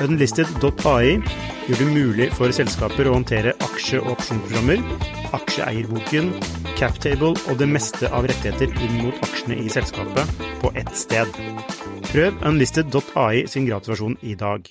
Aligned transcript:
Unlisted.ai 0.00 1.18
gjør 1.68 1.78
det 1.78 1.86
mulig 1.92 2.28
for 2.32 2.52
selskaper 2.54 3.10
å 3.10 3.16
håndtere 3.18 3.52
aksje- 3.60 4.00
og 4.00 4.14
opsjonsprogrammer, 4.14 4.80
aksjeeierboken, 5.36 6.30
captable 6.78 7.34
og 7.36 7.58
det 7.60 7.68
meste 7.68 8.08
av 8.08 8.24
rettigheter 8.30 8.72
inn 8.72 9.02
mot 9.04 9.24
aksjene 9.26 9.58
i 9.60 9.68
selskapet 9.72 10.32
på 10.62 10.72
ett 10.80 10.92
sted. 10.96 11.28
Prøv 12.08 12.40
unlisted.ai 12.48 13.44
sin 13.50 13.68
gratisversjon 13.68 14.16
i 14.22 14.36
dag. 14.38 14.64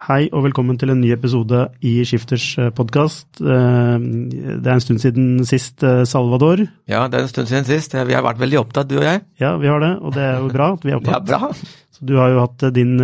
Hei 0.00 0.30
og 0.32 0.46
velkommen 0.46 0.78
til 0.80 0.92
en 0.94 1.00
ny 1.02 1.10
episode 1.12 1.66
i 1.84 1.98
Skifters 2.08 2.54
podkast. 2.76 3.28
Det 3.36 3.52
er 3.52 4.72
en 4.72 4.80
stund 4.80 5.02
siden 5.02 5.44
sist, 5.44 5.84
Salvador. 6.08 6.62
Ja, 6.88 7.02
det 7.08 7.18
er 7.18 7.26
en 7.26 7.32
stund 7.34 7.50
siden 7.50 7.68
sist. 7.68 7.92
Vi 7.92 8.16
har 8.16 8.24
vært 8.24 8.40
veldig 8.40 8.62
opptatt, 8.62 8.88
du 8.88 8.96
og 8.96 9.04
jeg. 9.04 9.20
Ja, 9.42 9.58
vi 9.60 9.68
har 9.68 9.84
det, 9.84 9.92
og 10.00 10.16
det 10.16 10.24
er 10.24 10.40
jo 10.40 10.48
bra 10.54 10.70
at 10.78 10.86
vi 10.88 10.94
er 10.94 11.02
opptatt. 11.02 11.28
Ja, 11.28 11.40
bra. 11.52 11.52
Du 12.00 12.16
har 12.16 12.32
jo 12.32 12.40
hatt 12.40 12.64
din, 12.72 12.96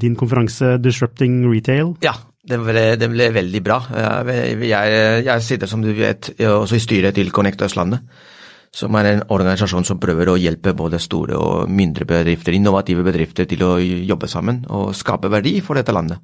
din 0.00 0.16
konferanse 0.16 0.78
Disrupting 0.80 1.42
Retail. 1.50 1.92
Ja, 2.04 2.14
den 2.48 2.64
ble, 2.64 2.84
den 2.96 3.12
ble 3.12 3.28
veldig 3.36 3.60
bra. 3.64 3.76
Jeg, 4.24 4.56
jeg, 5.26 5.44
sitter, 5.44 5.68
som 5.68 5.84
du 5.84 5.92
vet, 5.92 6.32
også 6.40 6.78
i 6.78 6.82
styret 6.82 7.18
til 7.18 7.32
Connect 7.34 7.66
Østlandet 7.68 8.08
som 8.74 8.94
er 8.98 9.10
en 9.10 9.24
organisasjon 9.32 9.86
som 9.86 10.00
prøver 10.00 10.30
å 10.30 10.36
hjelpe 10.38 10.74
både 10.76 11.00
store 11.02 11.38
og 11.40 11.72
mindre 11.72 12.06
bedrifter, 12.08 12.56
innovative 12.56 13.04
bedrifter, 13.06 13.48
til 13.48 13.64
å 13.64 13.74
jobbe 13.80 14.28
sammen 14.30 14.62
og 14.68 14.94
skape 14.96 15.30
verdi 15.32 15.58
for 15.64 15.78
dette 15.78 15.94
landet. 15.94 16.20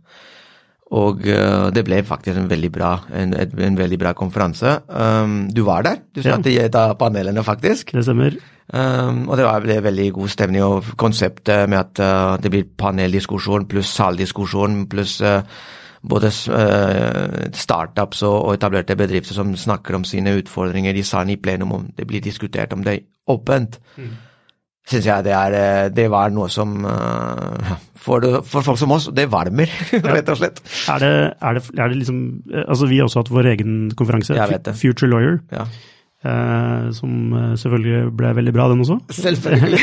Og 0.94 1.24
uh, 1.24 1.70
det 1.74 1.82
ble 1.86 2.02
faktisk 2.06 2.38
en 2.38 2.50
veldig 2.50 2.70
bra, 2.70 2.90
en, 3.16 3.32
en 3.34 3.78
veldig 3.78 3.98
bra 3.98 4.12
konferanse. 4.16 4.76
Um, 4.86 5.38
du 5.50 5.64
var 5.66 5.86
der, 5.86 6.02
du 6.12 6.20
satt 6.22 6.46
i 6.50 6.58
et 6.60 6.76
av 6.78 6.94
panelene, 7.00 7.42
faktisk. 7.46 7.94
Det 7.96 8.04
stemmer. 8.06 8.36
Um, 8.72 9.26
og 9.28 9.36
det 9.36 9.44
var 9.44 9.60
ble 9.60 9.76
veldig 9.84 10.06
god 10.16 10.30
stemning, 10.32 10.64
og 10.64 10.94
konseptet 10.96 11.68
med 11.68 11.78
at 11.82 12.00
uh, 12.00 12.36
det 12.40 12.50
blir 12.50 12.70
paneldiskusjon 12.80 13.66
pluss 13.68 13.90
saldiskusjon 13.92 14.86
pluss 14.88 15.18
uh, 15.20 15.42
både 16.00 16.30
uh, 16.48 17.50
startups 17.52 18.24
og, 18.24 18.54
etablerte 18.56 18.96
bedrifter 18.96 19.36
som 19.36 19.52
snakker 19.56 20.00
om 20.00 20.08
sine 20.08 20.32
utfordringer 20.40 20.96
i 20.96 21.04
salen 21.04 21.36
i 21.36 21.40
plenum, 21.40 21.76
om 21.76 21.86
det 21.92 22.08
blir 22.08 22.24
diskutert 22.24 22.72
om 22.72 22.84
det 22.86 23.02
åpent. 23.28 23.78
Mm. 24.00 24.16
Syns 24.88 25.06
jeg 25.12 25.24
det, 25.24 25.32
er, 25.32 25.88
det 25.96 26.10
var 26.12 26.32
noe 26.32 26.50
som 26.52 26.74
for, 27.96 28.24
for, 28.44 28.60
folk 28.60 28.76
som 28.80 28.92
oss, 28.92 29.08
det 29.16 29.30
varmer, 29.32 29.70
rett 29.92 30.28
og 30.28 30.40
slett. 30.40 30.60
Er 30.92 31.00
det, 31.00 31.14
er, 31.40 31.56
det, 31.56 31.70
er 31.78 31.88
det, 31.88 32.02
liksom 32.02 32.20
Altså, 32.66 32.88
vi 32.88 33.00
har 33.00 33.08
også 33.08 33.22
hatt 33.22 33.32
vår 33.32 33.48
egen 33.54 33.78
konferanse, 33.96 34.36
Future 34.76 35.08
Lawyer. 35.08 35.40
Ja. 35.52 35.64
Uh, 36.24 36.88
som 36.96 37.34
selvfølgelig 37.60 38.12
ble 38.16 38.30
veldig 38.38 38.54
bra, 38.56 38.68
den 38.72 38.84
også. 38.84 38.96
Selvfølgelig. 39.12 39.80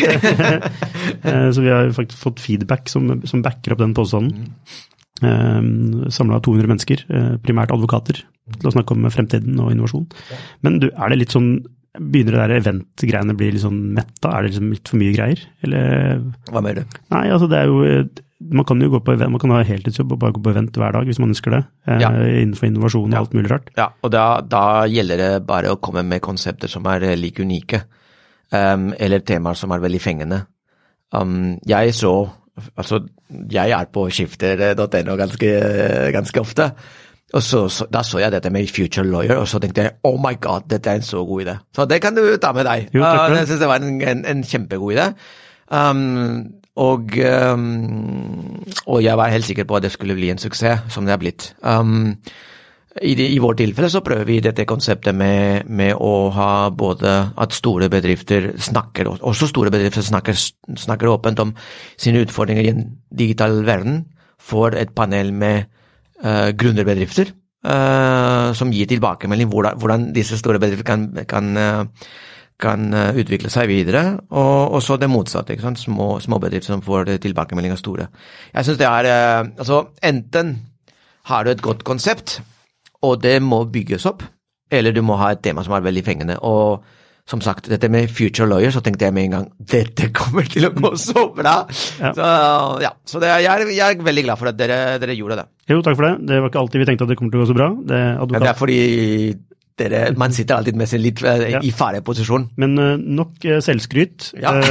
eh, 1.27 1.49
så 1.53 1.61
vi 1.61 1.69
har 1.69 1.91
faktisk 1.93 2.23
fått 2.23 2.41
feedback 2.41 2.89
som, 2.89 3.11
som 3.29 3.43
backer 3.45 3.75
opp 3.75 3.83
den 3.83 3.93
påstanden. 3.97 4.47
Mm. 4.47 4.79
Eh, 5.21 6.09
Samla 6.09 6.39
200 6.41 6.71
mennesker, 6.71 7.05
eh, 7.09 7.35
primært 7.45 7.73
advokater, 7.73 8.23
til 8.57 8.69
å 8.69 8.73
snakke 8.73 8.95
om 8.95 9.05
fremtiden 9.13 9.59
og 9.61 9.69
innovasjon. 9.73 10.07
Men 10.65 10.81
du, 10.81 10.89
er 10.89 11.13
det 11.13 11.21
litt 11.23 11.37
sånn 11.37 11.53
Begynner 11.91 12.37
det 12.37 12.39
der 12.39 12.59
event-greiene 12.61 13.33
bli 13.35 13.49
litt 13.51 13.65
sånn 13.65 13.79
metta? 13.91 14.29
Er 14.31 14.45
det 14.45 14.53
liksom 14.53 14.69
litt 14.71 14.87
for 14.87 14.95
mye 14.95 15.11
greier? 15.11 15.41
Eller 15.59 16.21
Hva 16.47 16.61
mener 16.63 16.85
du? 16.85 16.99
Nei, 17.11 17.25
altså 17.27 17.49
det 17.51 17.57
er 17.57 17.67
jo 17.67 17.81
Man 18.41 18.65
kan 18.65 18.81
jo 18.81 18.89
gå 18.89 19.01
på 19.05 19.13
event, 19.13 19.33
man 19.35 19.41
kan 19.43 19.53
ha 19.53 19.61
heltidsjobb 19.67 20.15
og 20.15 20.21
bare 20.23 20.35
gå 20.35 20.41
på 20.43 20.51
event 20.53 20.77
hver 20.81 20.95
dag 20.95 21.07
hvis 21.07 21.19
man 21.21 21.33
ønsker 21.33 21.53
det. 21.53 21.61
Eh, 21.87 22.01
ja. 22.01 22.09
Innenfor 22.41 22.67
innovasjon 22.67 23.11
og 23.11 23.15
ja. 23.15 23.21
alt 23.21 23.35
mulig 23.37 23.51
rart. 23.51 23.69
Ja, 23.77 23.91
og 24.01 24.13
da, 24.13 24.25
da, 24.41 24.63
gjelder 24.89 25.21
det 25.21 25.31
bare 25.47 25.73
å 25.73 25.79
komme 25.83 26.03
med 26.07 26.23
konsepter 26.25 26.71
som 26.71 26.87
er 26.89 27.11
like 27.19 27.43
unike. 27.43 27.83
Um, 28.51 28.89
eller 28.99 29.23
temaer 29.23 29.55
som 29.55 29.71
er 29.71 29.83
veldig 29.83 30.01
fengende. 30.03 30.45
Um, 31.15 31.57
jeg 31.67 31.95
så 31.97 32.15
Altså, 32.77 32.99
jeg 33.49 33.71
er 33.71 33.85
på 33.95 34.03
skifter.no 34.11 35.13
ganske, 35.17 35.51
ganske 36.13 36.41
ofte. 36.41 36.65
Og 37.33 37.43
så, 37.43 37.61
så, 37.71 37.85
Da 37.89 38.03
så 38.03 38.19
jeg 38.19 38.31
dette 38.31 38.51
med 38.51 38.67
Future 38.67 39.07
Lawyer, 39.07 39.37
og 39.39 39.47
så 39.47 39.59
tenkte 39.59 39.85
jeg 39.85 39.95
oh 40.03 40.19
my 40.19 40.35
god, 40.41 40.67
dette 40.69 40.89
er 40.89 40.99
en 40.99 41.05
så 41.07 41.23
god 41.25 41.45
idé. 41.45 41.55
Så 41.75 41.85
det 41.85 42.01
kan 42.01 42.15
du 42.15 42.37
ta 42.37 42.51
med 42.53 42.67
deg. 42.67 42.89
Jo, 42.93 43.05
uh, 43.05 43.31
jeg 43.37 43.47
syns 43.47 43.63
det 43.63 43.69
var 43.71 43.79
en, 43.81 44.01
en, 44.01 44.25
en 44.25 44.43
kjempegod 44.43 44.93
idé. 44.97 45.07
Um, 45.71 46.60
og, 46.79 47.17
um, 47.53 48.63
og, 48.85 49.01
jeg 49.03 49.17
var 49.17 49.33
helt 49.33 49.45
sikker 49.45 49.67
på 49.67 49.75
at 49.75 49.83
det 49.83 49.91
skulle 49.91 50.15
bli 50.15 50.29
en 50.31 50.39
suksess, 50.39 50.87
som 50.93 51.05
det 51.05 51.13
er 51.13 51.19
blitt. 51.19 51.49
Um, 51.61 52.15
i, 53.01 53.11
I 53.15 53.39
vårt 53.39 53.59
tilfelle 53.61 53.89
så 53.91 54.01
prøver 54.03 54.25
vi 54.27 54.39
dette 54.43 54.65
konseptet 54.67 55.15
med, 55.15 55.67
med, 55.67 55.93
å 55.95 56.29
ha 56.35 56.69
både 56.75 57.11
at 57.39 57.53
store 57.55 57.87
bedrifter 57.91 58.51
snakker, 58.59 59.07
også 59.19 59.47
store 59.47 59.71
bedrifter 59.71 60.03
snakker, 60.03 60.35
snakker 60.79 61.11
åpent 61.11 61.39
om 61.43 61.53
sine 61.99 62.23
utfordringer 62.25 62.67
i 62.67 62.73
en 62.73 62.89
digital 63.07 63.61
verden, 63.67 64.03
får 64.41 64.75
et 64.79 64.91
panel 64.95 65.31
med 65.31 65.69
uh, 66.25 66.51
gründerbedrifter 66.51 67.31
uh, 67.67 68.51
som 68.57 68.71
gir 68.75 68.89
tilbakemelding 68.89 69.51
hvordan, 69.51 69.79
hvordan 69.79 70.11
disse 70.15 70.39
store 70.39 70.59
bedrifter 70.59 70.87
kan, 70.87 71.07
kan, 71.29 71.51
uh, 71.55 71.85
kan 72.61 72.93
utvikle 72.93 73.49
seg 73.51 73.69
videre, 73.71 74.03
og, 74.29 74.77
og 74.77 74.83
så 74.85 74.97
det 75.01 75.09
motsatte. 75.11 75.55
ikke 75.55 75.65
sant? 75.65 75.81
Små, 75.81 76.13
små 76.23 76.39
bedrifter 76.43 76.75
som 76.75 76.83
får 76.85 77.15
tilbakemelding 77.23 77.73
av 77.73 77.81
store. 77.81 78.07
Jeg 78.53 78.67
synes 78.67 78.79
det 78.81 78.87
er 78.87 79.09
Altså, 79.57 79.83
enten 80.05 80.55
har 81.29 81.43
du 81.43 81.51
et 81.51 81.63
godt 81.65 81.83
konsept, 81.87 82.39
og 83.01 83.21
det 83.23 83.39
må 83.43 83.63
bygges 83.69 84.07
opp. 84.09 84.23
Eller 84.71 84.95
du 84.95 85.03
må 85.03 85.19
ha 85.19 85.33
et 85.33 85.43
tema 85.43 85.65
som 85.65 85.75
er 85.75 85.83
veldig 85.83 86.03
fengende. 86.05 86.37
Og 86.47 86.83
som 87.29 87.41
sagt, 87.43 87.69
dette 87.69 87.89
med 87.91 88.09
future 88.11 88.47
lawyer, 88.49 88.71
så 88.73 88.81
tenkte 88.83 89.07
jeg 89.07 89.15
med 89.15 89.27
en 89.27 89.35
gang 89.35 89.45
dette 89.73 90.09
kommer 90.15 90.47
til 90.49 90.67
å 90.67 90.71
gå 90.75 90.93
så 90.99 91.27
bra! 91.35 91.61
Ja. 92.01 92.11
Så, 92.17 92.31
ja, 92.83 92.91
så 93.07 93.21
det, 93.23 93.29
jeg, 93.43 93.51
er, 93.51 93.71
jeg, 93.75 93.99
er, 93.99 94.07
veldig 94.07 94.25
glad 94.25 94.41
for 94.41 94.51
at 94.51 94.57
dere, 94.59 94.79
dere, 95.01 95.15
gjorde 95.17 95.41
det. 95.41 95.47
Jo, 95.71 95.79
takk 95.85 95.99
for 95.99 96.07
det. 96.07 96.13
Det 96.31 96.41
var 96.41 96.51
ikke 96.51 96.63
alltid 96.63 96.83
vi 96.83 96.89
tenkte 96.89 97.07
at 97.07 97.13
det 97.13 97.19
kommer 97.19 97.35
til 97.35 97.41
å 97.41 97.45
gå 97.45 97.51
så 97.51 97.57
bra. 97.57 97.69
Det, 97.91 98.01
ja, 98.01 98.27
det 98.33 98.51
er 98.51 98.59
fordi 98.59 98.81
dere, 99.81 100.01
man 100.19 100.33
sitter 100.35 100.57
alltid 100.57 100.77
med 100.79 100.89
seg 100.89 101.03
litt 101.03 101.21
uh, 101.25 101.43
ja. 101.55 101.61
i 101.65 101.71
fareposisjon. 101.75 102.49
Men 102.61 102.77
uh, 102.79 102.93
nok 102.97 103.45
uh, 103.47 103.59
selvskryt. 103.63 104.31
Ja. 104.41 104.55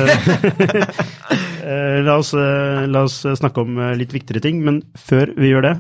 la, 2.06 2.16
oss, 2.16 2.32
la, 2.34 3.04
oss, 3.04 3.21
snakke 3.38 3.62
om 3.62 3.78
litt 3.98 4.15
viktigere 4.15 4.43
ting, 4.44 4.62
men 4.66 4.82
før 4.98 5.34
vi 5.37 5.53
gjør 5.53 5.69
det, 5.69 5.75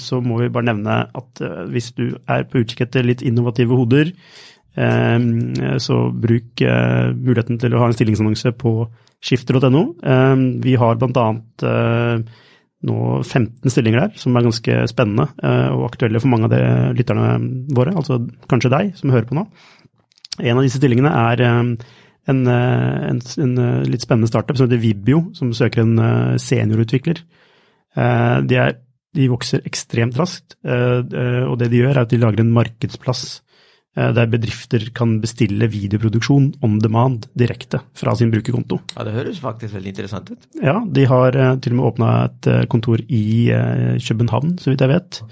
så 0.00 0.18
må 0.24 0.40
vi 0.40 0.48
bare 0.50 0.70
nevne 0.70 0.96
at 1.14 1.42
hvis 1.70 1.90
du 1.98 2.06
er 2.32 2.46
på 2.48 2.62
utkikk 2.62 2.86
etter 2.86 3.06
litt 3.06 3.22
innovative 3.22 3.76
hoder, 3.76 4.10
så 4.74 5.98
bruk 6.10 6.64
muligheten 6.64 7.60
til 7.60 7.76
å 7.76 7.84
ha 7.84 7.90
en 7.90 7.96
stillingsannonse 7.96 8.54
på 8.58 8.72
skifter.no. 9.22 9.84
Vi 10.64 10.74
har 10.80 10.98
blant 10.98 11.22
annet 11.22 11.68
nå 12.84 12.96
15 13.22 13.72
stillinger 13.72 14.04
der, 14.04 14.16
som 14.20 14.36
er 14.36 14.44
ganske 14.44 14.78
spennende 14.90 15.30
eh, 15.40 15.68
og 15.72 15.86
aktuelle 15.88 16.20
for 16.20 16.32
mange 16.32 16.48
av 16.48 16.52
de 16.52 16.62
lytterne 16.98 17.28
våre, 17.74 17.94
altså 17.96 18.20
kanskje 18.50 18.72
deg 18.72 18.90
som 18.98 19.12
hører 19.14 19.28
på 19.28 19.38
nå. 19.38 19.46
En 20.44 20.58
av 20.58 20.66
disse 20.66 20.80
stillingene 20.80 21.12
er 21.32 21.44
eh, 21.46 21.60
en, 22.32 22.42
eh, 22.52 22.98
en, 23.12 23.22
en 23.46 23.56
litt 23.88 24.04
spennende 24.04 24.28
startup 24.30 24.58
som 24.58 24.68
heter 24.68 24.82
Vibio, 24.82 25.24
som 25.38 25.54
søker 25.56 25.84
en 25.84 26.36
seniorutvikler. 26.42 27.22
De, 27.96 28.56
er, 28.60 28.74
de 29.16 29.26
vokser 29.32 29.62
ekstremt 29.64 30.18
raskt, 30.20 30.58
og 30.60 31.54
det 31.56 31.70
de 31.72 31.78
gjør 31.78 31.94
er 31.94 32.00
at 32.02 32.10
de 32.10 32.18
lager 32.20 32.42
en 32.42 32.50
markedsplass 32.52 33.22
der 33.96 34.28
bedrifter 34.28 34.82
kan 34.96 35.16
bestille 35.22 35.68
videoproduksjon 35.72 36.50
on 36.64 36.78
demand 36.82 37.30
direkte 37.38 37.80
fra 37.96 38.12
sin 38.18 38.30
brukerkonto. 38.32 38.80
Ja, 38.96 39.04
Det 39.08 39.14
høres 39.14 39.40
faktisk 39.40 39.74
veldig 39.74 39.94
interessant 39.94 40.30
ut. 40.30 40.48
Ja, 40.60 40.82
de 40.84 41.06
har 41.08 41.36
eh, 41.36 41.52
til 41.64 41.72
og 41.72 41.78
med 41.78 41.88
åpna 41.90 42.10
et 42.26 42.50
eh, 42.52 42.66
kontor 42.68 43.00
i 43.08 43.26
København, 43.96 44.58
så 44.60 44.72
vidt 44.72 44.84
jeg 44.84 44.92
vet. 44.92 45.22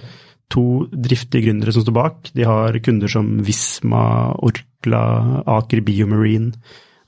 To 0.55 0.87
driftige 0.89 1.49
gründere 1.49 1.75
som 1.75 1.85
står 1.85 1.97
bak. 1.97 2.31
De 2.33 2.47
har 2.49 2.79
kunder 2.85 3.11
som 3.11 3.37
Visma, 3.45 4.33
Orkla, 4.45 5.43
Aker 5.59 5.85
Biomarine 5.85 6.55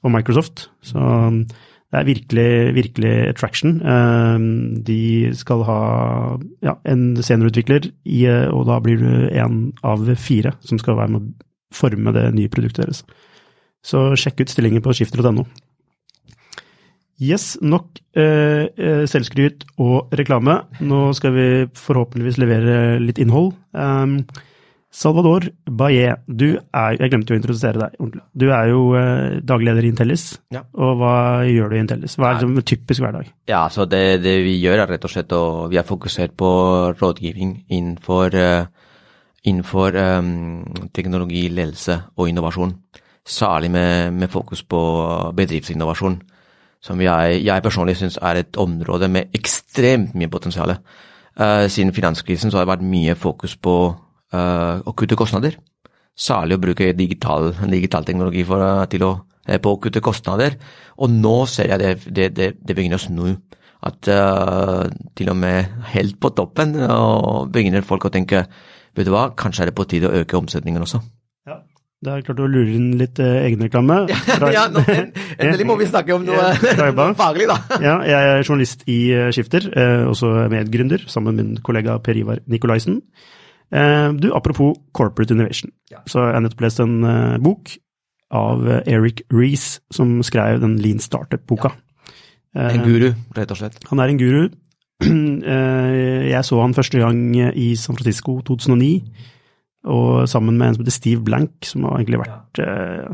og 0.04 0.12
Microsoft. 0.12 0.68
Så 0.84 1.00
det 1.86 2.00
er 2.00 2.08
virkelig, 2.08 2.74
virkelig 2.74 3.14
attraction. 3.30 3.78
De 4.84 5.00
skal 5.38 5.62
ha 5.68 5.80
ja, 6.64 6.74
en 6.84 7.04
seniorutvikler, 7.22 7.90
og 8.50 8.66
da 8.68 8.80
blir 8.82 9.00
du 9.00 9.10
en 9.30 9.60
av 9.86 10.08
fire 10.18 10.56
som 10.66 10.80
skal 10.82 10.98
være 10.98 11.14
med 11.14 11.45
forme 11.74 12.12
det 12.16 12.28
nye 12.36 12.50
produktet 12.52 12.84
deres. 12.84 13.04
Så 13.86 14.08
sjekk 14.18 14.42
ut 14.42 14.52
stillingen 14.52 14.82
på 14.82 14.94
skifter.no. 14.96 15.46
Yes, 17.22 17.54
nok 17.64 17.96
eh, 18.18 18.66
eh, 18.76 19.04
selvskryt 19.08 19.64
og 19.80 20.12
reklame. 20.18 20.58
Nå 20.84 21.08
skal 21.16 21.32
vi 21.32 21.46
forhåpentligvis 21.78 22.36
levere 22.42 22.98
litt 23.00 23.20
innhold. 23.22 23.54
Um, 23.72 24.18
Salvador 24.96 25.44
Baye, 25.68 26.14
du 26.24 26.54
er 26.56 26.96
Jeg 26.96 27.10
glemte 27.12 27.34
å 27.34 27.36
introdusere 27.36 27.80
deg 27.80 27.96
ordentlig. 28.00 28.22
Du 28.32 28.46
er 28.48 28.70
jo 28.70 28.82
eh, 28.96 29.38
daglig 29.44 29.68
leder 29.68 29.84
i 29.84 29.90
Intellis. 29.92 30.24
Ja. 30.54 30.62
Og 30.72 30.96
hva 31.00 31.16
gjør 31.48 31.72
du 31.72 31.76
i 31.76 31.82
Intellis? 31.82 32.16
Hva 32.16 32.30
er 32.30 32.38
liksom 32.38 32.56
typisk 32.64 33.04
hverdag? 33.04 33.28
Ja, 33.50 33.66
så 33.72 33.84
det, 33.88 34.22
det 34.24 34.38
vi 34.46 34.56
gjør 34.62 34.84
er 34.84 34.94
rett 34.94 35.04
og 35.04 35.12
slett 35.12 35.34
å 35.36 35.42
Vi 35.72 35.80
er 35.80 35.88
fokusert 35.88 36.36
på 36.40 36.50
rådgivning 36.96 37.58
innenfor, 37.68 38.36
eh, 38.40 38.85
innenfor 39.46 39.96
um, 39.96 40.64
teknologi, 40.94 41.46
ledelse 41.48 42.00
og 42.16 42.30
innovasjon. 42.30 42.74
Særlig 43.26 43.70
med, 43.74 44.12
med 44.14 44.30
fokus 44.30 44.62
på 44.62 44.80
bedriftsinnovasjon, 45.36 46.20
som 46.82 47.00
jeg, 47.02 47.40
jeg 47.42 47.62
personlig 47.62 47.96
syns 47.98 48.18
er 48.22 48.42
et 48.42 48.58
område 48.62 49.08
med 49.10 49.34
ekstremt 49.34 50.14
mye 50.14 50.30
potensial. 50.30 50.76
Uh, 51.36 51.66
siden 51.70 51.94
finanskrisen 51.94 52.50
så 52.50 52.58
har 52.58 52.66
det 52.66 52.74
vært 52.74 52.86
mye 52.86 53.16
fokus 53.18 53.56
på 53.58 53.76
uh, 53.90 54.76
å 54.82 54.94
kutte 54.96 55.18
kostnader. 55.18 55.58
Særlig 56.16 56.56
å 56.56 56.62
bruke 56.62 56.94
digital, 56.96 57.50
digital 57.70 58.06
teknologi 58.06 58.46
for, 58.46 58.62
uh, 58.62 58.86
til 58.90 59.04
å, 59.04 59.12
eh, 59.46 59.58
på 59.62 59.74
å 59.74 59.80
kutte 59.82 60.02
kostnader. 60.04 60.56
Og 60.98 61.10
nå 61.12 61.38
ser 61.50 61.74
jeg 61.74 61.82
det, 61.82 61.92
det, 62.06 62.30
det, 62.38 62.52
det 62.62 62.76
begynner 62.78 62.98
å 62.98 63.06
snu. 63.06 63.36
At 63.86 64.08
eh, 64.08 64.86
til 65.14 65.28
og 65.30 65.36
med 65.38 65.74
helt 65.92 66.16
på 66.18 66.32
toppen 66.34 66.72
begynner 67.52 67.84
folk 67.86 68.08
å 68.08 68.10
tenke 68.10 68.46
vet 68.96 69.06
du 69.06 69.12
hva, 69.14 69.28
kanskje 69.36 69.62
er 69.66 69.70
det 69.70 69.76
på 69.78 69.84
tide 69.88 70.08
å 70.10 70.16
øke 70.22 70.38
omsetningen 70.38 70.82
også. 70.82 71.00
Ja. 71.46 71.60
Det 72.06 72.12
er 72.12 72.24
klart 72.26 72.40
å 72.44 72.48
lure 72.50 72.74
inn 72.76 72.90
litt 73.00 73.18
eh, 73.24 73.38
egenreklame. 73.46 74.02
Ja, 74.56 74.66
nå, 74.72 74.82
en- 74.92 75.12
endelig 75.42 75.66
må 75.68 75.76
vi 75.80 75.86
snakke 75.88 76.12
om 76.16 76.26
noe, 76.28 76.50
noe 76.76 77.06
faglig, 77.22 77.46
da. 77.50 77.56
Ja, 77.80 77.94
jeg 78.04 78.32
er 78.34 78.44
journalist 78.44 78.84
i 78.90 78.98
eh, 79.16 79.30
Skifter, 79.34 79.68
eh, 79.72 80.04
også 80.10 80.34
medgründer, 80.52 81.06
sammen 81.10 81.34
med 81.36 81.44
min 81.54 81.62
kollega 81.66 81.96
Per 82.04 82.20
Ivar 82.20 82.42
Nikolaisen. 82.52 83.00
Eh, 83.72 84.10
du, 84.20 84.28
apropos 84.36 84.76
corporate 84.94 85.34
innovation, 85.34 85.72
Ja. 85.90 86.02
så 86.06 86.20
har 86.22 86.34
jeg 86.36 86.44
nettopp 86.46 86.66
lest 86.68 86.80
en 86.84 86.98
eh, 87.04 87.38
bok 87.42 87.72
av 88.36 88.68
eh, 88.68 88.82
Eric 88.92 89.24
Reece, 89.32 89.80
som 89.94 90.18
skrev 90.26 90.60
den 90.62 90.76
Lean 90.82 91.00
Startup-boka. 91.02 91.72
Ja. 92.56 92.70
En 92.72 92.84
guru, 92.86 93.10
rett 93.36 93.50
og 93.52 93.58
slett. 93.60 93.80
han 93.90 94.00
er 94.00 94.12
en 94.12 94.20
guru. 94.20 94.46
Eh, 95.46 96.30
jeg 96.32 96.42
så 96.46 96.56
han 96.62 96.74
første 96.74 96.98
gang 96.98 97.18
i 97.54 97.68
San 97.78 97.94
Francisco 97.98 98.38
2009, 98.42 99.02
og 99.86 100.24
sammen 100.28 100.56
med 100.58 100.66
en 100.70 100.74
som 100.74 100.82
heter 100.84 100.94
Steve 100.96 101.22
Blank, 101.22 101.66
som 101.68 101.84
har 101.86 102.00
egentlig 102.00 102.18
vært 102.24 102.60
eh, 102.64 103.12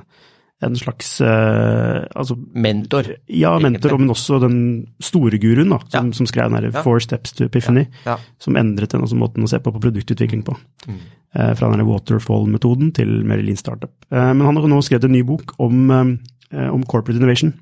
en 0.65 0.77
slags 0.79 1.11
eh, 1.27 2.07
altså, 2.17 2.37
Mentor. 2.55 3.11
ja, 3.29 3.51
mentor, 3.61 3.99
men 3.99 4.15
også 4.15 4.39
den 4.41 4.57
store 5.03 5.37
guruen 5.43 5.75
da, 5.75 5.81
som, 5.93 6.09
Ja. 6.13 6.17
som 6.17 6.27
skrev 6.31 6.55
den 6.55 6.71
Ja. 6.71 6.83
Four 6.87 7.03
Steps 7.05 7.33
to 7.37 7.45
Epiphany, 7.45 7.85
Ja. 8.07 8.17
som 8.39 8.57
endret 8.57 8.95
den 8.95 9.03
altså, 9.03 9.19
måten 9.19 9.43
å 9.45 9.49
se 9.51 9.59
på 9.59 9.73
på 9.75 9.83
produktutvikling 9.83 10.45
på. 10.47 10.57
Mm. 10.87 11.03
Fra 11.57 11.69
denne 11.73 11.85
waterfall-metoden 11.89 12.93
til 12.95 13.25
mer 13.25 13.43
lean 13.43 13.57
startup. 13.57 13.93
Eh, 14.13 14.33
men 14.33 14.47
han 14.47 14.57
har 14.57 14.69
nå 14.69 14.81
skrevet 14.85 15.05
en 15.11 15.13
ny 15.19 15.23
bok 15.23 15.53
om, 15.59 15.91
om 16.53 16.85
corporate 16.85 17.19
innovation, 17.19 17.53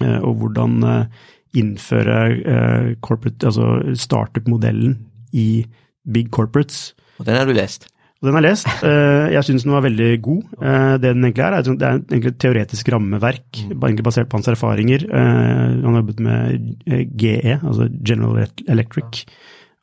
eh, 0.00 0.18
og 0.18 0.38
hvordan 0.40 1.08
innføre 1.54 2.18
eh, 2.42 2.92
corporate, 3.04 3.46
altså 3.46 3.96
startup-modellen 3.98 4.96
i 5.32 5.64
big 6.04 6.30
corporates. 6.34 6.92
Og 7.20 7.26
den 7.28 7.36
har 7.38 7.46
du 7.46 7.54
lest. 7.56 7.86
Og 8.20 8.28
den 8.28 8.36
har 8.38 8.42
jeg 8.44 8.50
lest. 8.54 8.68
Eh, 8.88 9.32
Jeg 9.34 9.44
syns 9.46 9.64
den 9.66 9.72
var 9.74 9.84
veldig 9.84 10.08
god. 10.24 10.42
Eh, 10.60 10.92
Det 10.98 11.12
den 11.14 11.24
egentlig 11.28 11.44
er, 11.44 11.56
det 11.62 11.86
er 11.88 11.98
egentlig 12.00 12.32
et 12.32 12.40
teoretisk 12.42 12.90
rammeverk, 12.92 13.60
egentlig 13.70 14.04
basert 14.06 14.28
på 14.32 14.38
hans 14.40 14.48
erfaringer. 14.52 15.06
Han 15.12 15.90
har 15.94 16.00
jobbet 16.02 16.20
med 16.20 17.08
GE, 17.20 17.58
altså 17.62 17.88
General 18.06 18.46
Electric, 18.68 19.24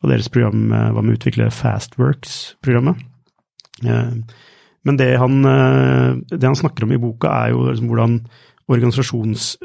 og 0.01 0.09
deres 0.09 0.29
program 0.33 0.69
var 0.71 1.01
med 1.01 1.13
å 1.13 1.17
utvikle 1.19 1.51
Fastworks-programmet. 1.53 2.97
Men 3.81 4.97
det 4.97 5.11
han, 5.21 5.43
det 6.31 6.41
han 6.47 6.57
snakker 6.57 6.87
om 6.87 6.93
i 6.95 7.01
boka, 7.01 7.29
er 7.45 7.53
jo 7.53 7.67
liksom 7.69 7.89
hvordan 7.91 8.15
organisasjons, 8.71 9.57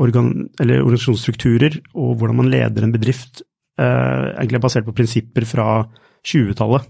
organ, 0.00 0.48
eller 0.60 0.82
organisasjonsstrukturer 0.84 1.80
og 1.94 2.16
hvordan 2.20 2.36
man 2.36 2.50
leder 2.52 2.84
en 2.86 2.92
bedrift, 2.94 3.42
eh, 3.78 4.32
egentlig 4.36 4.60
er 4.60 4.64
basert 4.66 4.86
på 4.88 4.94
prinsipper 4.96 5.46
fra 5.46 5.68
20-tallet. 6.26 6.82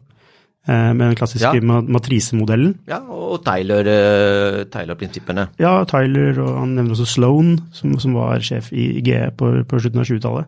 eh, 0.68 0.92
Med 0.92 1.06
den 1.08 1.14
klassiske 1.16 1.54
Ja. 1.56 1.80
matrisemodellen. 1.80 2.74
Ja, 2.86 2.98
og 3.00 3.44
Tyler, 3.44 3.80
eh, 3.80 4.64
Tyler-prinsippene. 4.64 5.48
Ja, 5.58 5.84
Tyler, 5.84 6.38
og 6.42 6.58
han 6.60 6.74
nevner 6.76 6.92
også 6.92 7.06
Sloan, 7.06 7.58
som, 7.72 7.98
som 7.98 8.12
var 8.14 8.38
sjef 8.40 8.72
i 8.72 8.98
i 8.98 9.00
GE 9.00 9.30
på, 9.36 9.64
på 9.66 9.80
slutten 9.80 10.00
av 10.00 10.04
20-tallet. 10.06 10.46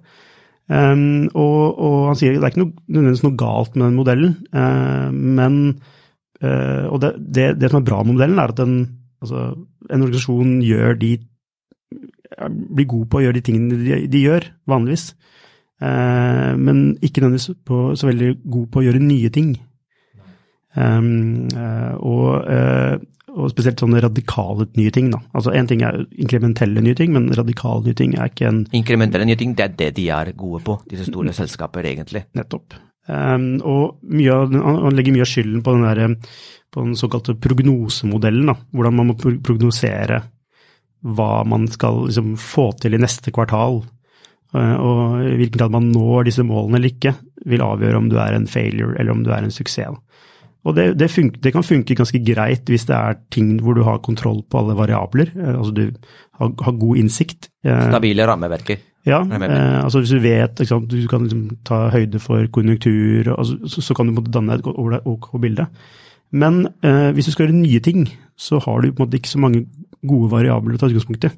Um, 0.71 1.29
og, 1.35 1.79
og 1.79 2.07
han 2.07 2.17
sier 2.17 2.33
det 2.37 2.45
er 2.45 2.53
ikke 2.53 2.63
noe, 2.63 2.73
nødvendigvis 2.89 3.25
noe 3.25 3.37
galt 3.37 3.75
med 3.77 3.87
den 3.89 3.97
modellen, 3.99 4.37
uh, 4.55 5.11
men 5.11 5.81
uh, 6.43 6.87
Og 6.89 7.01
det, 7.03 7.11
det, 7.19 7.47
det 7.61 7.71
som 7.71 7.81
er 7.83 7.89
bra 7.91 8.03
med 8.05 8.15
modellen, 8.15 8.39
er 8.39 8.53
at 8.55 8.57
den, 8.57 8.77
altså, 9.21 9.43
en 9.91 10.03
organisasjon 10.07 10.61
gjør 10.63 10.95
de 11.01 11.19
blir 12.49 12.89
god 12.91 13.09
på 13.11 13.21
å 13.21 13.25
gjøre 13.27 13.39
de 13.39 13.45
tingene 13.47 13.79
de, 13.81 14.01
de 14.13 14.25
gjør, 14.25 14.49
vanligvis. 14.71 15.13
Eh, 15.83 16.53
men 16.59 16.83
ikke 17.03 17.23
nødvendigvis 17.23 17.65
på, 17.67 17.85
så 17.99 18.09
veldig 18.11 18.35
god 18.55 18.67
på 18.73 18.81
å 18.83 18.85
gjøre 18.87 19.03
nye 19.03 19.31
ting. 19.35 19.55
Um, 20.73 21.51
eh, 21.53 21.95
og, 22.01 22.47
eh, 22.49 22.95
og 23.33 23.51
spesielt 23.53 23.81
sånne 23.83 24.01
radikale 24.05 24.69
nye 24.79 24.93
ting. 24.95 25.11
Da. 25.13 25.21
Altså 25.37 25.53
Én 25.57 25.69
ting 25.69 25.83
er 25.85 25.99
inkrementelle 26.23 26.85
nye 26.85 26.97
ting, 26.97 27.13
men 27.13 27.29
radikale 27.37 27.85
nye 27.89 27.99
ting 27.99 28.15
er 28.17 28.31
ikke 28.31 28.49
en 28.49 28.63
Inkrementelle 28.73 29.27
nye 29.29 29.41
ting, 29.41 29.57
det 29.59 29.67
er 29.67 29.77
det 29.83 29.91
de 29.99 30.09
er 30.15 30.33
gode 30.39 30.63
på, 30.65 30.79
disse 30.89 31.11
store 31.11 31.35
selskaper, 31.37 31.89
egentlig. 31.91 32.25
nettopp. 32.39 32.79
Um, 33.11 33.57
og 33.67 33.99
mye 34.15 34.33
av, 34.33 34.53
han 34.55 34.85
han 34.87 34.97
legger 34.97 35.17
mye 35.17 35.27
av 35.27 35.33
skylden 35.33 35.65
på 35.67 35.75
den, 35.75 35.89
der, 35.89 36.37
på 36.73 36.85
den 36.87 36.95
såkalte 36.97 37.35
prognosemodellen. 37.35 38.53
Da. 38.53 38.57
Hvordan 38.71 38.97
man 39.01 39.11
må 39.11 39.19
prognosere 39.19 40.23
hva 41.03 41.43
man 41.49 41.67
skal 41.71 42.07
liksom, 42.07 42.37
få 42.39 42.71
til 42.81 42.95
i 42.95 43.03
neste 43.03 43.35
kvartal. 43.35 43.83
Eh, 44.55 44.77
og 44.79 45.23
i 45.27 45.37
hvilken 45.41 45.59
grad 45.59 45.75
man 45.75 45.91
når 45.95 46.29
disse 46.31 46.45
målene 46.47 46.79
eller 46.79 46.93
ikke, 46.93 47.15
vil 47.49 47.65
avgjøre 47.65 47.99
om 47.99 48.09
du 48.13 48.19
er 48.23 48.37
en 48.37 48.49
failure 48.51 48.95
eller 48.99 49.15
om 49.17 49.25
du 49.27 49.33
er 49.35 49.43
en 49.43 49.55
suksess. 49.55 49.99
Og 50.63 50.77
det, 50.77 50.93
det, 50.95 51.09
fun- 51.11 51.33
det 51.43 51.51
kan 51.55 51.65
funke 51.67 51.97
ganske 51.99 52.21
greit 52.23 52.69
hvis 52.71 52.85
det 52.87 52.95
er 52.95 53.17
ting 53.35 53.57
hvor 53.65 53.75
du 53.75 53.83
har 53.83 53.99
kontroll 53.99 54.45
på 54.47 54.61
alle 54.61 54.77
variabler. 54.79 55.33
eh, 55.35 55.57
altså 55.57 55.75
du 55.75 55.85
har, 56.39 56.53
har 56.63 56.79
god 56.79 56.97
innsikt. 57.03 57.51
Eh, 57.65 57.89
Stabile 57.89 58.27
rammeverker. 58.29 58.79
ja, 59.07 59.25
eh, 59.27 59.81
altså 59.83 59.99
hvis 59.99 60.15
du 60.15 60.21
vet 60.23 60.63
sant, 60.69 60.91
Du 60.91 61.09
kan 61.09 61.27
liksom 61.27 61.59
ta 61.65 61.89
høyde 61.91 62.21
for 62.23 62.47
konjunktur, 62.53 63.33
og 63.35 63.47
så, 63.47 63.81
så, 63.83 63.95
kan 63.95 64.07
du 64.07 64.23
danne 64.23 64.55
et 64.55 64.67
ok 65.05 65.41
bilde. 65.41 65.67
Men 66.31 66.69
eh, 66.85 67.11
hvis 67.13 67.27
du 67.27 67.33
skal 67.33 67.49
gjøre 67.49 67.59
nye 67.59 67.81
ting, 67.81 68.07
så 68.39 68.61
har 68.63 68.81
du 68.81 68.93
på 68.93 69.03
en 69.03 69.09
måte 69.09 69.19
ikke 69.19 69.29
så 69.35 69.39
mange 69.43 69.67
gode 70.09 70.31
variabler 70.33 70.77
å 70.77 70.81
ta 70.81 70.91
utgangspunkt 70.91 71.29
i. 71.29 71.33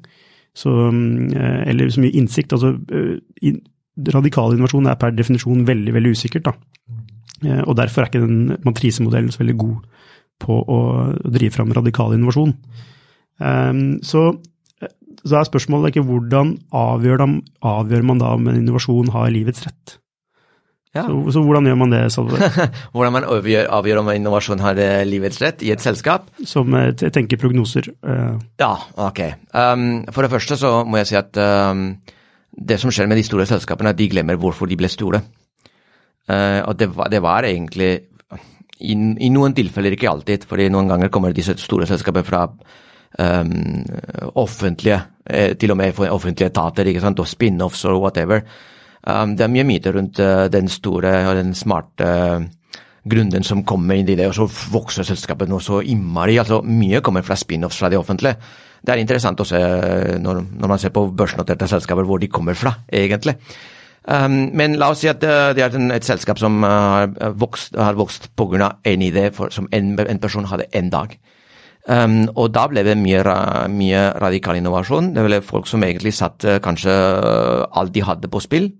Eh, 0.55 1.69
eller 1.69 1.89
så 1.91 2.01
mye 2.01 2.15
innsikt. 2.15 2.53
altså 2.53 2.75
eh, 2.91 3.59
Radikal 4.11 4.53
innovasjon 4.53 4.87
er 4.91 4.97
per 4.99 5.11
definisjon 5.15 5.65
veldig 5.67 5.93
veldig 5.93 6.15
usikkert. 6.15 6.45
da. 6.45 6.53
Eh, 7.43 7.61
og 7.65 7.75
Derfor 7.75 8.03
er 8.03 8.09
ikke 8.09 8.25
den 8.25 8.57
matrisemodellen 8.65 9.31
så 9.31 9.43
veldig 9.43 9.57
god 9.57 9.77
på 10.39 10.59
å 10.67 10.79
drive 11.31 11.55
fram 11.55 11.71
radikal 11.71 12.11
innovasjon. 12.11 12.51
Så, 14.03 14.21
så 15.23 15.37
er 15.39 15.47
spørsmålet 15.47 15.93
ikke 15.93 16.03
hvordan 16.07 16.57
avgjør, 16.75 17.21
de, 17.23 17.39
avgjør 17.63 18.03
man 18.03 18.19
da 18.19 18.33
om 18.35 18.49
en 18.51 18.59
innovasjon 18.59 19.13
har 19.15 19.31
livets 19.31 19.63
rett? 19.63 19.95
Ja. 20.95 21.03
Så, 21.09 21.15
så 21.35 21.41
hvordan 21.43 21.65
gjør 21.67 21.75
man 21.75 21.91
det, 21.91 22.01
Salve? 22.13 22.47
Hvordan 22.95 23.13
man 23.17 23.25
avgjør, 23.27 23.67
avgjør 23.77 23.99
om 23.99 24.09
innovasjon 24.13 24.61
har 24.63 24.79
eh, 24.79 25.01
livets 25.03 25.41
rett 25.43 25.63
i 25.67 25.73
et 25.73 25.83
selskap? 25.83 26.29
Som 26.47 26.71
eh, 26.77 26.93
jeg 26.93 27.11
tenker 27.15 27.39
prognoser. 27.41 27.89
Uh. 27.99 28.37
Ja, 28.61 28.71
ok. 29.03 29.19
Um, 29.51 30.05
for 30.15 30.23
det 30.23 30.31
første 30.31 30.55
så 30.61 30.69
må 30.87 31.01
jeg 31.01 31.09
si 31.09 31.17
at 31.19 31.35
um, 31.35 31.89
det 32.55 32.77
som 32.79 32.93
skjer 32.95 33.09
med 33.11 33.19
de 33.19 33.25
store 33.27 33.47
selskapene, 33.49 33.91
er 33.91 33.97
at 33.97 33.99
de 33.99 34.07
glemmer 34.13 34.39
hvorfor 34.39 34.71
de 34.71 34.77
ble 34.79 34.87
store. 34.91 35.19
Uh, 36.31 36.63
og 36.63 36.77
det 36.79 36.87
var, 36.95 37.11
det 37.11 37.19
var 37.25 37.47
egentlig 37.49 37.89
i, 38.79 38.95
I 38.95 39.31
noen 39.35 39.55
tilfeller, 39.57 39.97
ikke 39.97 40.13
alltid, 40.13 40.47
fordi 40.47 40.69
noen 40.71 40.87
ganger 40.93 41.11
kommer 41.11 41.35
disse 41.35 41.57
store 41.59 41.89
selskapene 41.91 42.23
fra 42.27 42.45
um, 43.19 43.51
offentlige, 44.39 45.01
til 45.59 45.75
og 45.75 45.79
med 45.79 45.99
offentlige 46.07 46.53
etater, 46.53 46.87
ikke 46.87 47.03
sant, 47.03 47.19
og 47.19 47.27
spin-offs 47.27 47.83
og 47.91 47.99
whatever. 47.99 48.47
Um, 49.05 49.35
det 49.37 49.45
er 49.45 49.53
mye 49.53 49.67
myter 49.69 49.93
rundt 49.93 50.19
uh, 50.19 50.47
den 50.49 50.69
store 50.71 51.13
og 51.29 51.35
den 51.37 51.53
smarte 51.57 52.05
uh, 52.09 52.45
grunnen 53.05 53.45
som 53.45 53.63
kommer 53.67 53.99
inn 53.99 54.09
i 54.09 54.17
det, 54.17 54.27
og 54.29 54.35
så 54.37 54.47
vokser 54.73 55.05
selskapet 55.05 55.49
nå 55.49 55.59
så 55.61 55.81
innmari. 55.85 56.39
altså 56.41 56.61
Mye 56.65 57.03
kommer 57.05 57.25
fra 57.25 57.37
spin-offs 57.37 57.77
fra 57.81 57.91
det 57.93 57.99
offentlige. 57.99 58.35
Det 58.85 58.93
er 58.93 59.01
interessant 59.01 59.41
å 59.41 59.47
se 59.47 59.61
eh, 59.61 60.17
når, 60.21 60.41
når 60.57 60.71
man 60.71 60.81
ser 60.81 60.93
på 60.93 61.07
børsnoterte 61.17 61.69
selskaper 61.69 62.05
hvor 62.05 62.21
de 62.21 62.29
kommer 62.29 62.57
fra, 62.57 62.75
egentlig. 62.93 63.37
Um, 64.05 64.51
men 64.53 64.75
la 64.77 64.91
oss 64.93 65.01
si 65.01 65.09
at 65.09 65.23
eh, 65.25 65.53
det 65.57 65.63
er 65.65 65.77
et 65.95 66.05
selskap 66.05 66.41
som 66.41 66.59
eh, 66.65 66.69
har 66.69 67.33
vokst, 67.41 67.73
har 67.77 67.97
vokst 67.97 68.29
pga. 68.37 68.75
en 68.85 69.01
idé 69.01 69.31
for, 69.33 69.49
som 69.49 69.69
en, 69.71 69.95
en 69.99 70.21
person 70.21 70.45
hadde 70.45 70.69
en 70.73 70.91
dag. 70.93 71.17
Um, 71.85 72.23
og 72.33 72.49
da 72.53 72.65
ble 72.69 72.81
det 72.85 72.97
mye, 72.97 73.21
mye, 73.69 74.01
radikal 74.21 74.57
innovasjon. 74.57 75.11
Det 75.13 75.25
ble 75.25 75.41
folk 75.45 75.69
som 75.69 75.83
egentlig 75.85 76.13
satte 76.17 76.57
kanskje 76.61 76.93
alt 77.69 77.93
de 77.93 78.01
hadde 78.05 78.29
på 78.29 78.41
spill. 78.41 78.71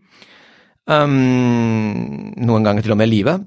Um, 0.85 2.33
noen 2.45 2.65
ganger 2.65 2.85
til 2.85 2.93
og 2.93 2.99
med 3.01 3.09
livet. 3.09 3.45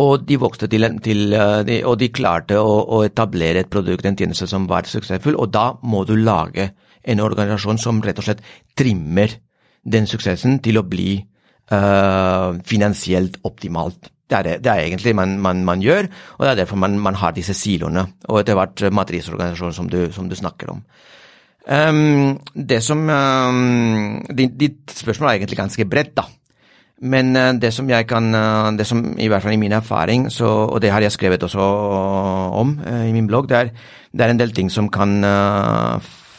Og 0.00 0.24
de 0.26 0.38
vokste 0.40 0.66
til, 0.66 0.86
til 1.04 1.30
de, 1.30 1.76
Og 1.86 1.98
de 2.00 2.08
klarte 2.10 2.56
å, 2.58 2.72
å, 2.96 3.02
etablere 3.06 3.62
et 3.62 3.70
produkt, 3.70 4.06
en 4.08 4.16
tjeneste 4.18 4.48
som 4.50 4.66
var 4.70 4.88
suksessfull. 4.90 5.36
Og 5.38 5.52
da 5.54 5.74
må 5.82 6.02
du 6.08 6.16
lage 6.16 6.72
en 7.04 7.20
organisasjon 7.20 7.78
som 7.78 8.00
rett 8.02 8.18
og 8.18 8.26
slett 8.26 8.42
trimmer 8.74 9.36
den 9.84 10.08
suksessen 10.08 10.58
til 10.64 10.80
å 10.80 10.86
bli 10.88 11.18
uh, 11.20 12.56
finansielt 12.64 13.38
optimalt. 13.44 14.10
Det 14.24 14.38
er, 14.38 14.46
det, 14.46 14.54
det 14.64 14.72
er 14.72 14.86
egentlig 14.86 15.12
man, 15.14 15.36
man, 15.44 15.60
man, 15.68 15.82
gjør, 15.84 16.08
og 16.38 16.46
det 16.46 16.50
er 16.54 16.60
derfor 16.62 16.80
man, 16.80 16.96
man 16.98 17.20
har 17.20 17.36
disse 17.36 17.54
siloene. 17.54 18.06
Og 18.32 18.40
etter 18.40 18.56
hvert 18.56 18.86
matrisorganisasjon 18.96 19.76
som, 19.76 19.92
som 20.16 20.30
du 20.30 20.36
snakker 20.40 20.72
om. 20.72 20.80
Um, 21.64 22.40
det 22.52 22.82
som 22.84 23.06
um, 23.08 24.20
ditt, 24.36 24.52
ditt, 24.60 24.90
spørsmål 24.92 25.30
er 25.30 25.38
egentlig 25.38 25.56
ganske 25.56 25.86
bredt, 25.88 26.12
da. 26.18 26.26
Men 27.00 27.32
uh, 27.36 27.54
det 27.56 27.70
som 27.72 27.88
jeg 27.88 28.06
kan 28.06 28.28
uh, 28.36 28.70
Det 28.76 28.86
som 28.86 29.00
i 29.18 29.28
hvert 29.28 29.42
fall 29.42 29.56
i 29.56 29.60
min 29.60 29.72
erfaring, 29.72 30.28
så, 30.30 30.44
og 30.44 30.82
det 30.84 30.92
har 30.92 31.00
jeg 31.00 31.12
skrevet 31.16 31.42
også 31.42 31.60
om 32.60 32.76
uh, 32.84 33.08
i 33.08 33.12
min 33.16 33.26
blogg, 33.26 33.48
det 33.48 33.56
er, 33.56 33.72
det 34.12 34.26
er, 34.26 34.34
en 34.34 34.42
del 34.42 34.52
ting 34.52 34.68
som 34.70 34.90
kan 34.92 35.24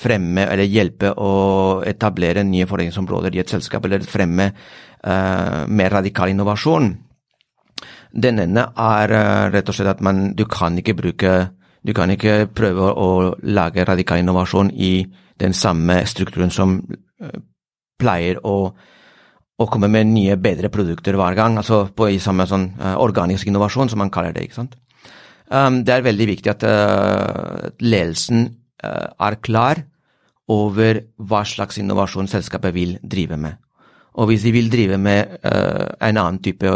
fremme 0.06 0.46
eller 0.46 0.70
hjelpe 0.70 1.10
å 1.18 1.82
etablere 1.88 2.44
nye 2.46 2.68
fordelingsområder 2.70 3.34
i 3.34 3.42
et 3.42 3.50
selskap, 3.50 3.86
eller 3.86 4.06
fremme 4.06 4.52
mer 5.06 5.94
radikal 5.94 6.30
innovasjon. 6.30 6.92
Den 8.14 8.40
ene 8.42 8.68
er 8.78 9.14
rett 9.54 9.70
og 9.70 9.76
slett 9.76 9.92
at 9.92 10.02
man, 10.06 10.32
du 10.38 10.46
kan 10.50 10.78
ikke 10.78 10.96
bruke 10.98 11.34
du 11.86 11.94
kan 11.94 12.10
ikke 12.10 12.48
prøve 12.56 12.90
å 12.98 13.10
lage 13.46 13.86
radikal 13.86 14.22
innovasjon 14.22 14.72
i 14.74 15.06
den 15.42 15.54
samme 15.54 16.00
strukturen 16.10 16.54
som 16.54 16.80
eh, 17.22 17.36
pleier 18.02 18.40
å, 18.44 18.56
å 19.56 19.68
komme 19.72 19.90
med 19.92 20.10
nye, 20.10 20.38
bedre 20.42 20.72
produkter 20.74 21.18
hver 21.20 21.38
gang. 21.38 21.60
Altså 21.62 21.86
på 21.96 22.10
i 22.12 22.20
samme 22.20 22.48
sånn 22.50 22.72
uh, 22.80 22.96
organisk 23.04 23.48
innovasjon, 23.48 23.92
som 23.92 24.02
man 24.04 24.12
kaller 24.12 24.36
det. 24.36 24.48
ikke 24.48 24.60
sant? 24.62 24.76
Um, 25.48 25.84
det 25.86 25.94
er 25.94 26.08
veldig 26.08 26.28
viktig 26.32 26.52
at 26.52 26.66
uh, 26.68 27.70
ledelsen 27.80 28.48
uh, 28.84 29.14
er 29.28 29.38
klar 29.46 29.84
over 30.52 31.04
hva 31.22 31.44
slags 31.48 31.80
innovasjon 31.82 32.28
selskapet 32.30 32.76
vil 32.76 32.98
drive 33.02 33.38
med. 33.40 33.62
Og 34.16 34.30
hvis 34.30 34.46
de 34.48 34.52
vil 34.56 34.70
drive 34.72 34.96
med 35.02 35.42
en 35.44 36.18
annen 36.22 36.38
type 36.40 36.70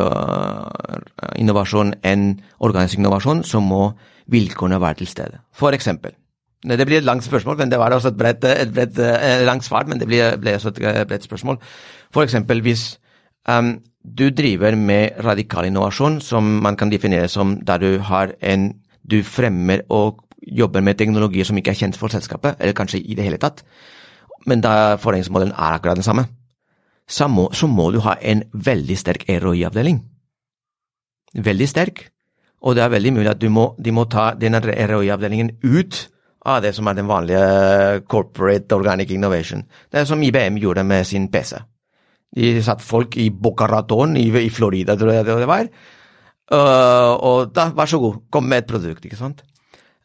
innovasjon 1.39 1.93
enn 2.03 2.33
organisk 2.67 2.99
innovasjon, 2.99 3.45
så 3.47 3.61
må 3.63 3.93
vilkårene 4.31 4.81
være 4.81 5.01
til 5.01 5.07
stede. 5.07 5.41
For 5.53 5.75
eksempel. 5.75 6.15
Det 6.59 6.85
blir 6.85 6.97
et 6.97 7.07
langt 7.07 7.23
spørsmål, 7.23 7.57
men 7.57 7.71
det 7.71 7.79
var 7.79 7.93
også 7.95 8.11
et 8.11 8.17
bredt, 8.17 8.43
et 8.43 8.73
bredt 8.73 8.99
eh, 8.99 9.45
langt 9.47 9.63
svar, 9.63 9.85
men 9.87 9.99
det 9.99 10.07
ble, 10.07 10.33
ble 10.41 10.57
også 10.57 10.73
et 10.73 10.81
eh, 10.83 11.05
bredt 11.07 11.23
spørsmål. 11.23 11.59
For 12.11 12.23
eksempel 12.23 12.61
hvis 12.61 12.99
um, 13.47 13.77
du 14.03 14.29
driver 14.29 14.75
med 14.75 15.23
radikal 15.23 15.65
innovasjon, 15.65 16.19
som 16.21 16.43
man 16.43 16.75
kan 16.75 16.91
definere 16.91 17.27
som 17.27 17.59
der 17.67 17.77
du 17.77 17.99
har 17.99 18.35
en 18.41 18.73
Du 19.09 19.23
fremmer 19.23 19.81
og 19.89 20.19
jobber 20.47 20.81
med 20.81 20.93
teknologier 20.93 21.45
som 21.45 21.57
ikke 21.57 21.71
er 21.71 21.79
kjent 21.79 21.97
for 21.97 22.07
selskapet, 22.07 22.55
eller 22.59 22.73
kanskje 22.73 22.99
i 22.99 23.15
det 23.15 23.23
hele 23.23 23.37
tatt, 23.37 23.63
men 24.45 24.61
da 24.61 24.97
forretningsmodellen 25.01 25.53
er 25.53 25.77
akkurat 25.77 25.97
den 25.97 26.03
samme, 26.03 26.25
så 27.09 27.27
må, 27.27 27.49
så 27.53 27.67
må 27.67 27.89
du 27.91 27.99
ha 27.99 28.15
en 28.21 28.43
veldig 28.53 28.97
sterk 28.97 29.25
ROI-avdeling. 29.29 30.03
Veldig 31.33 31.67
sterk 31.67 32.03
og 32.59 32.75
det 32.75 32.83
er 32.83 32.91
veldig 32.91 33.13
mulig 33.15 33.31
at 33.31 33.43
må, 33.51 33.65
de 33.79 33.91
må 33.95 34.05
ta 34.11 34.33
denne 34.35 34.59
ROI-avdelingen 34.61 35.53
ut 35.63 35.99
av 36.49 36.61
det 36.63 36.73
som 36.75 36.87
er 36.87 36.97
den 36.97 37.07
vanlige 37.07 38.01
corporate 38.09 38.75
organic 38.75 39.11
innovation. 39.11 39.63
Det 39.91 40.01
er 40.01 40.07
som 40.07 40.23
IBM 40.23 40.59
gjorde 40.59 40.83
med 40.87 41.07
sin 41.07 41.27
PC. 41.31 41.59
De 42.35 42.51
satt 42.63 42.83
folk 42.85 43.17
i 43.17 43.29
Boca 43.29 43.67
Raton 43.67 44.17
i, 44.17 44.27
i 44.43 44.49
Florida, 44.53 44.95
tror 44.97 45.13
jeg 45.13 45.25
det 45.27 45.47
var. 45.49 45.69
Uh, 46.49 47.13
og 47.21 47.53
da, 47.53 47.69
vær 47.75 47.89
så 47.89 47.99
god, 48.01 48.23
kom 48.33 48.47
med 48.49 48.63
et 48.63 48.69
produkt, 48.69 49.05
ikke 49.05 49.19
sant. 49.19 49.43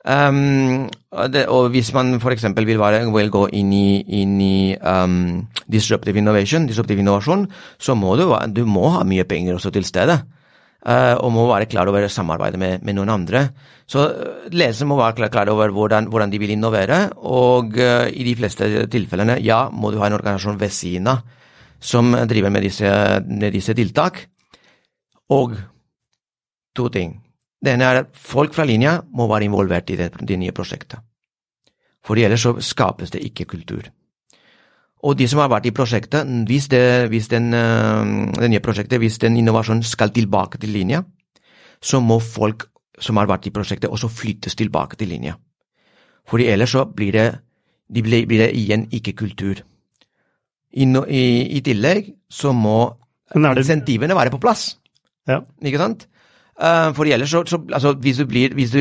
Um, 0.05 0.91
det, 1.33 1.47
og 1.49 1.71
hvis 1.73 1.89
man 1.97 2.19
f.eks. 2.19 2.45
Vil, 2.59 2.77
vil 2.77 3.31
gå 3.33 3.45
inn 3.57 3.71
i, 3.73 4.05
inn 4.21 4.35
i 4.45 4.77
um, 4.77 5.47
disruptive 5.73 6.21
innovation, 6.21 6.67
disruptive 6.69 7.01
innovasjon, 7.01 7.47
så 7.81 7.97
må 7.97 8.17
du, 8.21 8.27
du 8.53 8.65
må 8.69 8.91
ha 8.99 9.05
mye 9.09 9.25
penger 9.29 9.57
også 9.57 9.73
til 9.73 9.89
stede. 9.89 10.19
Uh, 10.85 11.17
og 11.17 11.31
må 11.33 11.47
være 11.49 11.65
klar 11.65 11.89
over 11.89 12.05
samarbeidet 12.13 12.59
med, 12.61 12.83
med 12.85 12.99
noen 12.99 13.09
andre. 13.09 13.47
Så 13.89 14.03
uh, 14.05 14.51
ledelsen 14.53 14.91
må 14.91 14.99
være 14.99 15.17
klar, 15.17 15.31
klar 15.33 15.49
over 15.49 15.73
hvordan, 15.73 16.11
hvordan, 16.13 16.33
de 16.33 16.41
vil 16.43 16.53
innovere, 16.53 17.07
og 17.25 17.73
uh, 17.81 18.05
i 18.13 18.27
de 18.27 18.35
fleste 18.37 18.69
tilfellene, 18.93 19.39
ja, 19.41 19.63
må 19.73 19.95
du 19.95 19.97
ha 20.03 20.11
en 20.11 20.19
organisasjon 20.19 20.61
ved 20.61 20.75
siden 20.77 21.09
av 21.09 21.25
som 21.85 22.13
driver 22.29 22.53
med 22.53 22.65
disse, 22.65 22.91
med 23.25 23.53
disse 23.53 23.75
tiltak. 23.77 24.23
Og 25.33 25.57
to 26.77 26.89
ting. 26.93 27.17
Det 27.65 27.73
ene 27.73 27.89
er 27.89 28.03
at 28.03 28.15
folk 28.17 28.55
fra 28.57 28.65
linja 28.69 28.99
må 29.17 29.27
være 29.31 29.49
involvert 29.49 29.91
i 29.93 29.99
det, 30.01 30.11
det 30.21 30.39
nye 30.41 30.53
prosjektet. 30.57 31.01
For 32.05 32.21
ellers 32.21 32.45
så 32.45 32.55
skapes 32.61 33.13
det 33.13 33.25
ikke 33.25 33.49
kultur. 33.49 33.89
Og 35.05 35.19
de 35.19 35.27
som 35.29 35.43
har 35.43 35.51
vært 35.53 35.67
i 35.69 35.75
prosjektet, 35.77 36.29
hvis, 36.49 36.69
det, 36.73 36.85
hvis 37.13 37.29
den, 37.29 37.53
eh, 37.53 38.13
det 38.39 38.49
nye 38.51 38.63
prosjektet, 38.65 38.99
hvis 39.03 39.19
den 39.21 39.37
innovasjonen 39.37 39.85
skal 39.85 40.15
tilbake 40.15 40.59
til 40.63 40.73
linja, 40.73 41.03
så 41.83 42.01
må 42.01 42.19
folk 42.25 42.71
som 43.03 43.19
har 43.21 43.29
vært 43.29 43.51
i 43.51 43.53
prosjektet, 43.53 43.91
også 43.91 44.09
flyttes 44.09 44.57
tilbake 44.57 44.97
til 44.97 45.11
linja. 45.13 45.35
Fordi 46.29 46.49
ellers 46.49 46.73
så 46.73 46.87
blir 46.89 47.13
det, 47.13 47.29
de 47.95 48.03
blir, 48.03 48.27
blir 48.27 48.47
det 48.47 48.53
igjen 48.57 48.87
ikke 48.93 49.13
kultur. 49.19 49.61
I, 50.73 50.87
i, 50.89 51.25
I, 51.59 51.61
tillegg 51.63 52.15
så 52.31 52.53
må 52.57 52.95
insentivene 53.35 54.17
være 54.17 54.33
på 54.33 54.41
plass. 54.43 54.79
Ja. 55.29 55.43
Ikke 55.63 55.79
sant? 55.83 56.09
Uh, 56.55 56.95
for 56.95 57.05
ellers 57.05 57.31
så, 57.31 57.43
så 57.47 57.61
altså, 57.73 57.93
hvis, 57.93 58.17
du 58.23 58.27
blir, 58.31 58.55
hvis, 58.55 58.71
du 58.71 58.81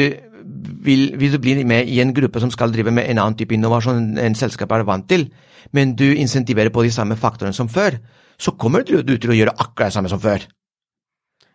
vil, 0.86 1.16
hvis 1.18 1.34
du 1.34 1.40
blir 1.42 1.66
med 1.66 1.90
i 1.90 2.00
en 2.02 2.14
gruppe 2.14 2.40
som 2.40 2.52
skal 2.54 2.74
drive 2.74 2.92
med 2.92 3.10
en 3.10 3.20
annen 3.20 3.38
type 3.38 3.54
innovasjon 3.54 4.18
enn 4.22 4.38
selskapet 4.38 4.82
er 4.82 4.88
vant 4.88 5.10
til, 5.10 5.28
men 5.72 5.96
du 5.96 6.06
insentiverer 6.12 6.74
på 6.74 6.84
de 6.84 6.92
samme 6.92 7.16
faktorene 7.16 7.56
som 7.56 7.70
før, 7.70 7.98
så 8.40 8.52
kommer 8.60 8.84
du, 8.84 8.98
til 9.04 9.32
å 9.32 9.38
gjøre 9.38 9.56
akkurat 9.56 9.92
det 9.92 9.98
samme 9.98 10.12
som 10.12 10.22
før. 10.22 10.46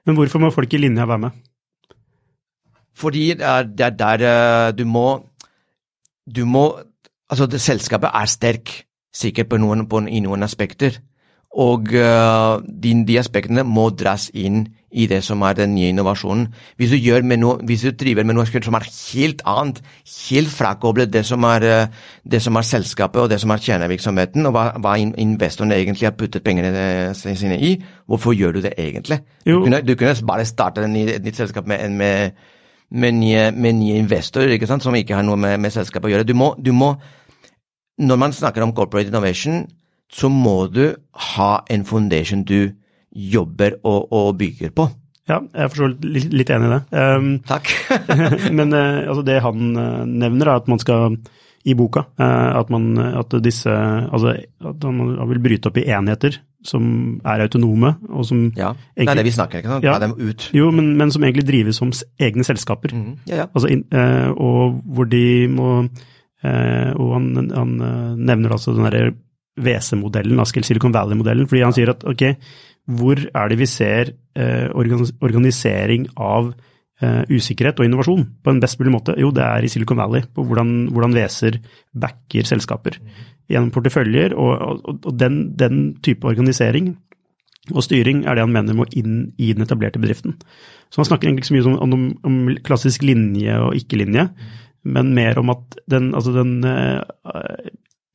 Men 0.06 0.16
hvorfor 0.16 0.40
må 0.40 0.50
folk 0.54 0.72
i 0.72 0.80
linja 0.80 1.06
være 1.06 1.26
med? 1.26 1.30
Fordi 2.98 3.24
det 3.38 3.46
er, 3.46 3.66
det 3.68 3.86
er 3.86 3.96
der 3.98 4.22
uh, 4.26 4.76
du 4.76 4.84
må 4.84 5.08
Du 6.26 6.44
må 6.44 6.82
Altså, 7.30 7.46
det, 7.46 7.60
selskapet 7.60 8.08
er 8.14 8.24
sterk, 8.24 8.70
sikkert 9.12 9.50
på 9.50 9.58
noen, 9.60 9.82
på, 9.88 10.00
i 10.08 10.20
noen 10.24 10.42
aspekter, 10.42 10.94
og 11.56 11.88
uh, 11.96 12.60
de, 12.60 12.92
de 13.08 13.16
aspektene 13.18 13.64
må 13.64 13.88
dras 13.96 14.28
inn 14.36 14.66
i 14.88 15.06
det 15.06 15.20
som 15.24 15.42
er 15.44 15.56
den 15.56 15.74
nye 15.74 15.90
innovasjonen. 15.92 16.46
Hvis 16.80 16.92
du, 16.92 16.96
noe, 17.36 17.58
hvis 17.68 17.84
du 17.84 17.90
driver 17.92 18.24
med 18.24 18.38
noe 18.38 18.46
som 18.48 18.76
er 18.78 18.86
helt 18.88 19.42
annet, 19.46 19.82
helt 20.30 20.48
frakoblet 20.48 21.12
det 21.12 21.24
som 21.28 21.44
er, 21.44 21.62
eh, 21.62 21.88
det 22.24 22.40
som 22.42 22.56
er 22.56 22.64
selskapet 22.64 23.20
og 23.20 23.28
det 23.28 23.40
som 23.40 23.50
er 23.52 23.60
kjernevirksomheten, 23.66 24.46
og 24.48 24.54
hva, 24.56 24.64
hva 24.80 24.96
investorene 24.96 25.76
egentlig 25.76 26.08
har 26.08 26.16
puttet 26.16 26.44
pengene 26.44 27.12
sine 27.14 27.60
i, 27.60 27.74
hvorfor 28.08 28.32
gjør 28.32 28.56
du 28.56 28.62
det 28.64 28.72
egentlig? 28.78 29.20
Du 29.44 29.60
kunne, 29.60 29.82
du 29.84 29.94
kunne, 29.94 30.16
bare 30.26 30.48
starte 30.48 30.86
et 30.86 31.24
nytt 31.24 31.36
selskap 31.36 31.68
med, 31.68 31.84
med, 31.90 32.32
med, 32.90 33.12
nye, 33.12 33.50
med 33.52 33.76
nye, 33.82 34.00
investorer 34.00 34.56
ikke 34.56 34.70
sant, 34.70 34.82
som 34.82 34.96
ikke 34.96 35.20
har 35.20 35.26
noe 35.26 35.36
med, 35.36 35.58
med 35.60 35.74
selskapet 35.74 36.08
å 36.08 36.16
gjøre. 36.16 36.28
Du 36.28 36.34
må, 36.34 36.54
du 36.56 36.72
må, 36.72 36.94
når 38.00 38.24
man 38.24 38.32
snakker 38.32 38.64
om 38.64 38.72
corporate 38.72 39.12
innovation, 39.12 39.66
så 40.12 40.30
må 40.32 40.66
du 40.72 40.86
ha 41.34 41.50
en 41.68 41.84
foundation 41.84 42.44
du 42.48 42.70
jobber 43.12 43.78
og, 43.82 44.12
og 44.12 44.36
bygger 44.40 44.72
på. 44.76 44.88
Ja, 45.28 45.42
jeg 45.52 45.66
er 45.66 45.72
for 45.72 45.92
litt, 46.08 46.30
litt 46.32 46.50
enig 46.52 46.70
i 46.70 46.72
det. 46.72 46.80
Um, 46.96 47.32
Takk. 47.48 47.68
men 48.58 48.72
uh, 48.72 49.04
altså 49.04 49.24
det 49.26 49.42
han 49.44 49.76
uh, 49.76 50.06
nevner, 50.08 50.48
er 50.48 50.62
at 50.62 50.70
man 50.72 50.80
skal 50.80 51.18
i 51.68 51.74
boka 51.76 52.06
uh, 52.16 52.56
at, 52.56 52.70
man, 52.72 52.94
at 52.96 53.34
disse 53.44 53.68
altså, 53.68 54.38
at 54.64 54.86
man 54.88 55.18
vil 55.28 55.42
bryte 55.44 55.68
opp 55.68 55.80
i 55.80 55.88
enheter 55.92 56.40
som 56.64 56.82
er 57.28 57.44
autonome, 57.44 57.92
og 58.10 58.24
som 58.26 58.48
Ja, 58.56 58.72
det 58.96 59.06
er 59.06 59.20
det 59.20 59.28
vi 59.28 59.34
snakker, 59.36 59.60
ikke 59.60 59.76
sant? 59.76 59.84
Ja, 59.86 59.94
dem 60.02 60.16
ut. 60.16 60.48
Jo, 60.56 60.72
men, 60.74 60.96
men, 60.98 61.12
som 61.14 61.22
egentlig 61.22 61.46
drives 61.46 61.78
som 61.78 61.92
egne 62.18 62.42
selskaper. 62.44 62.96
Mm, 62.96 63.12
ja, 63.30 63.44
ja. 63.44 63.46
Altså, 63.52 63.70
og 64.34 64.80
hvor 64.82 65.06
de 65.06 65.46
må 65.52 65.68
Og 66.38 67.08
han, 67.14 67.48
han 67.50 67.70
nevner 68.22 68.52
altså 68.54 68.74
den 68.74 68.86
derre 68.86 69.12
WC-modellen, 69.58 70.40
Silicon 70.46 70.94
Valley-modellen, 70.94 71.48
fordi 71.50 71.64
han 71.66 71.76
sier 71.76 71.92
at 71.92 72.04
ok, 72.08 72.24
hvor 72.98 73.20
er 73.20 73.50
det 73.50 73.58
vi 73.60 73.68
ser 73.68 74.14
eh, 74.38 74.68
organisering 74.72 76.06
av 76.16 76.52
eh, 77.02 77.24
usikkerhet 77.28 77.80
og 77.80 77.88
innovasjon 77.88 78.24
på 78.42 78.52
en 78.52 78.62
best 78.62 78.78
mulig 78.80 78.94
måte? 78.94 79.16
Jo, 79.20 79.32
det 79.34 79.44
er 79.44 79.64
i 79.64 79.72
Silicon 79.72 80.00
Valley, 80.00 80.24
på 80.32 80.44
hvordan, 80.46 80.88
hvordan 80.94 81.16
WC-er 81.16 81.60
backer 81.92 82.48
selskaper 82.48 82.96
gjennom 83.48 83.72
porteføljer. 83.74 84.36
Og, 84.36 84.54
og, 84.56 85.04
og 85.04 85.12
den, 85.18 85.42
den, 85.58 85.82
type 86.04 86.28
organisering 86.28 86.94
og 87.74 87.84
styring 87.84 88.22
er 88.24 88.38
det 88.38 88.46
han 88.46 88.54
mener 88.54 88.76
må 88.76 88.86
inn 88.96 89.34
i 89.36 89.52
den 89.52 89.66
etablerte 89.66 90.00
bedriften. 90.00 90.38
Så 90.88 91.02
han 91.02 91.10
snakker 91.10 91.28
egentlig 91.28 91.44
ikke 91.44 91.50
så 91.50 91.58
mye 91.58 91.82
om, 91.84 91.92
om, 91.92 92.06
om 92.24 92.38
klassisk 92.64 93.04
linje 93.04 93.58
og 93.60 93.76
ikke-linje, 93.76 94.24
men 94.88 95.12
mer 95.12 95.36
om 95.36 95.52
at 95.52 95.76
den, 95.90 96.14
altså 96.16 96.32
den 96.32 96.62
uh, 96.64 97.02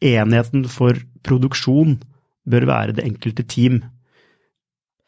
enheten 0.03 0.67
for 0.71 0.99
produksjon 1.23 1.97
bør 2.49 2.67
være 2.67 2.95
det 2.97 3.05
enkelte 3.07 3.43
team. 3.47 3.81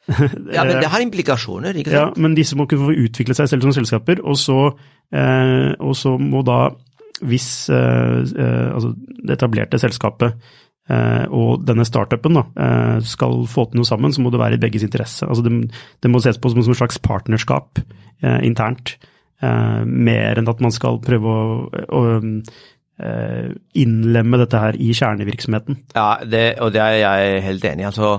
ja, 0.07 0.63
men 0.63 0.77
det 0.79 0.91
har 0.93 1.03
implikasjoner, 1.03 1.75
ikke 1.75 1.91
sant? 1.91 2.17
Ja, 2.17 2.21
men 2.21 2.35
disse 2.37 2.57
må 2.57 2.67
kunne 2.69 2.91
få 2.91 3.05
utvikle 3.07 3.37
seg 3.37 3.49
selv 3.51 3.65
som 3.65 3.73
selskaper, 3.75 4.21
og 4.23 4.37
så, 4.39 4.59
eh, 5.11 5.71
og 5.79 5.95
så 5.97 6.15
må 6.21 6.43
da, 6.45 6.59
hvis 7.25 7.49
eh, 7.73 8.21
altså 8.75 8.93
det 8.95 9.35
etablerte 9.37 9.81
selskapet 9.81 10.35
eh, 10.91 11.25
og 11.33 11.65
denne 11.65 11.87
startupen 11.87 12.37
da, 12.37 12.45
uh, 12.59 13.01
skal 13.01 13.43
få 13.49 13.65
til 13.71 13.81
noe 13.81 13.89
sammen, 13.89 14.13
så 14.13 14.21
må 14.21 14.31
det 14.31 14.41
være 14.43 14.59
i 14.59 14.61
begges 14.61 14.85
interesse. 14.85 15.25
Altså 15.25 15.47
det, 15.47 15.55
det 16.03 16.11
må 16.13 16.21
ses 16.23 16.37
på 16.37 16.53
som 16.53 16.61
et 16.61 16.77
slags 16.77 17.01
partnerskap 17.01 17.81
uh, 17.81 18.39
internt, 18.45 18.97
mer 19.45 20.39
enn 20.39 20.47
at 20.47 20.61
man 20.63 20.71
skal 20.71 20.95
prøve 21.03 21.27
å, 21.27 21.41
å 21.67 21.99
innlemme 22.97 24.39
dette 24.39 24.59
her 24.61 24.77
i 24.79 24.93
kjernevirksomheten. 24.95 25.81
Ja, 25.95 26.23
det, 26.23 26.45
og 26.63 26.71
det 26.71 26.81
er 26.81 26.93
jeg 27.01 27.41
helt 27.43 27.65
enig 27.67 27.83
i. 27.83 27.89
Altså, 27.89 28.11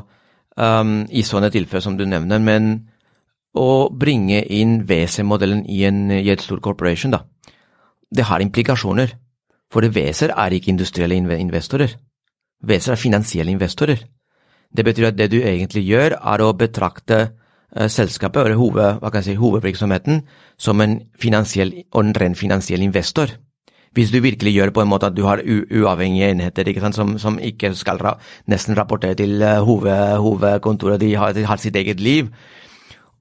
um, 0.57 0.99
I 1.09 1.23
sånne 1.25 1.51
tilfeller 1.55 1.85
som 1.85 1.97
du 1.97 2.05
nevner. 2.09 2.43
Men 2.43 2.75
å 3.57 3.89
bringe 3.89 4.43
inn 4.53 4.83
WC-modellen 4.89 5.65
i, 5.65 5.85
i, 5.87 6.29
et 6.33 6.45
stort 6.45 6.63
corporation, 6.65 7.15
da, 7.15 7.23
det 8.13 8.29
har 8.29 8.45
implikasjoner. 8.45 9.17
For 9.73 9.83
WC-er 9.83 10.35
er 10.37 10.55
ikke 10.55 10.71
industrielle 10.71 11.17
investorer. 11.17 11.97
WC-er 12.63 13.01
finansielle 13.01 13.51
investorer. 13.51 14.05
Det 14.77 14.85
betyr 14.85 15.09
at 15.09 15.17
det 15.19 15.31
du 15.33 15.41
egentlig 15.41 15.87
gjør, 15.87 16.19
er 16.21 16.43
å 16.45 16.53
betrakte 16.59 17.19
uh, 17.25 17.89
selskapet, 17.89 18.45
eller 18.45 18.61
hoved, 18.61 19.01
si, 19.25 19.35
hovedvirksomheten, 19.41 20.23
som 20.59 20.81
en 20.85 21.01
finansiell 21.19 21.73
en 21.97 22.15
ren 22.15 22.37
finansiell 22.39 22.85
investor. 22.85 23.33
Hvis 23.97 24.13
du 24.13 24.19
virkelig 24.21 24.53
gjør 24.53 24.75
på 24.77 24.83
en 24.85 24.91
måte 24.91 25.09
at 25.09 25.17
du 25.17 25.23
har 25.25 25.41
uavhengige 25.41 26.29
enheter 26.35 26.69
ikke 26.69 26.83
sant, 26.85 26.99
som, 26.99 27.15
som, 27.21 27.39
ikke 27.41 27.73
skal 27.79 28.01
ra 28.03 28.13
nesten 28.53 28.77
rapportere 28.77 29.17
til 29.17 29.41
hoved, 29.41 30.21
hovedkontoret, 30.21 31.01
de 31.01 31.15
har, 31.17 31.33
de 31.33 31.47
har, 31.49 31.61
sitt 31.63 31.77
eget 31.81 32.03
liv. 32.05 32.29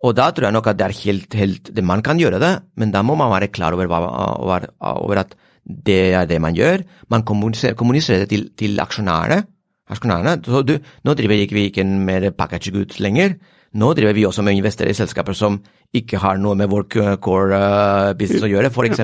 Og 0.04 0.14
da 0.18 0.28
tror 0.36 0.50
jeg 0.50 0.58
nok 0.58 0.68
at 0.68 0.78
det 0.78 0.86
er 0.90 0.98
helt, 1.06 1.34
helt 1.40 1.72
det 1.72 1.84
Man 1.84 2.04
kan 2.04 2.20
gjøre 2.20 2.42
det, 2.44 2.54
men 2.76 2.92
da 2.92 3.02
må 3.02 3.16
man 3.16 3.32
være 3.32 3.48
klar 3.56 3.74
over, 3.74 3.88
over, 3.88 4.68
over 4.84 5.24
at 5.24 5.36
det 5.66 6.14
er 6.14 6.28
det 6.30 6.42
man 6.42 6.54
gjør. 6.54 6.84
Man 7.10 7.24
kommuniserer, 7.24 7.74
kommuniserer 7.74 8.26
det 8.26 8.30
til, 8.30 8.50
til 8.58 8.80
aksjonærene. 8.80 9.46
aksjonærene. 9.90 10.44
Så 10.46 10.62
du, 10.62 10.78
nå 11.04 11.14
driver 11.14 11.40
ikke 11.40 11.56
vi 11.56 11.70
ikke 11.72 11.84
med 11.84 12.32
package 12.38 12.72
goods 12.72 13.00
lenger. 13.00 13.40
Nå 13.74 13.94
driver 13.94 14.14
vi 14.14 14.26
også 14.26 14.44
med 14.44 14.56
å 14.56 14.60
investere 14.62 14.94
i 14.94 14.98
selskaper 14.98 15.34
som 15.34 15.58
ikke 16.00 16.20
har 16.22 16.40
noe 16.42 16.58
med 16.60 16.70
vår 16.72 16.86
core 17.24 17.58
uh, 17.58 18.14
business 18.18 18.46
å 18.46 18.52
gjøre, 18.52 18.72
f.eks. 18.72 19.04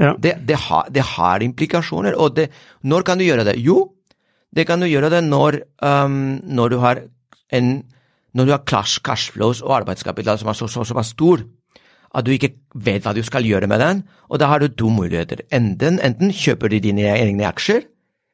Ja. 0.00 0.12
Det, 0.18 0.36
det, 0.48 0.58
har, 0.66 0.90
det 0.92 1.06
har 1.14 1.44
implikasjoner. 1.44 2.18
Og 2.18 2.36
det, 2.36 2.50
når 2.82 3.06
kan 3.08 3.20
du 3.20 3.26
gjøre 3.26 3.46
det? 3.48 3.56
Jo, 3.62 3.92
det 4.52 4.66
kan 4.68 4.82
du 4.82 4.88
gjøre 4.90 5.12
det 5.12 5.22
når, 5.26 5.62
um, 5.84 6.38
når 6.44 6.74
du 6.74 6.78
har 6.82 7.02
en 7.52 7.74
når 8.32 8.48
du 8.48 8.52
har 8.54 8.62
cash, 8.64 9.00
cashflows 9.04 9.60
og 9.64 9.74
arbeidskapital 9.82 10.38
som 10.40 10.48
er 10.48 10.56
så, 10.56 10.68
så, 10.70 10.86
så 10.88 11.04
stor 11.04 11.42
at 12.16 12.26
du 12.26 12.32
ikke 12.34 12.54
vet 12.76 13.04
hva 13.04 13.14
du 13.16 13.22
skal 13.24 13.46
gjøre 13.48 13.68
med 13.70 13.80
den, 13.80 14.02
og 14.28 14.40
da 14.40 14.50
har 14.50 14.60
du 14.60 14.68
to 14.68 14.90
muligheter. 14.92 15.44
Enten, 15.52 15.98
enten 16.04 16.32
kjøper 16.32 16.72
du 16.72 16.78
dine 16.84 17.06
egne 17.08 17.46
aksjer, 17.48 17.86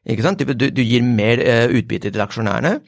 ikke 0.08 0.24
sant? 0.24 0.42
Du, 0.42 0.66
du 0.74 0.82
gir 0.82 1.04
mer 1.06 1.42
uh, 1.42 1.66
utbytte 1.70 2.10
til 2.10 2.24
aksjonærene, 2.24 2.78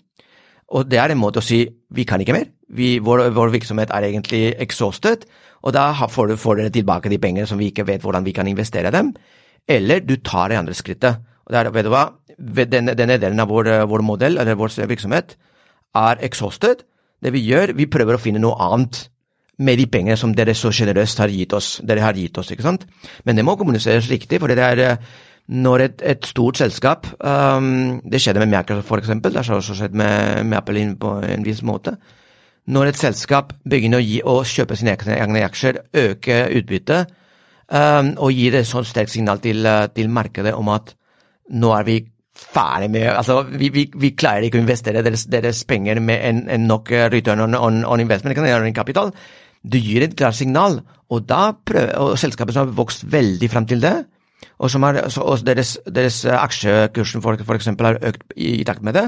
og 0.71 0.87
det 0.91 1.01
er 1.03 1.13
en 1.13 1.21
måte 1.21 1.43
å 1.43 1.45
si 1.45 1.65
vi 1.91 2.07
kan 2.07 2.23
ikke 2.23 2.35
mer, 2.37 2.49
vi, 2.71 2.99
vår, 3.03 3.27
vår, 3.35 3.51
virksomhet 3.57 3.91
er 3.91 4.07
egentlig 4.07 4.55
exhausted, 4.63 5.27
og 5.67 5.75
da 5.75 5.91
får, 6.09 6.31
du, 6.31 6.37
får 6.39 6.61
dere 6.61 6.75
tilbake 6.75 7.11
de 7.11 7.19
pengene 7.21 7.49
som 7.51 7.59
vi 7.59 7.73
ikke 7.73 7.87
vet 7.89 8.05
hvordan 8.05 8.25
vi 8.25 8.35
kan 8.37 8.49
investere 8.49 8.93
dem, 8.95 9.11
eller 9.69 10.05
du 10.07 10.17
tar 10.25 10.51
det 10.51 10.61
andre 10.61 10.75
skrittet. 10.75 11.21
Og 11.47 11.55
der, 11.55 11.71
vet 11.75 11.87
du 11.87 11.91
hva, 11.93 12.07
denne, 12.39 12.95
denne 12.97 13.19
delen 13.21 13.43
av 13.43 13.51
vår, 13.51 13.73
vår 13.91 14.05
modell, 14.07 14.39
eller 14.41 14.59
vår 14.59 14.79
virksomhet, 14.89 15.35
er 15.99 16.23
exhausted. 16.25 16.85
Det 17.21 17.33
vi 17.35 17.43
gjør, 17.45 17.75
vi 17.77 17.91
prøver 17.91 18.17
å 18.17 18.23
finne 18.23 18.41
noe 18.43 18.57
annet 18.71 19.03
med 19.61 19.77
de 19.77 19.89
pengene 19.93 20.17
som 20.17 20.33
dere 20.33 20.55
så 20.57 20.71
generøst 20.73 21.21
har 21.21 21.33
gitt 21.35 21.53
oss. 21.53 21.75
Dere 21.85 22.07
har 22.07 22.17
gitt 22.17 22.39
oss, 22.41 22.55
ikke 22.55 22.65
sant? 22.65 22.87
Men 23.27 23.37
det 23.37 23.45
må 23.45 23.59
kommuniseres 23.61 24.09
riktig, 24.09 24.41
for 24.41 24.49
det 24.49 24.65
er 24.65 25.03
når 25.51 25.83
et, 25.83 26.03
et 26.07 26.27
stort 26.31 26.61
selskap 26.61 27.09
um, 27.19 27.99
Det 28.07 28.21
skjedde 28.23 28.43
med 28.45 28.53
Microsoft, 28.53 29.03
eksempel. 29.03 29.35
Det 29.35 29.43
har 29.47 29.59
også 29.59 29.75
skjedd 29.81 29.97
med, 29.99 30.45
med 30.47 30.59
Apple 30.61 30.85
på 31.01 31.17
en 31.27 31.47
viss 31.47 31.65
måte. 31.67 31.97
Når 32.71 32.93
et 32.93 33.01
selskap 33.01 33.55
begynner 33.67 33.99
å, 33.99 34.05
gi, 34.05 34.21
å 34.23 34.37
kjøpe 34.47 34.77
sine 34.79 34.95
egne 34.95 35.43
aksjer, 35.43 35.81
øke 36.05 36.45
utbyttet, 36.61 37.11
um, 37.67 38.13
og 38.23 38.37
gir 38.37 38.61
et 38.61 38.69
sånt 38.69 38.87
sterkt 38.87 39.11
signal 39.11 39.43
til, 39.43 39.67
til, 39.97 40.11
markedet 40.13 40.55
om 40.55 40.71
at 40.71 40.95
nå 41.51 41.75
er 41.75 41.89
vi 41.89 41.99
ferdig 42.41 42.87
med 42.95 43.09
altså 43.11 43.43
vi, 43.51 43.69
vi, 43.75 43.83
vi 44.01 44.13
klarer 44.17 44.47
ikke 44.47 44.61
å 44.61 44.63
investere 44.63 45.03
deres, 45.05 45.27
deres 45.29 45.65
penger 45.69 45.99
med 46.01 46.23
en, 46.25 46.45
en 46.49 46.63
nok 46.71 46.93
return 47.13 47.43
on, 47.43 47.59
on, 47.59 47.83
on 47.85 48.01
investment, 48.01 48.39
kapital, 48.77 49.11
du 49.61 49.77
gir 49.77 50.07
et 50.07 50.15
klart 50.17 50.39
signal, 50.39 50.79
og 51.11 51.27
da 51.29 51.51
prøver, 51.53 51.99
og 51.99 52.17
selskapet 52.23 52.55
som 52.55 52.69
har 52.69 52.79
vokst 52.79 53.03
veldig 53.11 53.51
frem 53.51 53.67
til 53.69 53.83
det, 53.83 53.97
og, 54.59 54.71
har, 54.85 55.01
og 55.21 55.47
deres, 55.47 55.79
deres, 55.87 56.25
aksjekursen 56.25 57.23
for, 57.23 57.41
for 57.47 57.59
eksempel 57.59 57.91
har 57.91 58.01
økt 58.11 58.25
i, 58.37 58.61
i, 58.61 58.65
takt 58.65 58.83
med 58.83 58.97
det, 58.97 59.07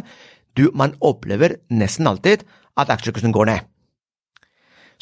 du, 0.56 0.68
man 0.76 0.96
opplever 1.00 1.58
nesten 1.72 2.08
alltid 2.08 2.44
at 2.76 2.90
aksjekursen 2.92 3.32
går 3.32 3.50
ned. 3.50 3.68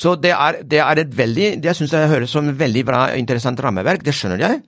Så 0.00 0.14
det 0.16 0.32
er, 0.32 0.62
det 0.64 0.78
er 0.80 1.02
et 1.02 1.16
veldig, 1.16 1.48
det 1.60 1.70
jeg 1.72 1.76
syns 1.76 1.92
jeg 1.92 2.08
høres 2.08 2.32
som 2.32 2.48
et 2.48 2.58
veldig 2.58 2.84
bra, 2.88 3.00
interessant 3.20 3.60
rammeverk, 3.60 4.04
det 4.06 4.14
skjønner 4.16 4.46
jeg. 4.46 4.62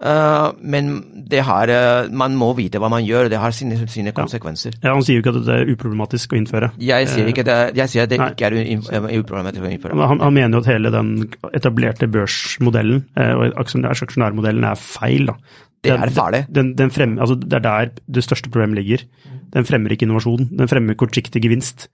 Uh, 0.00 0.56
men 0.64 0.86
det 1.28 1.42
har, 1.44 1.68
uh, 1.68 2.06
man 2.08 2.32
må 2.40 2.54
vite 2.56 2.80
hva 2.80 2.88
man 2.88 3.04
gjør, 3.04 3.26
og 3.28 3.32
det 3.34 3.40
har 3.42 3.52
sine, 3.52 3.76
sine 3.84 4.14
konsekvenser. 4.16 4.78
Ja, 4.80 4.94
Han 4.94 5.04
sier 5.04 5.18
jo 5.18 5.24
ikke 5.24 5.34
at 5.34 5.42
det 5.44 5.56
er 5.58 5.72
uproblematisk 5.74 6.32
å 6.32 6.38
innføre. 6.38 6.70
Jeg 6.80 7.08
sier, 7.10 7.28
ikke 7.28 7.44
det, 7.44 7.56
jeg 7.76 7.92
sier 7.92 8.08
at 8.08 8.14
det 8.14 8.20
Nei. 8.22 8.30
ikke 8.32 8.48
er 8.48 9.18
uproblematisk 9.20 9.66
å 9.66 9.74
innføre. 9.74 9.98
Han, 10.00 10.24
han, 10.24 10.36
mener 10.38 10.56
jo 10.56 10.64
at 10.64 10.70
hele 10.72 10.94
den 10.94 11.12
etablerte 11.52 12.08
børsmodellen 12.08 13.04
uh, 13.12 13.34
og 13.34 13.60
aksjonærmodellen 13.60 14.64
er 14.70 14.80
feil. 14.80 15.28
da. 15.28 15.36
Det 15.84 15.92
er 15.92 16.16
farlig. 16.16 16.46
Den, 16.48 16.72
den 16.80 16.92
frem, 16.92 17.18
altså 17.20 17.36
det 17.36 17.60
er 17.60 17.66
der 17.68 17.92
det 18.08 18.24
største 18.24 18.48
problemet 18.48 18.80
ligger. 18.80 19.04
Den 19.52 19.68
fremmer 19.68 19.92
ikke 19.92 20.08
innovasjon. 20.08 20.48
Den 20.48 20.68
fremmer 20.68 20.96
kortsiktig 20.96 21.44
gevinst 21.44 21.90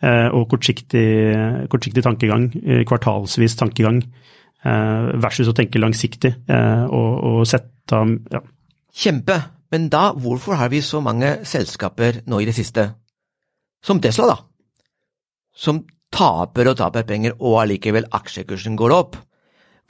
og 0.00 0.46
kortsiktig, 0.48 1.02
kortsiktig 1.68 2.02
tankegang, 2.02 2.46
kvartalsvis 2.88 3.58
tankegang. 3.60 4.00
Eh, 4.60 5.04
versus 5.24 5.48
å 5.48 5.54
tenke 5.56 5.80
langsiktig 5.80 6.34
eh, 6.52 6.82
og, 6.84 7.12
og 7.24 7.44
sette 7.48 8.00
ja. 8.28 8.40
Kjempe, 8.92 9.38
men 9.72 9.86
da 9.88 10.10
hvorfor 10.12 10.58
har 10.60 10.68
vi 10.68 10.82
så 10.84 11.00
mange 11.00 11.38
selskaper 11.48 12.18
nå 12.28 12.42
i 12.42 12.48
det 12.48 12.52
siste, 12.58 12.84
som 13.80 14.02
Tesla, 14.04 14.34
da, 14.34 14.82
som 15.56 15.80
taper 16.12 16.68
og 16.68 16.76
taper 16.76 17.08
penger, 17.08 17.38
og 17.38 17.62
allikevel 17.62 18.10
aksjekursen 18.12 18.76
går 18.76 18.92
opp? 18.98 19.16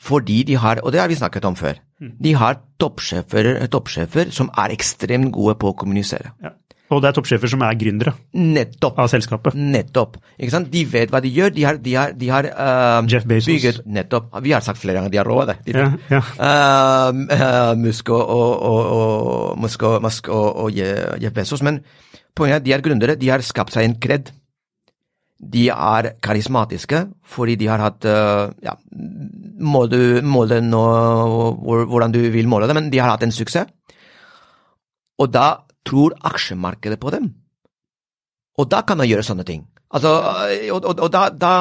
Fordi 0.01 0.39
de 0.47 0.55
har, 0.61 0.85
og 0.85 0.95
det 0.95 1.03
har 1.03 1.11
vi 1.11 1.19
snakket 1.19 1.49
om 1.51 1.59
før, 1.59 1.81
mm. 1.99 2.15
de 2.23 2.37
har 2.39 2.61
toppsjefer, 2.81 3.51
toppsjefer 3.73 4.31
som 4.33 4.53
er 4.55 4.77
ekstremt 4.77 5.33
gode 5.35 5.59
på 5.59 5.73
å 5.73 5.77
kommunisere. 5.83 6.31
Ja. 6.45 6.55
Og 6.91 6.99
det 7.03 7.11
er 7.11 7.15
toppsjefer 7.15 7.51
som 7.53 7.63
er 7.63 7.77
gründere 7.79 8.13
Nettopp. 8.35 8.99
av 8.99 9.11
selskapet. 9.13 9.55
Nettopp. 9.55 10.17
Ikke 10.41 10.55
sant? 10.57 10.71
De 10.73 10.83
vet 10.91 11.13
hva 11.13 11.21
de 11.23 11.31
gjør. 11.31 11.53
De 11.55 11.67
har, 11.67 11.79
de 11.79 11.95
har, 11.95 12.17
de 12.19 12.31
har 12.33 12.49
uh, 12.51 13.07
Jeff 13.11 13.27
Bezos. 13.31 13.47
bygget 13.47 13.81
Nettopp. 13.87 14.33
Vi 14.43 14.55
har 14.55 14.65
sagt 14.67 14.81
flere 14.81 14.99
ganger 14.99 15.15
de 15.15 15.21
har 15.21 15.31
råd. 15.31 15.55
Ja, 15.71 15.87
ja. 16.11 16.21
Uh, 16.35 17.23
uh, 17.31 17.73
Musk 17.79 18.11
og, 18.11 18.25
og, 18.27 18.67
og, 18.67 19.61
Musk 19.63 19.87
og, 19.87 20.01
Musk 20.03 20.33
og 20.35 20.75
Jeff 20.75 21.37
Bezos. 21.37 21.63
Men 21.63 21.81
poenget 22.35 22.59
er 22.59 22.65
at 22.65 22.67
de 22.67 22.75
er 22.75 22.87
gründere. 22.89 23.19
De 23.21 23.31
har 23.31 23.47
skapt 23.47 23.77
seg 23.77 23.87
en 23.87 23.99
kred. 24.03 24.35
De 25.41 25.69
er 25.71 26.13
karismatiske 26.21 27.07
fordi 27.31 27.55
de 27.57 27.71
har 27.71 27.81
hatt 27.81 28.05
ja, 28.05 28.75
må 29.63 29.87
du 29.89 30.21
måle 30.27 30.59
nå 30.61 30.83
hvordan 31.65 32.13
du 32.13 32.19
vil 32.35 32.51
måle 32.51 32.69
det, 32.69 32.77
men 32.77 32.91
de 32.93 33.01
har 33.01 33.15
hatt 33.15 33.25
en 33.25 33.33
suksess. 33.33 33.71
Og 35.21 35.31
da 35.33 35.70
tror 35.87 36.17
aksjemarkedet 36.27 37.01
på 37.01 37.13
dem. 37.15 37.31
Og 38.61 38.69
da 38.71 38.83
kan 38.87 39.01
man 39.01 39.09
gjøre 39.09 39.25
sånne 39.27 39.47
ting. 39.49 39.65
Altså, 39.91 40.11
og, 40.71 40.85
og, 40.87 41.01
og 41.03 41.09
da, 41.11 41.25
da, 41.35 41.53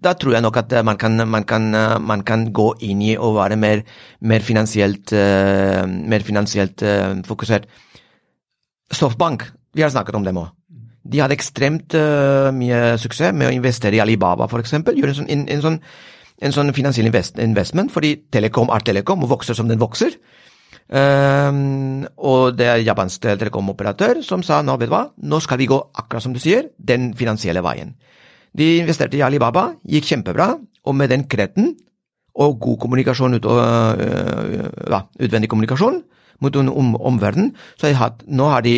da, 0.00 0.14
tror 0.16 0.32
jeg 0.32 0.44
nok 0.44 0.56
at 0.62 0.72
man 0.86 0.96
kan, 1.00 1.20
man, 1.28 1.44
kan, 1.44 1.66
man 2.00 2.22
kan, 2.24 2.46
gå 2.56 2.70
inn 2.88 3.02
i 3.04 3.16
å 3.20 3.34
være 3.36 3.58
mer, 3.60 3.82
mer 4.24 4.44
finansielt, 4.44 5.12
uh, 5.12 5.84
mer 5.84 6.24
finansielt 6.24 6.80
uh, 6.86 7.18
fokusert. 7.28 7.68
Softbank, 8.96 9.44
vi 9.76 9.84
har 9.84 9.92
snakket 9.92 10.16
om 10.16 10.24
dem 10.24 10.40
òg. 10.40 10.54
De 11.10 11.20
hadde 11.20 11.36
ekstremt 11.36 11.96
uh, 11.98 12.48
mye 12.54 12.96
suksess 13.00 13.36
med 13.36 13.50
å 13.50 13.52
investere 13.52 13.98
i 13.98 14.02
Alibaba, 14.04 14.48
f.eks. 14.48 14.78
Gjøre 14.80 15.12
en 15.12 15.20
sånn, 15.20 15.30
en, 15.34 15.44
en 15.52 15.64
sånn, 15.66 15.78
en 16.40 16.56
sånn 16.56 16.72
finansiell 16.76 17.10
invest, 17.10 17.36
investment, 17.44 17.92
fordi 17.92 18.14
Telekom 18.32 18.72
er 18.72 18.88
Telekom 18.88 19.26
og 19.26 19.34
vokser 19.34 19.58
som 19.58 19.68
den 19.68 19.80
vokser. 19.82 20.16
Um, 20.90 22.02
og 22.18 22.56
det 22.58 22.66
er 22.66 22.80
japansk 22.82 23.22
telekomoperatør 23.22 24.24
som 24.26 24.42
sa 24.42 24.58
nå, 24.66 24.74
vet 24.80 24.88
du 24.90 24.94
hva, 24.96 25.04
nå 25.22 25.38
skal 25.38 25.60
vi 25.60 25.68
gå 25.70 25.76
akkurat 25.78 26.24
som 26.24 26.32
du 26.34 26.40
sier, 26.42 26.72
den 26.74 27.12
finansielle 27.14 27.62
veien. 27.62 27.92
De 28.58 28.80
investerte 28.80 29.14
i 29.14 29.22
Alibaba, 29.22 29.68
gikk 29.86 30.08
kjempebra, 30.08 30.56
og 30.58 30.96
med 30.98 31.12
den 31.12 31.28
kreten 31.30 31.76
og 32.42 32.56
god 32.58 32.80
kommunikasjon, 32.82 33.36
ut, 33.38 33.46
uh, 33.46 33.92
uh, 34.90 35.04
utvendig 35.22 35.50
kommunikasjon 35.52 36.00
mot 36.42 36.58
om, 36.58 36.96
omverdenen, 36.96 37.52
så 37.78 37.86
har 37.86 37.92
de 37.92 38.00
hatt, 38.00 38.24
nå 38.26 38.48
har 38.50 38.66
de 38.66 38.74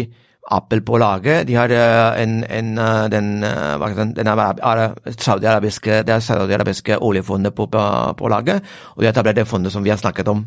Apple 0.53 0.83
på 0.85 0.99
laget. 1.01 1.47
De 1.49 1.57
har 1.57 1.73
uh, 1.73 2.21
en, 2.21 2.43
en, 2.45 2.75
den, 3.15 3.31
den, 3.41 4.33
saudi-arabiske 5.17 6.03
saudi 6.21 6.99
oljefondet 6.99 7.57
på, 7.57 7.71
på, 7.73 7.89
på, 8.21 8.29
laget, 8.29 8.61
og 8.93 9.01
de 9.01 9.09
har 9.09 9.17
etablert 9.17 9.41
det 9.41 9.49
fondet 9.49 9.73
som 9.73 9.85
vi 9.85 9.95
har 9.95 10.03
snakket 10.03 10.29
om 10.29 10.45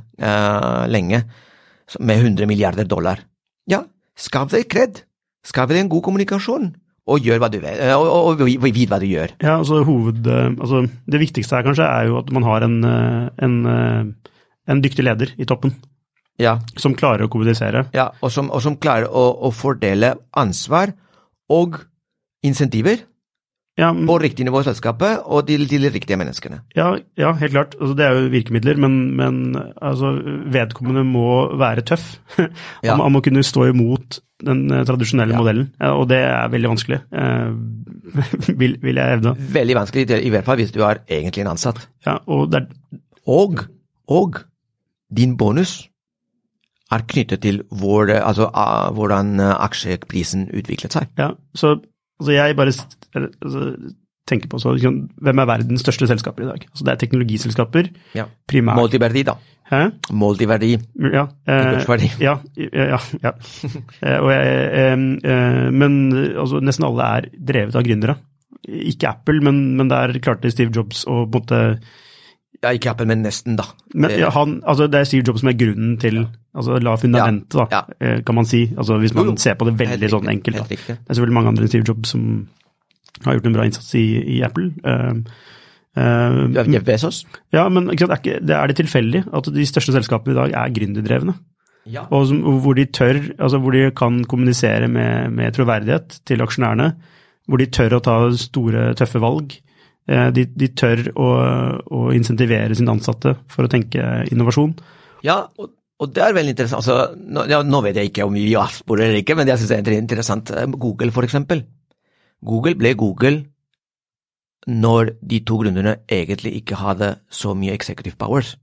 lenge 0.93 1.23
med 1.99 2.23
100 2.23 2.47
milliarder 2.49 2.87
dollar. 2.89 3.21
Ja, 3.69 3.83
skaff 4.17 4.51
deg 4.53 4.69
kred. 4.71 5.03
Skaff 5.45 5.69
deg 5.69 5.83
en 5.83 5.91
god 5.91 6.03
kommunikasjon, 6.07 6.71
og 7.05 7.25
gjør 7.25 7.41
hva 7.41 7.49
du 7.53 7.59
vet, 7.61 7.77
eh, 7.77 7.93
og, 7.93 8.07
og, 8.09 8.41
og, 8.41 8.53
og 8.57 8.63
vit 8.65 8.89
hva 8.89 8.97
du 9.01 9.05
gjør. 9.05 9.35
Ja, 9.43 9.59
altså, 9.59 9.83
hoved, 9.85 10.25
eh, 10.25 10.53
altså 10.57 10.85
Det 11.05 11.21
viktigste 11.21 11.59
her 11.59 11.67
kanskje 11.67 11.89
er 11.89 12.07
jo 12.09 12.17
at 12.21 12.31
man 12.33 12.47
har 12.47 12.65
en, 12.65 12.79
eh, 12.89 13.27
en, 13.45 13.59
en 14.65 14.81
dyktig 14.81 15.05
leder 15.05 15.35
i 15.37 15.45
toppen. 15.45 15.75
Ja. 16.41 16.57
Som 16.81 16.97
klarer 16.97 17.27
å 17.27 17.31
kommunisere. 17.31 17.85
Ja, 17.95 18.09
og 18.19 18.33
som, 18.33 18.49
som 18.63 18.79
klarer 18.81 19.07
å, 19.07 19.27
å, 19.47 19.51
fordele 19.55 20.15
ansvar 20.35 20.91
og 21.53 21.77
insentiver 22.45 23.05
ja, 23.75 23.89
på 23.91 24.15
riktig 24.23 24.45
nivå 24.47 24.61
i 24.63 24.67
selskapet 24.69 25.25
og 25.27 25.47
til, 25.49 25.65
til 25.67 25.83
de 25.83 25.91
riktige 25.91 26.17
menneskene. 26.19 26.61
Ja, 26.77 26.93
ja 27.19 27.33
helt 27.35 27.51
klart. 27.51 27.73
Altså, 27.75 27.95
det 27.99 28.05
er 28.05 28.13
jo 28.15 28.29
virkemidler, 28.31 28.77
men, 28.79 28.93
men 29.19 29.39
altså, 29.83 30.13
vedkommende 30.53 31.03
må 31.07 31.57
være 31.59 31.83
tøff. 31.83 32.13
ja. 32.85 32.95
Han 32.95 33.11
må 33.11 33.21
kunne 33.25 33.43
stå 33.43 33.67
imot 33.73 34.21
den 34.45 34.65
uh, 34.71 34.83
tradisjonelle 34.87 35.35
modellen, 35.35 35.69
og 35.91 36.07
det 36.11 36.21
er 36.27 36.49
veldig 36.51 36.69
vanskelig, 36.73 36.97
eh, 37.15 37.51
vil, 38.61 38.75
vil, 38.83 38.99
jeg 38.99 39.13
hevde. 39.15 39.31
Veldig 39.55 39.77
vanskelig, 39.77 40.19
i 40.19 40.31
hvert 40.33 40.47
fall 40.47 40.59
hvis 40.59 40.73
du 40.75 40.81
er 40.83 40.99
egentlig 41.07 41.45
en 41.45 41.53
ansatt. 41.53 41.79
Ja, 42.05 42.17
og, 42.27 42.55
er... 42.55 42.67
og, 43.27 43.63
og 44.11 44.39
din 45.15 45.37
bonus 45.39 45.85
er 46.91 47.03
knyttet 47.07 47.41
til 47.47 47.61
hvor, 47.71 48.11
altså, 48.11 48.47
uh, 48.51 48.91
hvordan 48.95 49.39
aksjeprisen 49.39 50.49
utviklet 50.55 50.95
seg. 50.95 51.11
Ja, 51.19 51.31
så 51.55 51.77
Altså 52.19 52.35
jeg 52.35 52.55
bare 52.55 52.71
altså, 52.71 53.63
tenker 54.27 54.49
på 54.49 54.59
så, 54.61 54.73
Hvem 54.75 55.41
er 55.41 55.49
verdens 55.49 55.83
største 55.85 56.07
selskaper 56.09 56.45
i 56.45 56.49
dag? 56.49 56.67
Altså 56.71 56.85
Det 56.85 56.93
er 56.93 57.01
teknologiselskaper. 57.01 57.91
Ja. 58.17 58.25
Primært. 58.47 58.79
Multiverdi, 58.79 59.25
da. 59.27 59.35
Hæ? 59.69 59.81
Multiverdi. 60.13 60.75
Ja. 61.13 61.25
Eh, 61.49 61.81
ja, 62.21 62.37
ja, 62.57 62.99
ja. 63.23 63.33
eh, 64.01 64.29
jeg, 64.29 65.03
eh, 65.25 65.67
men 65.73 65.99
altså, 66.37 66.61
nesten 66.61 66.85
alle 66.87 67.11
er 67.17 67.29
drevet 67.33 67.75
av 67.75 67.85
gründere. 67.85 68.17
Ikke 68.65 69.11
Apple, 69.11 69.41
men, 69.45 69.75
men 69.77 69.89
der 69.89 70.15
klarte 70.21 70.49
Steve 70.53 70.73
Jobs 70.73 71.03
å 71.05 71.25
på 71.25 71.25
en 71.25 71.33
måte 71.35 71.61
ja, 72.65 72.73
ikke 72.75 72.91
Apple, 72.91 73.07
men 73.09 73.21
nesten, 73.23 73.55
da. 73.59 73.67
Men, 73.93 74.13
ja, 74.17 74.31
han, 74.33 74.59
altså, 74.65 74.89
det 74.91 74.99
er 74.99 75.07
Steve 75.09 75.25
Jobs 75.27 75.43
som 75.43 75.51
er 75.51 75.57
grunnen 75.59 75.95
til 76.01 76.23
altså 76.55 76.79
La 76.81 76.95
fundamentet, 76.99 77.55
da, 77.55 77.65
ja. 77.71 77.81
Eh, 77.99 78.21
kan 78.25 78.37
man 78.37 78.47
si. 78.49 78.65
Altså, 78.73 78.97
hvis 79.01 79.13
man 79.15 79.29
jo, 79.29 79.35
jo. 79.35 79.41
ser 79.43 79.57
på 79.59 79.67
det 79.69 79.75
veldig 79.79 80.11
sånn 80.11 80.31
enkelt. 80.33 80.61
Da. 80.63 80.67
Det 80.69 80.95
er 80.97 81.11
selvfølgelig 81.11 81.37
mange 81.37 81.53
andre 81.53 81.65
enn 81.65 81.73
Steve 81.73 81.87
Jobs 81.87 82.15
som 82.15 82.29
har 83.25 83.37
gjort 83.37 83.49
en 83.49 83.57
bra 83.57 83.65
innsats 83.67 83.91
i, 83.99 84.05
i 84.35 84.39
Apple. 84.45 84.71
Uh, 84.83 85.21
uh, 85.99 86.39
Jeff 86.57 86.87
Bezos? 86.87 87.23
Ja, 87.55 87.67
men 87.71 87.91
sant, 87.93 88.15
er, 88.17 88.39
det 88.43 88.55
er 88.55 88.71
det 88.71 88.79
tilfeldig 88.81 89.25
at 89.35 89.51
de 89.55 89.67
største 89.69 89.95
selskapene 89.95 90.35
i 90.35 90.39
dag 90.39 90.55
er 90.63 90.73
gründerdrevne. 90.75 91.37
Ja. 91.91 92.07
Og 92.09 92.27
som, 92.31 92.41
hvor 92.63 92.77
de 92.77 92.87
tør, 92.89 93.19
altså 93.37 93.59
hvor 93.61 93.75
de 93.75 93.89
kan 93.95 94.23
kommunisere 94.25 94.89
med, 94.91 95.29
med 95.37 95.53
troverdighet 95.55 96.19
til 96.25 96.41
aksjonærene. 96.41 96.95
Hvor 97.45 97.61
de 97.61 97.69
tør 97.69 97.99
å 97.99 98.01
ta 98.01 98.15
store, 98.41 98.87
tøffe 98.97 99.21
valg. 99.21 99.53
Eh, 100.05 100.27
de, 100.35 100.43
de 100.53 100.67
tør 100.77 101.01
å, 101.17 101.29
å, 101.89 102.01
insentivere 102.13 102.75
sine 102.77 102.93
ansatte 102.93 103.39
for 103.49 103.65
å 103.65 103.71
tenke 103.71 104.03
innovasjon. 104.29 104.75
Ja, 105.25 105.39
og, 105.57 105.71
og 105.97 106.11
det 106.13 106.21
er 106.21 106.35
veldig 106.37 106.53
interessant. 106.53 106.83
Altså, 106.83 107.17
nå, 107.17 107.47
ja, 107.49 107.63
nå, 107.65 107.81
vet 107.87 107.97
jeg 107.97 108.11
ikke 108.11 108.27
om 108.27 108.37
vi 108.37 108.51
avsporer 108.59 109.07
eller 109.07 109.23
ikke, 109.23 109.37
men 109.37 109.47
det 109.47 109.55
jeg 109.55 109.63
synes 109.63 109.73
er 109.79 109.97
interessant. 109.97 110.53
Eh, 110.53 110.67
Google, 110.77 111.09
for 111.15 111.25
eksempel. 111.25 111.63
Google 112.45 112.77
ble 112.77 112.93
Google 112.99 113.41
når 114.69 115.15
de 115.21 115.41
to 115.45 115.57
gründerne 115.61 115.99
egentlig 116.09 116.55
ikke 116.59 116.77
hadde 116.77 117.15
så 117.29 117.53
mye 117.57 117.73
executive 117.73 118.17
powers. 118.21 118.55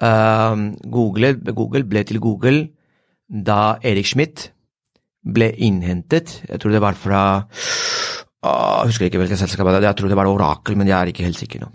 Um, 0.00 0.72
Google, 0.90 1.34
Google 1.52 1.84
ble 1.86 2.02
til 2.08 2.18
Google 2.22 2.70
da 3.30 3.76
Erik 3.86 4.08
Schmidt 4.08 4.48
ble 5.20 5.50
innhentet, 5.60 6.40
jeg 6.48 6.62
tror 6.62 6.72
det 6.72 6.80
var 6.82 6.96
fra 6.98 7.22
jeg 8.40 8.88
husker 8.88 9.06
ikke 9.06 9.20
hvilket 9.20 9.38
selskap 9.38 9.68
det 9.68 9.74
var, 9.74 9.84
jeg 9.84 9.96
tror 9.98 10.08
det 10.08 10.16
var 10.16 10.28
Orakel, 10.30 10.76
men 10.80 10.88
jeg 10.88 10.96
er 10.96 11.12
ikke 11.12 11.26
helt 11.26 11.38
sikker 11.40 11.64
nå. 11.64 11.70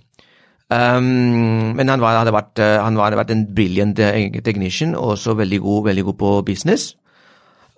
Um, 0.66 1.76
men 1.78 1.92
han, 1.92 2.02
var, 2.02 2.18
hadde 2.18 2.34
vært, 2.34 2.58
eh, 2.58 2.80
han 2.82 2.98
hadde 2.98 3.20
vært 3.20 3.34
en 3.36 3.44
brilliant 3.54 4.00
eh, 4.02 4.40
technician, 4.42 4.96
og 4.98 5.14
også 5.14 5.36
veldig 5.38 5.60
god, 5.62 5.84
veldig 5.92 6.06
god 6.08 6.18
på 6.22 6.32
business. 6.48 6.96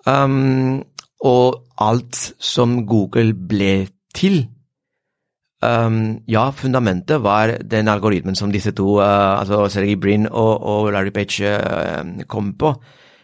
Um, 0.08 0.80
og 1.20 1.58
alt 1.84 2.16
som 2.40 2.86
Google 2.88 3.34
ble 3.34 3.88
til 4.16 4.46
um, 5.60 6.22
Ja, 6.30 6.48
fundamentet 6.54 7.20
var 7.20 7.58
den 7.60 7.90
algoritmen 7.92 8.38
som 8.38 8.54
disse 8.54 8.72
to, 8.72 9.02
uh, 9.02 9.36
altså 9.42 9.66
Sergey 9.68 9.98
Brin 10.00 10.24
og, 10.30 10.62
og 10.62 10.92
Larry 10.94 11.12
Page, 11.12 11.44
uh, 11.44 12.24
kom 12.30 12.54
på. 12.56 12.72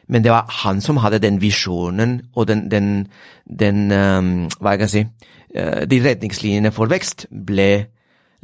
Men 0.09 0.25
det 0.25 0.33
var 0.35 0.51
han 0.63 0.83
som 0.85 1.01
hadde 1.01 1.23
den 1.23 1.41
visjonen 1.41 2.19
og 2.35 2.49
den, 2.51 2.67
den, 2.71 3.07
den 3.49 3.87
um, 3.93 4.33
Hva 4.61 4.75
jeg 4.75 4.83
kan 4.83 4.93
si 4.93 5.03
uh, 5.05 5.85
De 5.89 6.01
retningslinjene 6.05 6.73
for 6.75 6.93
vekst 6.93 7.27
ble 7.31 7.87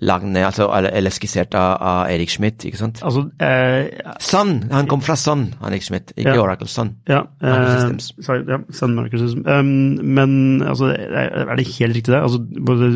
lagd 0.01 0.31
ned, 0.33 0.47
altså, 0.47 0.71
eller 0.73 1.13
skissert 1.13 1.55
av, 1.59 1.75
av, 1.85 1.99
Erik 2.09 2.31
Schmidt, 2.33 2.65
ikke 2.65 2.79
sant? 2.81 3.03
Altså, 3.05 3.27
eh, 3.45 3.91
Sun! 4.25 4.55
Han 4.73 4.89
kom 4.89 5.03
fra 5.05 5.17
Sun, 5.21 5.51
Erik 5.61 5.85
Schmidt, 5.85 6.15
ikke 6.17 6.39
ja, 6.39 6.41
Oracle 6.41 6.69
Sun. 6.73 6.95
Ja, 7.11 7.21
eh, 7.45 7.91
sorry, 8.25 8.47
ja 8.49 8.63
Sun. 8.73 8.97
Um, 9.45 10.01
men 10.01 10.63
altså, 10.63 10.95
er 10.97 11.53
det 11.53 11.69
helt 11.77 11.99
riktig 11.99 12.15
det? 12.15 12.23
Altså, 12.23 12.41
både 12.67 12.89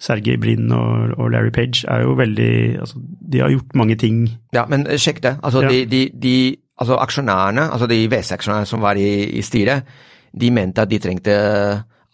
Sergej 0.00 0.36
Brin 0.40 0.72
og, 0.72 1.18
og, 1.18 1.30
Larry 1.30 1.50
Page 1.50 1.84
er 1.88 2.02
jo 2.02 2.16
veldig 2.16 2.78
altså, 2.80 2.96
De 3.32 3.38
har 3.38 3.50
gjort 3.50 3.74
mange 3.74 3.96
ting. 3.96 4.28
Ja, 4.54 4.66
men 4.68 4.86
sjekk 4.96 5.22
det. 5.22 5.36
Altså, 5.42 5.62
ja. 5.62 5.68
de, 5.68 5.84
de, 5.86 6.10
de 6.22 6.56
altså 6.78 6.96
aksjonærene, 7.00 7.70
altså 7.72 7.86
de 7.90 8.00
VC-aksjonærene 8.12 8.68
som 8.68 8.82
var 8.84 8.98
i, 9.00 9.08
i, 9.38 9.42
styret, 9.42 9.82
de 10.40 10.50
mente 10.50 10.82
at 10.82 10.90
de 10.90 10.98
trengte 10.98 11.36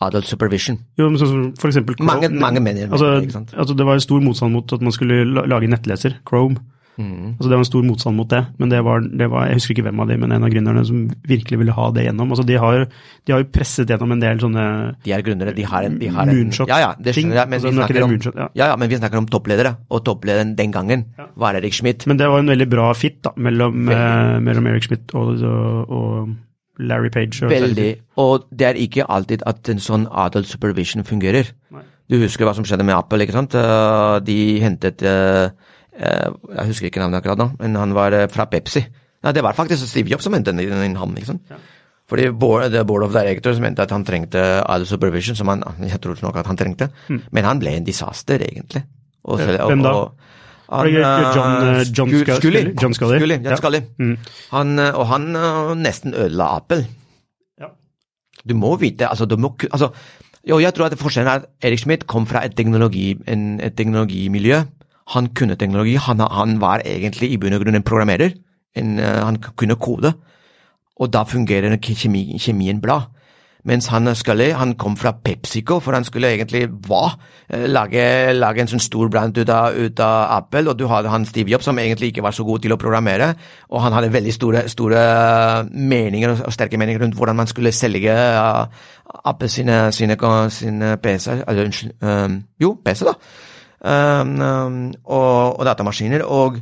adult 0.03 0.27
supervision. 0.27 0.79
Jo, 0.99 1.09
men 1.09 1.19
så, 1.19 1.27
for 1.61 1.71
eksempel 1.71 1.97
Chrome, 1.97 2.13
mange, 2.13 2.29
mange 2.29 2.61
mener 2.61 2.91
altså, 2.91 3.31
sant? 3.31 3.55
altså, 3.57 3.75
det 3.75 3.87
var 3.87 3.99
stor 3.99 4.21
motstand 4.21 4.53
mot 4.53 4.73
at 4.73 4.83
man 4.83 4.93
skulle 4.93 5.25
lage 5.47 5.71
nettleser, 5.71 6.19
Chrome. 6.29 6.57
Mm. 7.01 7.39
Altså 7.39 7.49
Det 7.49 7.57
var 7.57 7.63
en 7.63 7.69
stor 7.69 7.85
motstand 7.87 8.19
mot 8.19 8.29
det, 8.29 8.41
men 8.61 8.73
det 8.73 8.81
var, 8.85 9.01
det 9.01 9.29
var, 9.33 9.47
jeg 9.49 9.61
husker 9.61 9.75
ikke 9.75 9.85
hvem 9.87 10.03
av 10.05 10.11
de, 10.11 10.19
men 10.21 10.35
en 10.37 10.45
av 10.45 10.53
gründerne 10.53 10.83
som 10.85 11.07
virkelig 11.29 11.59
ville 11.63 11.77
ha 11.77 11.87
det 11.97 12.05
gjennom. 12.05 12.35
Altså 12.35 12.45
De 12.49 12.59
har, 12.61 12.85
de 13.25 13.33
har 13.33 13.41
jo 13.41 13.49
presset 13.55 13.89
gjennom 13.89 14.13
en 14.13 14.23
del 14.23 14.43
sånne 14.43 14.67
De 15.07 15.15
er 15.17 15.25
gründere, 15.25 15.55
de 15.57 15.65
har 15.69 15.89
en, 15.89 15.97
de 16.01 16.11
har 16.13 16.29
en 16.29 16.37
moonshot 16.37 16.69
ja, 16.69 16.81
ja, 16.83 16.91
det 17.01 17.17
skjønner 17.17 17.41
jeg, 17.41 17.49
men, 17.49 17.59
altså, 17.61 17.73
vi 17.73 17.81
snakker 17.81 18.05
om, 18.05 18.13
moonshot, 18.13 18.37
ja. 18.37 18.49
Ja, 18.59 18.71
ja, 18.75 18.79
men 18.81 18.93
vi 18.93 19.01
snakker 19.01 19.23
om 19.23 19.29
toppledere, 19.33 19.75
og 19.89 20.05
topplederen 20.07 20.55
den 20.59 20.75
gangen 20.75 21.07
ja. 21.17 21.29
var 21.41 21.57
Erik 21.59 21.77
Schmidt. 21.77 22.07
Men 22.11 22.21
det 22.21 22.29
var 22.29 22.43
en 22.43 22.53
veldig 22.53 22.69
bra 22.71 22.91
fit 22.99 23.23
da, 23.25 23.33
mellom, 23.41 23.89
eh, 23.89 24.39
mellom 24.45 24.69
Erik 24.73 24.89
Schmidt 24.89 25.15
og, 25.17 25.41
og, 25.49 25.97
og 25.97 26.83
Larry 26.83 27.13
Page. 27.15 27.45
Og 27.47 27.53
veldig, 27.53 27.89
og 28.21 28.47
det 28.53 28.69
er 28.69 28.81
ikke 28.81 29.09
alltid 29.09 29.45
at 29.49 29.73
en 29.73 29.81
sånn 29.83 30.07
adult 30.11 30.51
supervision 30.51 31.07
fungerer. 31.09 31.53
Nei. 31.73 31.87
Du 32.11 32.19
husker 32.21 32.45
hva 32.45 32.53
som 32.57 32.67
skjedde 32.67 32.85
med 32.85 32.97
Apple, 32.97 33.25
ikke 33.25 33.37
sant? 33.37 33.55
Eh, 33.57 34.17
de 34.27 34.39
hentet 34.61 35.05
uh, 35.07 35.49
jeg 35.93 36.71
husker 36.71 36.89
ikke 36.89 37.03
navnet 37.03 37.21
akkurat 37.21 37.41
nå, 37.41 37.49
men 37.61 37.77
han 37.77 37.95
var 37.97 38.17
eh, 38.17 38.29
fra 38.33 38.47
Pepsi. 38.51 38.83
Nei, 39.23 39.35
det 39.37 39.45
var 39.45 39.57
faktisk 39.57 39.87
Steve 39.87 40.11
Jobs 40.11 40.27
som 40.27 40.35
hentet 40.35 40.59
inn 40.59 40.99
ham. 40.99 41.15
Liksom. 41.15 41.39
Ja. 41.51 41.61
Fordi 42.11 42.31
board, 42.37 42.75
board 42.89 43.07
of 43.07 43.15
directors 43.15 43.61
mente 43.63 43.85
at 43.85 43.93
han 43.95 44.05
trengte 44.05 44.41
all 44.67 44.87
supervision, 44.89 45.37
som 45.39 45.49
han, 45.53 45.63
jeg 45.87 46.01
tror 46.03 46.19
nok 46.25 46.41
at 46.41 46.49
han 46.51 46.59
trengte. 46.59 46.91
Mm. 47.09 47.21
Men 47.31 47.49
han 47.49 47.63
ble 47.63 47.77
en 47.79 47.87
disaster, 47.87 48.43
egentlig. 48.43 48.83
Og, 49.25 49.39
Hvem 49.39 49.85
da? 49.85 49.93
Han, 50.73 50.89
John, 50.89 51.85
John 51.93 52.11
Scully. 52.41 52.65
John 52.81 52.97
Scully. 52.97 53.21
Scully, 53.21 53.39
John 53.45 53.61
Scully. 53.61 53.83
Ja. 53.85 54.05
Mm. 54.05 54.17
Han, 54.51 54.83
og 54.89 55.07
han 55.13 55.31
nesten 55.79 56.17
ødela 56.17 56.57
Apple. 56.57 56.87
Ja. 57.61 57.71
Du 58.49 58.57
må 58.59 58.75
vite 58.81 59.09
altså, 59.09 59.29
du 59.29 59.37
må, 59.37 59.53
altså, 59.71 59.93
jo, 60.49 60.59
jeg 60.59 60.75
tror 60.75 60.89
at 60.89 60.99
forskjellen 60.99 61.31
er 61.31 61.43
at 61.45 61.51
Erik 61.63 61.79
Schmidt 61.85 62.07
kom 62.11 62.27
fra 62.27 62.43
et, 62.45 62.57
teknologi, 62.57 63.13
en, 63.29 63.61
et 63.61 63.77
teknologimiljø 63.79 64.63
han 65.09 65.33
kunne 65.35 65.57
teknologi. 65.57 65.97
Han, 66.01 66.21
han 66.21 66.61
var 66.61 66.85
egentlig 66.87 67.33
i 67.33 67.39
bunn 67.41 67.57
og 67.57 67.65
grunn 67.65 67.79
en 67.79 67.87
programmerer. 67.87 68.37
En, 68.77 68.99
uh, 68.99 69.25
han 69.27 69.41
kunne 69.43 69.77
kode. 69.77 70.15
Og 71.01 71.11
da 71.13 71.25
fungerer 71.27 71.77
kjemi, 71.83 72.39
kjemien 72.39 72.81
bra. 72.81 73.03
Mens 73.65 73.87
han 73.93 74.11
skulle, 74.19 74.49
han 74.59 74.75
kom 74.75 74.97
fra 74.99 75.13
PepsiCo, 75.25 75.79
for 75.81 75.95
han 75.95 76.05
skulle 76.05 76.33
egentlig 76.35 76.65
hva? 76.89 77.13
Eh, 77.47 77.69
lage, 77.71 78.03
lage 78.35 78.65
en 78.65 78.71
sånn 78.73 78.83
stor 78.83 79.11
brand 79.13 79.39
ut 79.39 79.53
av, 79.55 79.77
ut 79.79 80.03
av, 80.03 80.17
Apple, 80.39 80.65
og 80.73 80.81
du 80.81 80.89
hadde 80.91 81.13
han 81.13 81.27
Steve 81.29 81.53
Jobb 81.53 81.63
som 81.63 81.79
egentlig 81.79 82.11
ikke 82.11 82.25
var 82.27 82.35
så 82.35 82.43
god 82.47 82.65
til 82.65 82.75
å 82.75 82.81
programmere, 82.81 83.31
og 83.71 83.85
han 83.85 83.95
hadde 83.95 84.11
veldig 84.17 84.35
store, 84.35 84.65
store 84.73 85.05
meninger 85.71 86.35
og 86.35 86.51
sterke 86.55 86.81
meninger 86.81 87.05
rundt 87.05 87.15
hvordan 87.19 87.39
man 87.39 87.51
skulle 87.51 87.71
selge 87.77 88.11
uh, 88.11 88.67
Apple 89.31 89.51
sine, 89.53 89.79
sine, 89.95 90.19
sine 90.51 90.97
PC-er, 90.99 91.47
um, 92.03 92.41
jo, 92.59 92.75
PC, 92.83 93.07
da, 93.07 93.15
um, 93.83 94.93
og, 95.05 95.59
og 95.59 95.65
datamaskiner, 95.67 96.25
og 96.27 96.61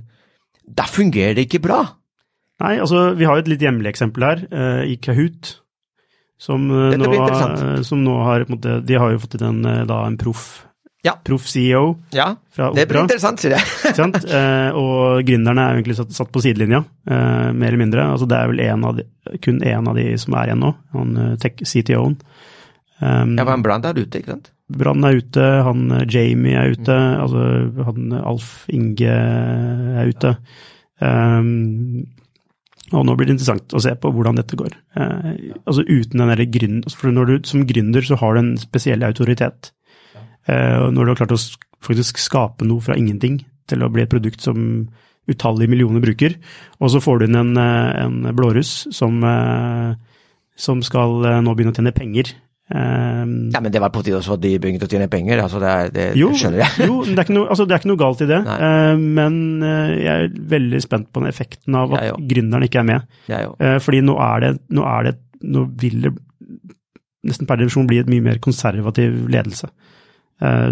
da 0.70 0.86
fungerer 0.88 1.36
det 1.36 1.48
ikke 1.48 1.62
bra. 1.64 1.82
Nei, 2.60 2.76
altså 2.82 3.10
vi 3.16 3.26
har 3.28 3.38
jo 3.38 3.44
et 3.44 3.52
litt 3.54 3.64
hjemlig 3.64 3.90
eksempel 3.92 4.26
her, 4.26 4.42
uh, 4.52 4.82
i 4.84 4.96
Kahoot. 5.02 5.56
Som 6.40 6.70
uh, 6.72 6.88
nå, 6.96 7.12
uh, 7.12 7.80
som 7.84 8.00
nå, 8.00 8.16
har 8.24 8.46
måte, 8.48 8.78
De 8.88 8.96
har 8.96 9.12
jo 9.12 9.20
fått 9.20 9.36
inn 9.36 9.48
en, 9.50 9.86
da, 9.88 10.02
en 10.08 10.16
proff 10.20 10.62
ja. 11.04 11.12
proff 11.24 11.48
CEO 11.48 11.98
ja, 12.16 12.30
fra 12.52 12.70
Opera. 12.70 12.76
Det 12.78 12.86
blir 12.88 13.02
interessant, 13.02 13.40
sier 13.40 13.56
jeg. 13.56 14.72
og 14.80 15.24
gründerne 15.28 15.64
er 15.64 15.78
egentlig 15.78 15.96
satt, 15.96 16.12
satt 16.16 16.32
på 16.32 16.42
sidelinja, 16.44 16.82
mer 17.08 17.70
eller 17.70 17.80
mindre. 17.80 18.04
Altså 18.16 18.28
Det 18.28 18.36
er 18.36 18.52
vel 18.52 18.60
en 18.66 18.88
de, 18.98 19.06
kun 19.44 19.62
én 19.64 19.88
av 19.88 19.96
de 19.96 20.06
som 20.20 20.36
er 20.36 20.50
igjen 20.50 20.64
nå, 20.64 20.74
han 20.96 21.14
CTO-en. 21.40 22.18
Um, 23.00 23.32
ja, 23.38 23.46
men 23.48 23.62
Brann 23.64 23.84
er 23.88 23.96
ute, 23.96 24.20
ikke 24.20 24.34
sant? 24.34 24.50
Brann 24.70 25.04
er 25.06 25.18
ute, 25.20 25.46
han 25.66 25.88
Jamie 26.10 26.56
er 26.58 26.76
ute, 26.76 26.94
mm. 26.94 27.20
altså 27.24 27.84
han 27.88 28.16
Alf 28.20 28.50
Inge 28.72 29.10
er 29.10 30.10
ute. 30.10 30.34
Um, 31.00 32.06
og 32.90 33.04
nå 33.06 33.14
blir 33.16 33.28
det 33.28 33.36
interessant 33.36 33.74
å 33.74 33.82
se 33.82 33.92
på 33.98 34.10
hvordan 34.14 34.38
dette 34.38 34.58
går. 34.58 34.74
Uh, 34.98 35.58
altså 35.64 35.84
uten 35.86 36.22
den 36.22 36.32
derre 36.32 36.48
grünn... 36.50 36.80
For 36.90 37.12
når 37.14 37.30
du 37.30 37.50
som 37.50 37.66
gründer 37.68 38.06
så 38.06 38.18
har 38.20 38.34
du 38.34 38.42
en 38.42 38.54
spesiell 38.60 39.06
autoritet. 39.06 39.72
Uh, 40.48 40.90
når 40.90 41.00
du 41.02 41.12
har 41.12 41.20
klart 41.22 41.36
å 41.36 41.42
faktisk 41.84 42.20
skape 42.20 42.66
noe 42.68 42.82
fra 42.84 42.98
ingenting 42.98 43.40
til 43.70 43.84
å 43.84 43.90
bli 43.92 44.04
et 44.04 44.12
produkt 44.12 44.42
som 44.44 44.90
utallige 45.30 45.70
millioner 45.70 46.02
bruker, 46.02 46.36
og 46.80 46.92
så 46.92 47.00
får 47.02 47.20
du 47.20 47.26
inn 47.28 47.38
en, 47.38 47.56
eh, 47.56 48.04
en 48.04 48.36
blåruss 48.36 48.88
som, 48.94 49.22
eh, 49.24 49.94
som 50.56 50.82
skal 50.82 51.24
eh, 51.24 51.40
nå 51.40 51.54
begynne 51.54 51.72
å 51.72 51.76
tjene 51.76 51.94
penger 51.94 52.34
Um, 52.70 53.50
ja, 53.50 53.58
Men 53.60 53.72
det 53.72 53.80
var 53.82 53.90
på 53.90 54.02
tide 54.06 54.20
også 54.20 54.36
at 54.36 54.42
de 54.44 54.52
begynte 54.62 54.86
å 54.86 54.90
tjene 54.90 55.08
penger, 55.10 55.40
altså 55.42 55.58
det, 55.58 55.70
er, 55.70 55.88
det, 55.90 56.04
jo, 56.20 56.28
det 56.30 56.38
skjønner 56.38 56.60
jeg. 56.62 56.86
jo, 56.86 56.98
det 57.08 57.24
er, 57.24 57.32
noe, 57.34 57.48
altså 57.50 57.64
det 57.66 57.74
er, 57.74 57.80
ikke 57.82 57.90
noe, 57.90 57.98
galt 57.98 58.20
i 58.22 58.28
det, 58.30 58.38
uh, 58.46 58.92
men 59.00 59.38
uh, 59.64 59.90
jeg 59.90 60.12
er 60.12 60.36
veldig 60.52 60.80
spent 60.84 61.08
på 61.10 61.22
den 61.24 61.32
effekten 61.32 61.78
av 61.80 61.96
at 61.98 62.20
gründeren 62.30 62.68
ikke 62.68 62.84
er 62.84 62.86
med. 62.92 63.16
Uh, 63.58 63.74
fordi 63.82 64.04
nå 64.06 64.14
er 64.22 64.44
det, 64.44 64.52
nå 64.78 64.84
er 64.86 65.08
det, 65.08 65.14
nå 65.50 65.64
vil 65.82 66.04
det 66.04 66.12
nesten 67.26 67.48
per 67.50 67.58
divisjon 67.58 67.88
bli 67.90 67.98
et 68.00 68.12
mye 68.12 68.22
mer 68.24 68.38
konservativ 68.42 69.18
ledelse. 69.28 69.68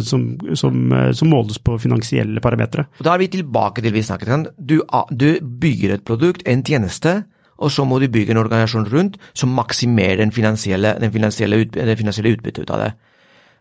Som, 0.00 0.22
som, 0.56 0.92
som, 1.12 1.28
måles 1.28 1.58
på 1.60 1.74
finansielle 1.76 2.40
parametere. 2.40 2.86
Da 3.04 3.10
er 3.12 3.20
vi 3.20 3.26
tilbake 3.34 3.82
til 3.84 3.92
vi 3.92 4.00
snakket 4.06 4.30
om. 4.32 4.46
Du, 4.56 4.78
du 5.12 5.26
bygger 5.44 5.92
et 5.98 6.06
produkt, 6.08 6.40
en 6.48 6.62
tjeneste, 6.64 7.18
og 7.58 7.72
så 7.74 7.84
må 7.84 7.98
du 7.98 8.08
bygge 8.10 8.34
en 8.34 8.40
organisasjon 8.44 8.86
rundt 8.92 9.18
som 9.34 9.54
maksimerer 9.56 10.22
den 10.22 10.32
finansielle, 10.32 10.94
den 11.00 11.12
finansielle, 11.12 11.62
ut, 11.64 11.74
den 11.74 11.96
finansielle 11.98 12.36
utbyttet 12.36 12.62
ut 12.62 12.70
av 12.74 12.84
det. 12.84 12.92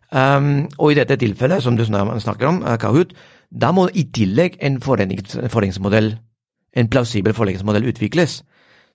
Um, 0.07 0.67
og 0.77 0.91
i 0.91 0.99
dette 0.99 1.17
tilfellet, 1.19 1.63
som 1.63 1.75
du 1.77 1.83
snakker 1.85 2.47
om, 2.47 2.61
uh, 2.63 2.77
Kahoot, 2.79 3.11
da 3.51 3.71
må 3.75 3.87
i 3.93 4.05
tillegg 4.13 4.59
en 4.63 4.79
forretningsmodell, 4.83 6.13
en 6.77 6.89
plausibel 6.91 7.33
forretningsmodell 7.33 7.89
utvikles. 7.89 8.41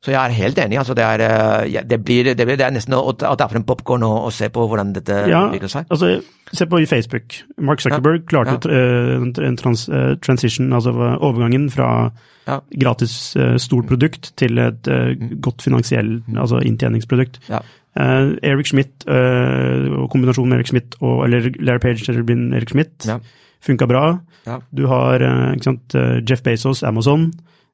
Så 0.02 0.10
jeg 0.10 0.18
er 0.18 0.34
helt 0.34 0.58
enig. 0.58 0.78
altså 0.78 0.94
Det 0.98 1.04
er, 1.04 1.22
uh, 1.62 1.82
det 1.90 1.98
blir, 2.04 2.34
det 2.34 2.46
blir, 2.46 2.56
det 2.58 2.66
er 2.66 2.74
nesten 2.74 2.94
å, 2.96 3.04
er 3.14 3.36
ta 3.38 3.46
frem 3.50 3.62
popkorn 3.66 4.02
og, 4.02 4.32
se 4.34 4.48
på 4.50 4.64
hvordan 4.66 4.90
dette 4.96 5.18
ja, 5.30 5.44
utvikler 5.46 5.70
seg. 5.70 5.86
altså 5.90 6.16
Se 6.52 6.66
på 6.66 6.80
Facebook. 6.90 7.36
Mark 7.62 7.80
Zuckerberg 7.80 8.24
ja, 8.24 8.26
klarte 8.28 8.68
ja. 8.68 9.20
en 9.46 9.56
trans, 9.56 9.86
uh, 9.88 10.16
transition, 10.20 10.72
altså 10.74 10.90
overgangen 10.92 11.70
fra 11.70 12.10
ja. 12.48 12.58
gratis 12.82 13.36
stort 13.62 13.86
produkt 13.86 14.32
til 14.36 14.58
et 14.58 14.90
uh, 14.90 15.14
godt 15.40 15.62
finansiell 15.62 16.18
mm. 16.26 16.36
altså 16.36 16.58
inntjeningsprodukt. 16.58 17.38
Ja. 17.48 17.62
Eric 17.92 18.70
Schmidt 18.70 19.04
og 19.04 20.06
kombinasjonen 20.08 20.48
med 20.48 20.62
Eric 20.62 20.70
Schmidt 20.70 20.94
og 21.04 21.26
eller 21.26 21.50
Larry 21.60 21.82
Page 21.82 22.06
eller 22.08 22.24
Erik 22.56 22.72
Schmidt 22.72 23.04
ja. 23.04 23.18
funka 23.60 23.84
bra. 23.84 24.04
Ja. 24.46 24.56
Du 24.72 24.86
har 24.88 25.20
sant, 25.60 25.92
Jeff 26.24 26.40
Bezos, 26.42 26.80
Amazon. 26.88 27.26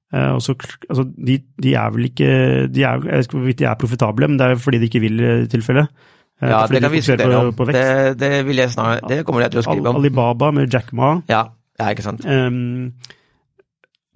Også, 0.08 0.54
altså, 0.88 1.02
de, 1.04 1.34
de, 1.62 1.74
er 1.76 1.90
vel 1.92 2.06
ikke 2.08 2.28
de 2.72 2.80
er, 2.80 2.94
Jeg 2.96 3.02
vet 3.04 3.26
ikke 3.26 3.36
hvorvidt 3.36 3.58
de 3.58 3.66
er 3.68 3.74
profitable, 3.76 4.28
men 4.28 4.38
det 4.40 4.46
er 4.46 4.62
fordi 4.62 4.78
de 4.80 4.88
ikke 4.88 5.02
vil 5.04 5.20
i 5.20 5.32
tilfelle. 5.52 5.84
Ja, 6.40 6.66
det 6.70 6.80
kan 6.80 6.92
vi 6.92 7.00
diskutere 7.00 7.36
om. 7.36 7.54
Det, 7.66 8.18
det, 8.20 8.46
vil 8.46 8.60
jeg 8.62 8.70
snart, 8.70 9.02
det 9.10 9.24
kommer 9.26 9.42
jeg 9.42 9.54
til 9.54 9.62
å 9.62 9.64
skrive 9.66 9.90
om. 9.90 9.98
Alibaba 9.98 10.52
med 10.54 10.70
Jack 10.72 10.92
Ma. 10.94 11.16
Ja, 11.30 11.48
ja 11.80 11.88
ikke 11.94 12.04
sant. 12.06 12.22
Um, 12.24 12.92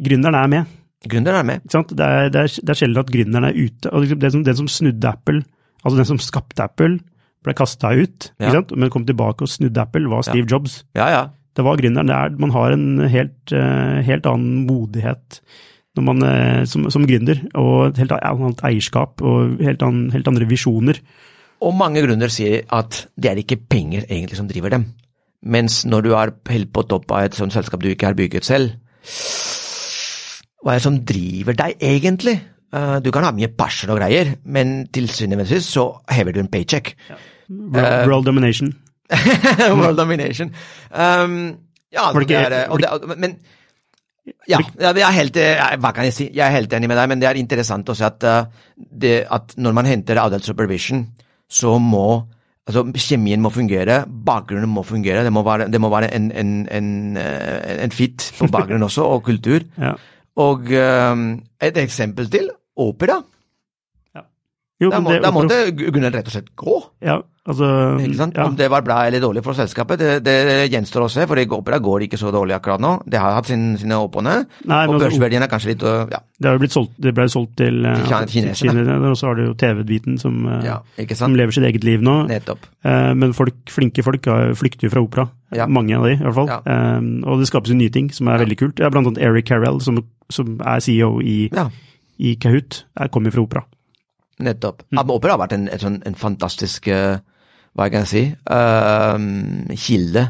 gründeren 0.03 0.39
er 0.39 0.53
med. 0.53 0.77
Gründeren 1.11 1.41
er 1.41 1.49
med. 1.49 1.65
Det 1.67 1.81
er, 2.07 2.31
det, 2.31 2.45
er, 2.45 2.55
det 2.63 2.75
er 2.75 2.79
sjelden 2.79 3.03
at 3.03 3.11
gründeren 3.11 3.49
er 3.51 3.59
ute. 3.59 3.91
og 3.91 4.05
liksom 4.05 4.23
den 4.23 4.35
som, 4.37 4.45
den 4.47 4.61
som, 4.61 4.71
snudde 4.71 5.11
Apple, 5.11 5.43
altså 5.83 5.97
den 5.99 6.11
som 6.13 6.23
skapte 6.23 6.63
Apple, 6.63 7.01
ble 7.43 7.57
kasta 7.59 7.91
ut, 7.91 8.31
ja. 8.39 8.63
men 8.71 8.91
kom 8.95 9.03
tilbake 9.09 9.43
og 9.43 9.51
snudde 9.51 9.83
Apple, 9.83 10.07
var 10.13 10.23
Steve 10.23 10.47
ja. 10.47 10.53
Jobs. 10.55 10.85
Ja, 10.95 11.11
ja. 11.11 11.25
Det 11.59 11.67
var 11.67 11.81
gründeren. 11.81 12.07
Det 12.07 12.15
er, 12.15 12.39
man 12.39 12.55
har 12.55 12.77
en 12.77 13.03
helt, 13.11 13.57
helt 14.07 14.31
annen 14.31 14.63
modighet 14.71 15.43
man, 16.01 16.23
uh, 16.25 16.63
som, 16.69 16.87
som 16.91 17.05
gründer, 17.09 17.43
og 17.59 17.91
et 17.91 18.01
helt 18.01 18.15
annet 18.17 18.65
eierskap 18.65 19.21
og 19.21 19.61
helt, 19.61 19.83
an, 19.85 20.07
helt 20.15 20.29
andre 20.31 20.49
visjoner. 20.49 21.03
Og 21.63 21.77
mange 21.77 22.03
grunner 22.03 22.33
sier 22.33 22.65
at 22.75 23.05
det 23.15 23.31
er 23.31 23.41
ikke 23.43 23.61
penger 23.71 24.07
egentlig 24.09 24.39
som 24.39 24.49
driver 24.49 24.73
dem. 24.73 24.89
Mens 25.43 25.83
når 25.85 26.07
du 26.07 26.13
er 26.15 26.33
helt 26.51 26.71
på 26.75 26.85
topp 26.89 27.13
av 27.13 27.27
et 27.27 27.37
sånt 27.37 27.55
selskap 27.55 27.83
du 27.83 27.91
ikke 27.91 28.09
har 28.09 28.19
bygget 28.19 28.47
selv, 28.47 28.73
hva 30.63 30.75
er 30.75 30.79
det 30.79 30.87
som 30.87 31.01
driver 31.07 31.59
deg 31.59 31.83
egentlig? 31.83 32.37
Uh, 32.73 32.97
du 33.05 33.11
kan 33.13 33.27
ha 33.27 33.35
mye 33.37 33.51
passion 33.53 33.91
og 33.93 33.99
greier, 34.01 34.37
men 34.49 34.87
til 34.95 35.11
syvende 35.13 35.45
og 35.45 35.61
så 35.67 35.85
hever 36.15 36.33
du 36.33 36.41
en 36.41 36.49
paycheck. 36.49 36.95
Ja. 37.11 37.19
World, 37.53 37.77
uh, 37.77 38.09
world 38.09 38.27
domination. 38.27 38.73
world 39.83 39.99
domination. 39.99 40.55
Um, 40.89 41.59
ja, 41.93 42.09
det, 42.17 42.37
er, 42.37 42.49
det, 42.49 43.19
men 43.19 43.37
ja, 44.47 44.61
helt, 45.17 45.39
hva 45.83 45.91
kan 45.95 46.07
jeg 46.07 46.15
si? 46.15 46.29
Jeg 46.31 46.45
er 46.47 46.55
helt 46.55 46.75
enig 46.77 46.91
med 46.91 46.99
deg, 47.01 47.11
men 47.11 47.23
det 47.23 47.29
er 47.31 47.41
interessant 47.41 47.89
å 47.91 47.97
se 47.99 48.07
at, 48.07 48.23
uh, 48.23 48.77
det, 48.77 49.17
at 49.27 49.57
når 49.59 49.75
man 49.79 49.89
henter 49.89 50.21
adult 50.23 50.47
supervision, 50.47 51.05
så 51.51 51.77
må 51.83 52.23
altså 52.63 52.85
Kjemien 52.95 53.43
må 53.43 53.51
fungere, 53.51 54.05
bakgrunnen 54.07 54.71
må 54.71 54.85
fungere. 54.87 55.25
Det 55.27 55.33
må 55.35 55.43
være, 55.43 55.67
det 55.73 55.81
må 55.83 55.91
være 55.91 56.13
en, 56.15 56.29
en, 56.31 56.53
en, 56.71 56.91
en, 57.19 57.95
fit 57.95 58.29
på 58.39 58.47
bakgrunnen 58.55 58.87
også, 58.87 59.09
og 59.17 59.25
kultur. 59.27 59.67
Ja. 59.83 59.97
Og 60.41 60.71
et 60.73 61.77
eksempel 61.77 62.31
til 62.33 62.47
opera. 62.81 63.19
Ja. 64.17 64.23
Jo, 64.81 64.89
da, 64.95 65.01
må, 65.05 65.11
det, 65.13 65.19
da 65.27 65.33
måtte 65.35 65.59
Gunnhild 65.77 66.15
rett 66.15 66.31
og 66.31 66.33
slett 66.39 66.49
gå. 66.57 66.79
Ja, 67.05 67.19
altså, 67.49 67.69
ja. 67.99 68.45
Om 68.47 68.57
det 68.59 68.69
var 68.71 68.85
bra 68.87 69.01
eller 69.07 69.23
dårlig 69.23 69.43
for 69.45 69.59
selskapet, 69.59 69.99
det, 69.99 70.21
det 70.27 70.69
gjenstår 70.73 71.07
å 71.07 71.11
se. 71.13 71.27
For 71.29 71.41
i 71.41 71.47
opera 71.47 71.81
går 71.83 72.01
det 72.03 72.11
ikke 72.11 72.21
så 72.21 72.33
dårlig 72.35 72.57
akkurat 72.57 72.83
nå. 72.83 72.93
Det 73.07 73.21
har 73.21 73.37
hatt 73.39 73.51
sin, 73.51 73.73
sine 73.81 73.99
opp 73.99 74.17
og 74.21 74.27
ned. 74.27 74.47
og 74.69 74.75
altså, 74.77 75.01
børsverdien 75.05 75.47
er 75.47 75.51
kanskje 75.51 75.75
litt 75.75 75.87
ja. 76.13 76.23
Det 76.43 76.71
solgt, 76.73 76.97
det 76.99 77.13
ble 77.15 77.29
solgt 77.31 77.55
til, 77.61 77.85
til 77.85 78.15
altså, 78.15 78.33
kineserne. 78.33 78.97
Og 79.11 79.19
så 79.19 79.29
har 79.31 79.39
du 79.39 79.45
jo 79.45 79.53
TV-biten 79.59 80.19
som, 80.19 80.41
eh, 80.51 80.65
ja, 80.67 80.81
som, 81.19 81.37
lever 81.39 81.55
sitt 81.55 81.67
eget 81.69 81.87
liv 81.87 82.03
nå. 82.03 82.23
Nettopp. 82.31 82.67
Eh, 82.87 83.13
men 83.19 83.35
folk, 83.37 83.61
flinke 83.71 84.03
folk 84.07 84.27
flykter 84.59 84.89
jo 84.89 84.95
fra 84.95 85.05
opera. 85.05 85.29
Mange 85.69 85.95
av 85.99 86.09
de, 86.09 86.17
i 86.17 86.25
hvert 86.25 86.35
fall. 86.35 86.49
Um, 86.65 87.11
og 87.29 87.43
det 87.43 87.51
skapes 87.51 87.71
jo 87.71 87.77
nye 87.77 87.93
ting 87.93 88.07
som 88.15 88.31
er 88.33 88.41
veldig 88.41 88.57
kult. 88.57 88.81
Blant 88.81 89.11
annet 89.11 89.21
Eric 89.21 89.51
Carell, 89.51 89.83
som 89.85 90.01
som 90.33 90.57
er 90.65 90.81
CEO 90.81 91.21
i, 91.21 91.51
i 92.19 92.35
Kahoot, 92.41 92.85
kommer 93.13 93.35
fra 93.35 93.45
opera. 93.45 93.65
Nettopp. 94.43 94.83
Mm. 94.91 95.03
Opera 95.13 95.37
har 95.37 95.43
vært 95.45 95.57
en, 95.57 95.69
en, 95.71 96.01
en 96.09 96.19
fantastisk 96.19 96.89
uh, 96.91 97.21
hva 97.73 97.89
jeg 97.89 97.95
kan 97.95 98.09
si, 98.09 98.23
uh, 98.53 99.77
kilde 99.87 100.27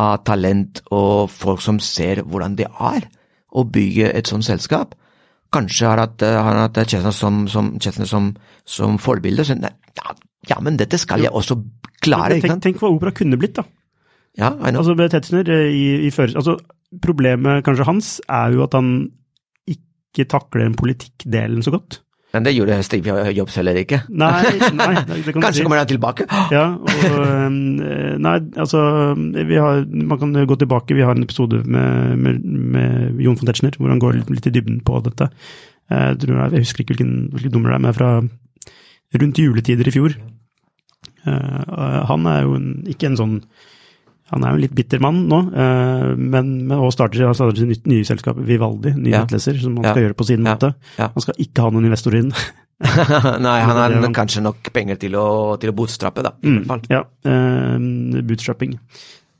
av 0.00 0.22
talent 0.24 0.80
og 0.96 1.28
folk 1.32 1.60
som 1.64 1.80
ser 1.82 2.22
hvordan 2.24 2.56
det 2.56 2.70
er 2.70 3.06
å 3.50 3.66
bygge 3.66 4.12
et 4.14 4.30
sånt 4.30 4.46
selskap. 4.46 4.94
Kanskje 5.52 5.90
har 5.90 6.00
hatt, 6.04 6.24
uh, 6.24 6.38
har 6.46 6.62
hatt 6.64 6.80
Chesner 6.86 7.14
som, 7.14 7.44
som, 7.50 7.74
som, 7.82 8.30
som, 8.64 8.98
forbilde. 9.02 9.44
Så, 9.44 9.58
ja, 9.60 10.16
ja, 10.48 10.58
men 10.64 10.78
dette 10.80 10.98
skal 11.00 11.26
jeg 11.26 11.34
også 11.34 11.58
klare. 12.00 12.38
Tenk, 12.38 12.48
tenk, 12.48 12.64
tenk 12.68 12.82
hva 12.82 12.94
opera 12.94 13.12
kunne 13.16 13.38
blitt, 13.40 13.58
da. 13.58 13.66
Ja, 14.38 14.52
altså 14.62 14.94
med 14.94 15.10
Tetzner 15.10 15.48
eh, 15.50 15.72
i, 15.74 15.86
i 16.06 16.10
før, 16.14 16.36
altså 16.38 16.58
Problemet 17.02 17.62
kanskje 17.62 17.86
hans 17.86 18.06
er 18.26 18.54
jo 18.54 18.64
at 18.64 18.72
han 18.74 18.88
ikke 19.70 20.24
takler 20.26 20.64
den 20.64 20.72
politikkdelen 20.74 21.62
så 21.62 21.70
godt. 21.70 22.00
Men 22.30 22.44
det 22.46 22.52
gjorde 22.54 22.76
Steve 22.86 23.14
Jobs 23.34 23.56
heller 23.58 23.78
ikke. 23.80 24.02
Nei, 24.08 24.30
nei 24.78 24.90
det 25.08 25.32
kan 25.32 25.42
Kanskje 25.42 25.60
si. 25.60 25.64
kommer 25.66 25.80
han 25.80 25.88
tilbake? 25.90 26.26
Ja, 26.54 26.66
og, 26.78 27.06
um, 27.18 27.56
nei, 28.22 28.36
altså 28.54 28.84
har, 29.16 29.82
Man 29.90 30.20
kan 30.20 30.36
gå 30.46 30.58
tilbake. 30.60 30.94
Vi 30.94 31.02
har 31.06 31.18
en 31.18 31.26
episode 31.26 31.64
med, 31.66 32.14
med, 32.22 32.44
med 32.44 33.24
Jon 33.24 33.38
von 33.40 33.50
Tetzschner 33.50 33.74
hvor 33.80 33.90
han 33.90 34.02
går 34.02 34.22
litt 34.30 34.46
i 34.46 34.54
dybden 34.54 34.78
på 34.86 35.02
dette. 35.08 35.30
Jeg, 35.90 36.20
tror, 36.22 36.44
jeg 36.54 36.62
husker 36.62 36.84
ikke 36.84 36.94
hvilken, 36.94 37.16
hvilken 37.34 37.56
nummer 37.56 37.72
det 37.72 37.80
er, 37.80 37.84
men 37.88 37.96
fra 37.98 38.10
rundt 39.18 39.42
juletider 39.42 39.90
i 39.90 39.94
fjor. 39.94 40.14
Eh, 41.26 42.04
han 42.10 42.30
er 42.30 42.44
jo 42.46 42.54
en, 42.60 42.70
ikke 42.90 43.10
en 43.10 43.18
sånn 43.18 43.36
Han 44.30 44.44
er 44.44 44.52
jo 44.52 44.58
en 44.60 44.62
litt 44.62 44.74
bitter 44.78 45.00
mann 45.02 45.24
nå, 45.28 45.38
eh, 45.52 46.14
men, 46.16 46.50
men 46.68 46.78
og 46.78 46.92
starter, 46.94 47.24
han 47.26 47.34
starter 47.34 47.66
sitt 47.66 47.86
nye 47.90 48.04
selskap, 48.06 48.36
Vivaldi, 48.46 48.92
nye 48.94 49.10
Ja. 49.16 49.24
nettleser, 49.24 49.58
som 49.60 49.76
han 49.76 49.84
Ja. 49.88 49.92
skal 49.94 50.04
gjøre 50.08 50.18
på 50.20 50.26
sin 50.28 50.42
måte. 50.46 50.74
Ja. 50.98 51.08
Han 51.14 51.24
skal 51.24 51.34
ikke 51.42 51.62
ha 51.66 51.70
noen 51.74 51.88
investorer 51.90 52.20
inn. 52.22 52.32
Nei, 53.44 53.56
han 53.60 53.76
har 53.76 53.92
kanskje 54.20 54.42
nok 54.42 54.70
penger 54.72 54.96
til 55.02 55.12
å, 55.18 55.26
til 55.60 55.70
å 55.72 55.76
bootstrappe, 55.76 56.22
da. 56.24 56.32
I 56.42 56.46
Mm, 56.48 56.64
fall. 56.68 56.80
ja, 56.88 57.02
uh, 57.26 58.22
bootstrapping. 58.22 58.78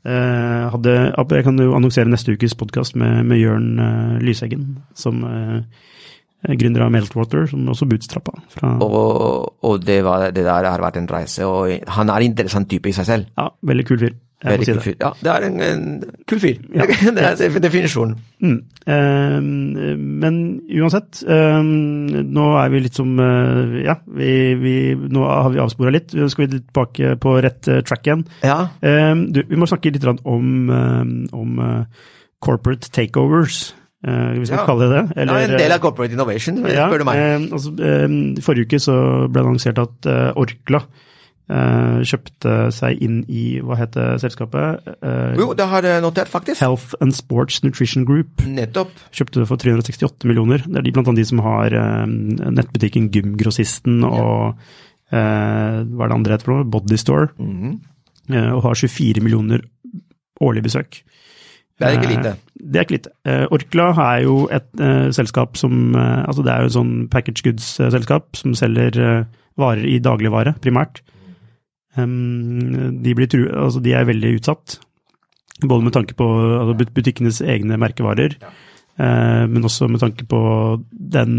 Uh, 0.05 0.69
hadde, 0.73 0.93
jeg 1.37 1.43
kan 1.45 1.57
jo 1.61 1.75
annonsere 1.77 2.09
neste 2.09 2.33
ukes 2.33 2.55
podkast 2.57 2.95
med, 2.97 3.23
med 3.29 3.37
Jørn 3.37 3.67
uh, 3.79 4.19
Lyseggen, 4.21 4.79
som 4.97 5.23
er 5.23 5.63
gründer 6.41 6.87
av 6.87 6.91
Meltwater, 6.93 7.45
som 7.51 7.69
også 7.69 7.87
bootstrappa. 7.89 8.33
Og, 8.81 9.63
og 9.67 9.85
det, 9.85 10.01
var, 10.07 10.29
det 10.33 10.45
der 10.47 10.67
har 10.69 10.83
vært 10.83 10.99
en 11.01 11.09
reise, 11.11 11.45
og 11.45 11.87
han 11.97 12.09
er 12.11 12.21
en 12.21 12.33
interessant 12.33 12.69
type 12.71 12.89
i 12.89 12.97
seg 12.97 13.09
selv. 13.09 13.31
ja, 13.37 13.49
veldig 13.71 13.87
kul 13.87 14.01
fyr. 14.01 14.19
Veldig 14.41 14.65
si 14.65 14.73
kul 14.73 14.81
fyr. 14.81 14.95
Ja, 14.97 15.09
det 15.21 15.31
er 15.31 15.43
en, 15.45 15.57
en 15.61 16.21
kul 16.29 16.39
fyr. 16.41 16.61
Ja. 16.73 16.87
det 17.17 17.25
er 17.45 17.57
definisjonen. 17.61 18.15
Mm. 18.41 18.55
Eh, 18.89 19.35
men 20.21 20.39
uansett, 20.81 21.21
eh, 21.29 21.59
nå 21.61 22.47
er 22.57 22.71
vi 22.73 22.81
litt 22.87 22.97
som 22.97 23.11
eh, 23.21 23.75
Ja, 23.85 23.99
vi, 24.07 24.31
vi, 24.61 24.75
nå 24.97 25.27
har 25.27 25.51
vi 25.53 25.61
avspora 25.61 25.93
litt. 25.93 26.15
Nå 26.17 26.29
skal 26.31 26.47
vi 26.47 26.55
litt 26.55 26.71
tilbake 26.71 27.13
på 27.21 27.35
rett 27.45 27.69
eh, 27.69 27.83
track 27.85 28.09
igjen. 28.09 28.25
Ja. 28.45 28.63
Eh, 28.81 29.13
du, 29.29 29.43
vi 29.45 29.61
må 29.61 29.69
snakke 29.69 29.93
litt 29.93 30.09
om, 30.09 30.49
eh, 30.73 31.13
om 31.37 31.61
eh, 31.67 32.09
corporate 32.41 32.89
takeovers, 32.89 33.61
eh, 33.69 33.80
hvis 34.01 34.39
vi 34.39 34.45
skal 34.49 34.57
Ja. 34.61 34.65
kalle 34.65 34.87
det 34.89 34.97
det. 34.97 35.17
Eller, 35.17 35.33
ja, 35.39 35.47
en 35.47 35.57
del 35.59 35.71
av 35.75 35.79
corporate 35.83 36.11
innovation, 36.13 36.57
ja, 36.65 36.87
spør 36.89 36.99
du 36.99 37.05
meg. 37.05 37.17
eh, 37.21 37.47
altså, 37.53 37.71
eh, 37.79 38.41
forrige 38.41 38.65
uke 38.65 38.79
så 38.81 38.95
ble 39.29 39.41
det 39.41 39.47
annonsert 39.47 39.77
at 39.83 40.07
eh, 40.09 40.31
Orkla 40.41 40.81
eh, 41.51 41.99
kjøpte 42.07 42.53
seg 42.73 43.01
inn 43.03 43.19
i, 43.29 43.59
hva 43.61 43.75
heter 43.77 44.17
selskapet? 44.23 44.87
Eh, 45.03 45.35
Jo, 45.37 45.53
det 45.53 45.67
har 45.67 45.81
jeg 45.83 46.01
notert, 46.01 46.29
faktisk. 46.31 46.61
Health 46.63 46.95
and 47.01 47.13
Sports 47.13 47.61
Nutrition 47.63 48.05
Group. 48.07 48.41
Nettopp. 48.47 48.89
Kjøpte 49.11 49.41
det 49.43 49.47
for 49.49 49.57
368 49.57 50.25
millioner. 50.25 50.63
Det 50.65 50.77
er 50.77 50.81
de, 50.87 50.91
blant 50.95 51.07
annet 51.11 51.21
de 51.21 51.25
som 51.27 51.39
har 51.43 51.73
eh, 51.75 52.05
nettbutikken 52.07 53.11
Gymgrossisten 53.11 54.01
og 54.07 54.55
eh, 55.11 55.83
hva 55.83 56.05
er 56.05 56.09
det 56.09 56.15
andre 56.17 56.37
heter 56.37 56.47
for 56.47 56.55
noe? 56.57 56.69
Bodystore. 56.71 57.29
Mhm. 57.37 57.79
Eh, 58.31 58.51
og 58.55 58.63
har 58.63 58.75
24 58.79 59.19
millioner 59.21 59.61
årlig 60.41 60.63
besøk. 60.63 61.01
Det 61.79 61.87
er 61.87 61.97
ikke 61.97 62.09
Eh, 62.09 62.15
lite. 62.17 62.35
Det 62.61 62.79
er 62.79 62.85
ikke 62.85 62.97
lite. 62.97 63.13
Eh, 63.25 63.45
Orkla 63.51 63.87
er 64.05 64.23
jo 64.23 64.47
et 64.51 64.67
uh, 64.81 65.09
selskap 65.11 65.57
som 65.57 65.95
uh, 65.95 66.23
Altså 66.27 66.43
det 66.45 66.51
er 66.53 66.61
jo 66.61 66.71
et 66.71 66.77
sånn 66.77 66.93
package 67.09 67.43
goods-selskap 67.47 68.35
som 68.37 68.53
selger 68.57 68.99
uh, 69.01 69.23
varer 69.59 69.87
i 69.87 69.99
dagligvare, 70.03 70.55
primært. 70.61 71.01
Um, 71.97 73.01
de, 73.03 73.15
blir 73.15 73.27
tru, 73.27 73.49
altså 73.51 73.81
de 73.83 73.93
er 73.95 74.07
veldig 74.07 74.37
utsatt, 74.39 74.77
både 75.61 75.83
med 75.83 75.95
tanke 75.95 76.15
på 76.17 76.27
altså 76.61 76.87
butikkenes 76.95 77.41
egne 77.43 77.77
merkevarer, 77.81 78.37
eh, 78.97 79.43
men 79.51 79.67
også 79.67 79.89
med 79.91 79.99
tanke 79.99 80.25
på 80.29 80.39
den 80.89 81.35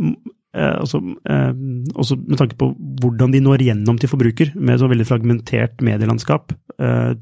eh, 0.00 0.74
altså, 0.74 1.00
eh, 1.22 1.54
også 1.94 2.18
med 2.18 2.40
tanke 2.40 2.58
på 2.58 2.72
hvordan 3.00 3.32
de 3.32 3.44
når 3.44 3.64
gjennom 3.68 4.00
til 4.00 4.10
forbruker, 4.10 4.52
med 4.56 4.74
et 4.74 4.82
så 4.82 4.90
veldig 4.90 5.06
fragmentert 5.06 5.86
medielandskap. 5.86 6.52
Eh, 6.80 7.14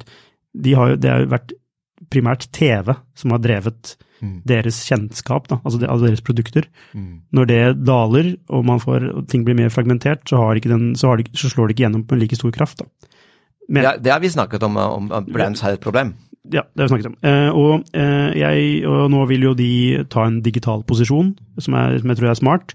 de 0.59 0.75
har 0.75 0.95
jo, 0.95 0.97
det 0.97 1.12
har 1.12 1.25
jo 1.27 1.33
vært 1.37 1.53
primært 2.12 2.49
TV 2.57 2.94
som 3.18 3.35
har 3.35 3.42
drevet 3.44 3.97
Mm. 4.18 4.40
deres 4.51 4.81
kjennskap, 4.88 5.44
da, 5.47 5.61
altså, 5.62 5.79
de, 5.79 5.87
altså 5.87 6.09
deres 6.09 6.23
produkter. 6.27 6.64
Mm. 6.90 7.21
Når 7.33 7.44
det 7.47 7.59
daler 7.87 8.33
og 8.51 8.64
man 8.66 8.81
får, 8.83 9.05
og 9.14 9.29
ting 9.31 9.44
blir 9.47 9.55
mer 9.55 9.71
fragmentert, 9.71 10.25
så, 10.27 10.40
har 10.42 10.59
ikke 10.59 10.73
den, 10.73 10.97
så, 10.99 11.12
har 11.12 11.21
det, 11.21 11.29
så 11.38 11.47
slår 11.53 11.68
det 11.68 11.77
ikke 11.77 11.85
gjennom 11.85 12.03
en 12.03 12.18
like 12.18 12.35
stor 12.35 12.51
kraft. 12.51 12.83
Da. 12.83 13.12
Men, 13.68 13.85
Det, 13.85 13.92
det 14.03 14.12
har 14.12 14.18
vi 14.18 14.33
snakket 14.35 14.62
om, 14.66 14.77
om 14.77 15.09
brands 15.31 15.61
har 15.61 15.77
et 15.77 15.85
problem. 15.85 16.14
ja, 16.51 16.62
det 16.75 16.83
har 16.83 16.88
vi 16.88 16.94
snakket 16.97 17.11
om. 17.12 17.16
Eh, 17.23 17.51
og, 17.55 17.85
eh, 17.94 18.38
jeg, 18.40 18.85
og 18.90 19.11
nå 19.14 19.25
vil 19.31 19.42
jo 19.42 19.55
de 19.55 20.05
ta 20.11 20.27
en 20.27 20.40
digital 20.42 20.83
posisjon, 20.83 21.37
som, 21.61 21.75
er, 21.75 22.01
som 22.01 22.11
jeg 22.11 22.18
tror 22.18 22.31
er 22.33 22.40
smart. 22.42 22.75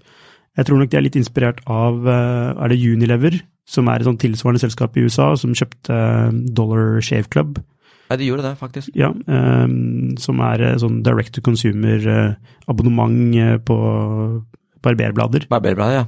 Jeg 0.56 0.66
tror 0.66 0.80
nok 0.80 0.90
de 0.90 0.96
er 0.96 1.04
litt 1.04 1.18
inspirert 1.18 1.60
av 1.66 2.06
eh, 2.08 2.54
er 2.56 2.72
det 2.72 2.80
Unilever, 2.80 3.36
som 3.68 3.88
er 3.88 4.00
et 4.00 4.08
sånn 4.08 4.20
tilsvarende 4.20 4.64
selskap 4.64 4.96
i 4.96 5.04
USA, 5.04 5.34
som 5.36 5.52
kjøpte 5.52 5.92
eh, 5.92 6.42
Dollar 6.56 7.02
Shave 7.04 7.28
Club. 7.28 7.60
Ja, 8.10 8.18
de 8.20 8.26
gjorde 8.28 8.44
det, 8.44 8.56
faktisk. 8.60 8.90
Ja, 8.98 9.12
um, 9.12 10.16
som 10.20 10.42
er 10.44 10.62
eh, 10.62 10.76
sånn 10.80 11.00
direct 11.06 11.34
to 11.36 11.44
consumer-abonnement 11.44 13.38
eh, 13.40 13.56
på 13.64 13.78
barberblader. 14.84 15.48
Barberblader, 15.52 16.02
ja. 16.02 16.04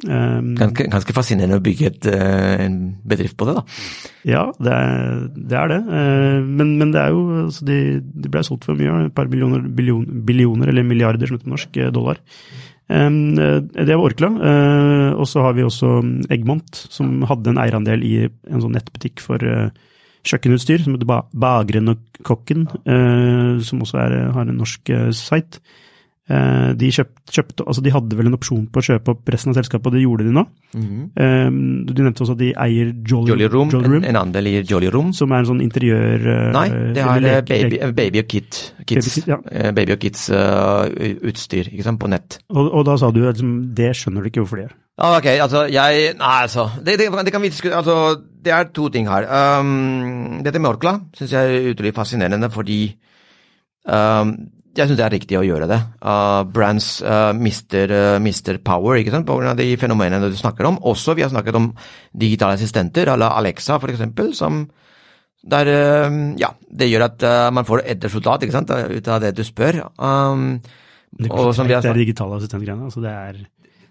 Ganske, 0.00 0.86
ganske 0.88 1.12
fascinerende 1.12 1.58
å 1.58 1.60
bygge 1.60 1.88
et, 1.90 2.06
en 2.08 2.76
bedrift 3.04 3.36
på 3.36 3.44
det, 3.44 3.58
da. 3.58 3.64
Ja, 4.24 4.44
det 4.56 4.72
er 4.72 5.26
det. 5.34 5.58
Er 5.58 5.68
det. 5.74 5.80
Men, 6.46 6.70
men 6.80 6.94
det 6.94 7.02
er 7.02 7.12
jo 7.12 7.20
altså 7.42 7.66
de, 7.68 7.76
de 8.00 8.32
ble 8.32 8.40
solgt 8.46 8.64
for 8.64 8.80
mye, 8.80 9.10
et 9.10 9.16
par 9.18 9.28
millioner, 9.28 9.60
billion, 9.60 10.06
billioner, 10.24 10.72
eller 10.72 10.88
milliarder 10.88 11.28
som 11.28 11.36
heter 11.36 11.52
norsk, 11.52 11.76
dollar. 11.92 12.22
Det 12.88 13.90
var 13.90 14.06
Orkla. 14.06 14.32
Og 15.20 15.28
så 15.28 15.44
har 15.44 15.58
vi 15.58 15.68
også 15.68 15.92
Eggmont, 16.32 16.80
som 16.96 17.20
hadde 17.28 17.52
en 17.52 17.60
eierandel 17.60 18.00
i 18.06 18.14
en 18.24 18.64
sånn 18.64 18.78
nettbutikk 18.78 19.20
for 19.20 19.44
kjøkkenutstyr, 20.26 20.82
som 20.84 20.96
heter 20.96 21.08
Ba- 21.08 21.26
Bageren 21.32 21.88
og 21.94 21.98
Kokken, 22.26 22.66
eh, 22.84 23.60
som 23.64 23.80
også 23.86 23.98
er, 24.02 24.18
har 24.36 24.42
en 24.48 24.58
norsk 24.60 24.90
eh, 24.92 25.10
site. 25.16 25.60
Eh, 26.30 26.74
De, 26.78 26.86
kjøpt, 26.94 27.24
kjøpte, 27.34 27.64
altså 27.66 27.82
de 27.82 27.90
hadde 27.90 28.14
vel 28.14 28.28
en 28.28 28.36
opsjon 28.36 28.66
på 28.70 28.78
å 28.78 28.84
kjøpe 28.86 29.10
opp 29.16 29.30
resten 29.34 29.50
av 29.50 29.56
selskapet, 29.58 29.88
og 29.90 29.96
det 29.96 30.02
gjorde 30.04 30.26
de 30.28 30.34
nå. 30.36 30.44
Eh, 31.18 31.48
Du 31.90 32.02
nevnte 32.04 32.22
også 32.22 32.36
at 32.36 32.42
de 32.42 32.52
eier 32.54 32.92
Jolly, 33.02 33.32
Jolly 33.32 33.48
Room, 33.50 33.72
Jolly 33.72 33.96
En, 33.98 34.04
en 34.12 34.18
andel 34.20 34.46
i 34.46 34.52
Jolly 34.62 34.92
Room. 34.94 35.10
som 35.16 35.32
er 35.32 35.42
en 35.42 35.48
sånn 35.48 35.64
interiør... 35.64 36.28
Nei, 36.54 36.68
det 36.94 37.02
har 37.02 37.16
eller 37.18 37.32
eh, 37.32 37.40
lek- 37.40 37.50
baby, 37.50 37.80
baby 37.98 38.22
og 38.22 38.28
kid, 38.30 38.60
kids, 38.86 39.10
Baby 39.24 39.32
ja. 39.32 39.72
baby 39.72 39.96
og 39.96 40.04
kids 40.04 40.28
uh, 40.30 40.86
utstyr 41.32 41.72
ikke 41.72 41.88
sant, 41.88 41.98
på 41.98 42.12
nett. 42.12 42.38
Og, 42.54 42.68
og 42.78 42.86
da 42.86 42.94
sa 43.00 43.10
du 43.10 43.24
at 43.26 43.34
liksom, 43.40 43.56
det 43.74 43.90
skjønner 43.98 44.22
du 44.22 44.30
ikke 44.30 44.44
hvorfor 44.44 44.60
de 44.62 44.68
gjør. 44.68 44.76
Ok, 45.00 45.26
altså, 45.40 45.64
jeg 45.72 46.14
Nei, 46.18 46.36
altså. 46.44 46.66
Det, 46.84 46.98
det, 47.00 47.08
det 47.08 47.32
kan 47.32 47.42
vi 47.42 47.48
diskutere 47.48 47.80
Altså, 47.80 48.20
det 48.44 48.52
er 48.52 48.70
to 48.74 48.88
ting 48.92 49.08
her. 49.08 49.26
Um, 49.60 50.40
dette 50.44 50.60
med 50.60 50.74
Orkla 50.74 50.98
syns 51.16 51.32
jeg 51.32 51.52
er 51.56 51.68
utrolig 51.72 51.92
fascinerende 51.96 52.50
fordi 52.52 52.80
um, 53.84 54.34
jeg 54.76 54.86
syns 54.86 54.98
det 55.00 55.04
er 55.04 55.14
riktig 55.16 55.38
å 55.38 55.44
gjøre 55.44 55.68
det. 55.68 55.78
Uh, 56.00 56.42
brands 56.48 56.88
uh, 57.02 57.32
mister, 57.36 57.90
uh, 57.90 58.18
mister 58.22 58.60
power 58.64 59.00
ikke 59.00 59.12
sant, 59.12 59.28
av 59.28 59.56
de 59.58 59.68
fenomenene 59.80 60.30
du 60.30 60.36
snakker 60.38 60.68
om. 60.68 60.78
Også 60.88 61.16
vi 61.18 61.24
har 61.24 61.32
snakket 61.32 61.58
om 61.58 61.72
digitale 62.12 62.56
assistenter, 62.56 63.10
eller 63.12 63.36
Alexa 63.40 63.80
for 63.80 63.92
eksempel, 63.92 64.32
som 64.36 64.62
der 65.40 65.72
uh, 65.72 66.20
Ja, 66.40 66.52
det 66.68 66.90
gjør 66.92 67.08
at 67.08 67.24
uh, 67.24 67.48
man 67.56 67.68
får 67.68 67.84
et 67.84 68.04
resultat 68.08 68.44
ikke 68.44 68.56
sant, 68.56 68.72
ut 68.72 69.08
av 69.08 69.24
det 69.24 69.32
du 69.36 69.44
spør. 69.48 69.82
Um, 69.96 70.60
Det, 71.10 71.26
er 71.26 71.50
ikke 71.50 71.64
vi 71.66 71.74
det 71.74 71.96
digitale 72.04 72.36
assistentgreiene. 72.38 72.86
Altså 72.86 73.00
det, 73.02 73.10
er, 73.10 73.40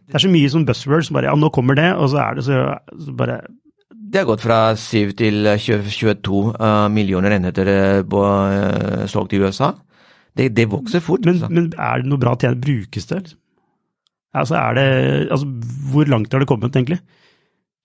det 0.09 0.17
er 0.17 0.23
så 0.25 0.31
mye 0.33 0.49
sånn 0.49 0.65
buzzwords 0.65 1.09
som 1.09 1.19
bare 1.19 1.29
Ja, 1.29 1.35
nå 1.37 1.51
kommer 1.53 1.77
det, 1.77 1.89
og 1.93 2.09
så 2.09 2.21
er 2.23 2.39
det 2.39 2.45
så, 2.47 2.61
så 3.05 3.13
bare 3.17 3.41
Det 3.89 4.23
har 4.23 4.29
gått 4.29 4.41
fra 4.41 4.57
7 4.73 5.13
til 5.19 5.45
20, 5.53 5.91
22 5.93 6.41
uh, 6.57 6.87
millioner 6.89 7.37
enheter 7.37 7.69
uh, 7.69 7.99
på, 8.09 8.23
solgt 9.11 9.35
i 9.37 9.43
USA. 9.43 9.75
Det, 10.33 10.49
det 10.57 10.65
vokser 10.71 11.03
fort. 11.03 11.21
Men, 11.27 11.37
altså. 11.37 11.51
men 11.53 11.69
er 11.77 12.01
det 12.01 12.09
noe 12.09 12.21
bra 12.21 12.33
tjener? 12.39 12.57
Brukes 12.63 13.05
det? 13.11 13.21
Altså, 14.33 14.57
er 14.57 14.77
det 14.77 14.89
Altså, 15.29 15.45
hvor 15.93 16.09
langt 16.09 16.33
har 16.33 16.41
det 16.41 16.49
kommet, 16.49 16.75
egentlig? 16.75 16.99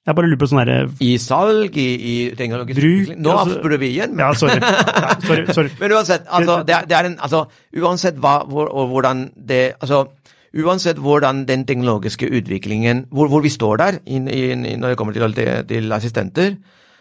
Jeg 0.05 0.17
bare 0.19 0.29
lurer 0.29 0.41
på 0.41 0.47
sånn 0.51 0.61
herre 0.61 0.81
I 1.01 1.15
salg, 1.21 1.77
i, 1.81 1.89
i 1.97 2.17
teknologisk 2.37 2.77
Bruk, 2.77 3.13
Nå 3.25 3.37
altså- 3.41 3.79
vi 3.81 3.89
igjen. 3.89 4.19
Ja, 4.21 4.33
sorry. 4.37 4.59
Ja, 4.61 5.15
sorry, 5.25 5.47
sorry. 5.57 5.71
Men 5.81 5.95
uansett, 5.97 6.27
altså, 6.29 6.59
det 6.69 6.77
er, 6.77 6.89
det 6.91 6.99
er 6.99 7.09
en, 7.09 7.17
altså, 7.25 7.47
uansett 7.81 8.21
hva, 8.21 8.35
hvor, 8.49 8.69
og 8.69 8.93
hvordan 8.93 9.31
det 9.49 9.63
altså, 9.81 10.05
Uansett 10.55 11.01
hvordan 11.03 11.45
den 11.49 11.65
teknologiske 11.67 12.29
utviklingen 12.31 13.07
Hvor, 13.11 13.27
hvor 13.27 13.43
vi 13.43 13.51
står 13.51 13.77
der 13.81 13.97
in, 14.07 14.29
in, 14.29 14.63
in, 14.65 14.79
når 14.81 14.93
det 14.93 14.99
kommer 15.01 15.13
til, 15.17 15.35
til, 15.67 15.93
assistenter, 15.93 16.55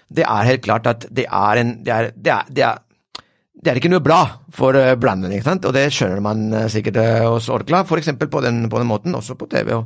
det 0.10 0.26
er 0.26 0.50
helt 0.50 0.64
klart 0.64 0.88
at 0.90 1.06
det 1.12 1.28
er 1.30 1.62
en 1.62 1.76
Det 1.86 1.94
er, 1.94 2.10
det 2.16 2.34
er, 2.34 2.50
det 2.50 2.64
er, 2.64 2.82
det 3.64 3.72
er 3.72 3.78
ikke 3.80 3.94
noe 3.94 4.04
bra 4.04 4.24
for 4.52 4.76
brandene, 5.00 5.36
ikke 5.38 5.46
sant? 5.46 5.66
og 5.66 5.74
det 5.74 5.86
skjønner 5.94 6.20
man 6.20 6.50
eh, 6.54 6.66
sikkert 6.68 6.98
uh, 7.00 7.30
hos 7.32 7.48
Orkla, 7.54 7.86
f.eks. 7.88 8.10
På, 8.20 8.28
på 8.28 8.42
den 8.44 8.90
måten, 8.90 9.16
også 9.16 9.38
på 9.40 9.48
TV, 9.48 9.72
og 9.78 9.86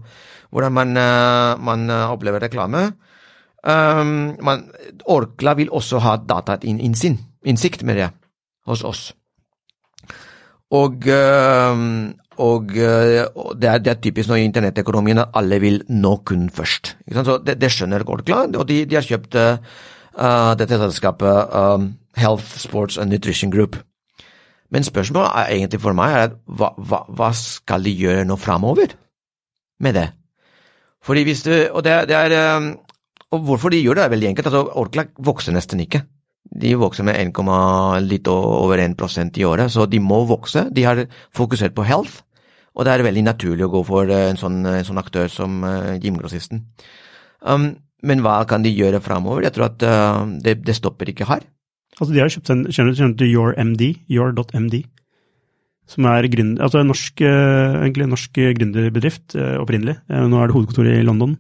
hvordan 0.50 0.74
man, 0.74 0.98
eh, 0.98 1.60
man 1.60 1.90
eh, 1.90 2.12
opplever 2.12 2.40
reklame. 2.40 2.92
Um, 3.68 4.38
man, 4.44 4.70
Orkla 5.06 5.54
vil 5.58 5.72
også 5.72 6.00
ha 6.00 6.16
datainnsikt, 6.24 7.24
innsikt 7.46 7.84
med 7.84 8.00
det, 8.00 8.10
hos 8.68 8.84
oss. 8.84 9.14
Og, 10.72 11.08
øhm, 11.08 12.14
og 12.44 12.74
øh, 12.78 13.26
det, 13.58 13.70
er, 13.70 13.82
det 13.82 13.92
er 13.92 14.02
typisk 14.02 14.30
nå 14.30 14.38
i 14.40 14.46
internettøkonomien 14.48 15.22
at 15.24 15.36
alle 15.38 15.60
vil 15.64 15.82
nå 15.90 16.16
kunden 16.26 16.50
først. 16.54 16.96
Så 17.14 17.38
det, 17.46 17.58
det 17.62 17.72
skjønner 17.74 18.06
Orkla, 18.06 18.46
og 18.58 18.68
de, 18.70 18.84
de 18.86 18.98
har 18.98 19.06
kjøpt 19.06 19.38
uh, 19.38 19.58
dette 20.60 20.80
selskapet 20.82 21.54
um, 21.54 21.92
Health, 22.18 22.58
Sports 22.62 22.98
and 22.98 23.14
Nutrition 23.14 23.52
Group. 23.54 23.78
Men 24.72 24.84
spørsmålet 24.84 25.32
er 25.34 25.56
egentlig 25.56 25.82
for 25.82 25.96
meg 25.96 26.14
er 26.14 26.26
at 26.28 26.38
hva, 26.46 26.74
hva, 26.78 27.04
hva 27.08 27.32
skal 27.38 27.86
de 27.88 27.94
gjøre 27.96 28.26
nå 28.28 28.36
framover 28.42 28.98
med 29.80 29.96
det? 29.96 30.10
Fordi 31.06 31.24
hvis 31.24 31.46
du, 31.46 31.54
og 31.72 31.86
det, 31.86 32.02
det 32.10 32.18
er, 32.18 32.74
og 33.32 33.48
hvorfor 33.48 33.72
de 33.72 33.80
gjør 33.82 34.00
det, 34.00 34.04
er 34.04 34.14
veldig 34.16 34.30
enkelt. 34.32 34.50
Altså, 34.50 34.64
Orkla 34.82 35.08
vokser 35.24 35.56
nesten 35.56 35.82
ikke. 35.84 36.04
De 36.48 36.74
vokser 36.80 37.04
med 37.08 37.20
1, 37.20 37.42
litt 38.08 38.28
over 38.32 38.80
1% 38.80 39.40
i 39.40 39.46
året, 39.48 39.72
så 39.72 39.86
de 39.86 40.00
må 40.00 40.24
vokse. 40.30 40.68
De 40.72 40.86
har 40.88 41.04
fokusert 41.36 41.76
på 41.76 41.86
health, 41.88 42.22
og 42.78 42.86
det 42.86 42.94
er 42.94 43.06
veldig 43.08 43.26
naturlig 43.26 43.66
å 43.66 43.74
gå 43.74 43.82
for 43.88 44.14
eh, 44.14 44.30
en 44.32 44.40
sånn, 44.40 44.62
en 44.70 44.86
sånn 44.86 45.02
aktør 45.02 45.32
som 45.34 45.64
uh, 45.66 45.96
gymgrossisten. 46.02 46.62
Um, 47.42 47.72
men 48.06 48.22
hva 48.22 48.38
kan 48.50 48.62
de 48.62 48.70
gjøre 48.70 49.02
framover? 49.02 49.48
Jeg 49.48 49.56
tror 49.56 49.72
at 49.72 49.86
uh, 49.86 50.28
det, 50.46 50.60
det, 50.68 50.76
stopper 50.78 51.10
ikke 51.10 51.26
her. 51.30 51.42
Altså, 51.98 52.12
de 52.14 52.22
har 52.22 52.30
kjøpt 52.30 52.54
en 52.54 52.68
kjenner 52.70 52.94
du 52.94 53.18
til 53.18 53.34
YourMD, 53.34 53.84
your.md, 54.14 54.84
som 55.90 56.06
er 56.12 56.28
gründer, 56.30 56.62
altså 56.68 56.84
en 56.84 56.92
norsk, 56.92 57.24
egentlig 57.24 58.04
en 58.06 58.12
norsk 58.12 58.38
gründerbedrift 58.60 59.38
opprinnelig. 59.64 59.96
nå 60.12 60.36
er 60.36 60.50
det 60.50 60.54
hovedkontoret 60.58 60.98
i 61.00 61.06
London, 61.08 61.38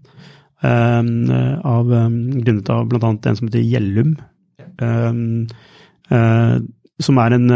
av, 0.63 1.91
grunnet 1.91 2.71
av 2.73 2.87
bl.a. 2.87 3.11
en 3.11 3.37
som 3.37 3.49
heter 3.51 3.67
Gjellum. 3.67 4.15
som 7.09 7.21
er 7.25 7.37
en, 7.37 7.47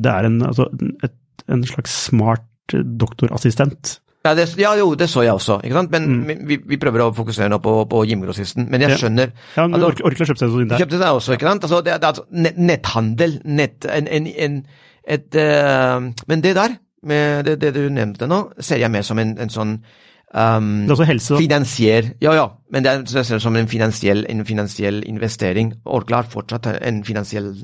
det 0.00 0.14
er 0.16 0.30
en, 0.30 0.40
altså 0.48 0.70
et, 1.04 1.44
en 1.52 1.66
slags 1.68 1.92
smart 2.08 2.49
doktorassistent 2.72 3.98
ja, 4.20 4.34
det, 4.36 4.44
ja, 4.60 4.74
jo, 4.76 4.90
det 5.00 5.06
så 5.08 5.22
jeg 5.24 5.32
også, 5.32 5.62
ikke 5.64 5.76
sant? 5.78 5.94
men 5.94 6.08
mm. 6.10 6.48
vi, 6.48 6.58
vi, 6.68 6.78
prøver 6.80 7.06
å 7.06 7.12
fokusere 7.16 7.48
nå 7.48 7.56
på, 7.64 7.72
på 7.88 8.02
gymgrossisten. 8.10 8.66
Men 8.68 8.84
jeg 8.84 8.98
skjønner 9.00 9.30
Ja, 9.56 9.64
men 9.64 9.78
altså, 9.78 10.04
Orkla 10.10 10.26
kjøpte 10.28 10.44
seg 10.44 10.58
inn 10.60 10.68
der. 10.68 10.82
Kjøpte 10.82 11.00
seg 11.00 11.20
også, 11.20 11.36
ikke 11.38 11.48
sant? 11.48 11.64
Altså, 11.64 11.80
det, 11.86 11.94
det, 12.02 12.10
altså, 12.10 12.52
netthandel, 12.68 13.38
nett, 13.48 13.88
en, 13.88 14.10
en, 14.18 14.28
en 14.28 14.60
et, 15.08 15.40
uh, 15.40 16.10
Men 16.28 16.44
det 16.44 16.52
der, 16.58 16.76
med 17.08 17.48
det, 17.48 17.56
det, 17.62 17.72
du 17.78 17.88
nevnte 17.88 18.28
nå, 18.28 18.42
ser 18.60 18.82
jeg 18.82 18.92
mer 18.92 19.08
som 19.08 19.22
en, 19.22 19.32
en 19.40 19.52
sånn 19.56 19.74
um, 19.80 20.70
Det 20.84 20.92
er 20.92 20.96
også 20.98 21.08
helse. 21.14 21.40
Finansier 21.40 22.12
Ja, 22.20 22.36
ja, 22.36 22.46
men 22.76 22.84
det 22.84 22.98
ser 23.08 23.40
som 23.40 23.56
en 23.56 23.72
finansiell, 23.72 24.26
en 24.28 24.44
finansiell 24.44 25.00
investering. 25.08 25.78
Orkla 25.88 26.20
har 26.20 26.28
fortsatt 26.28 26.68
en 26.76 27.00
finansiell 27.08 27.54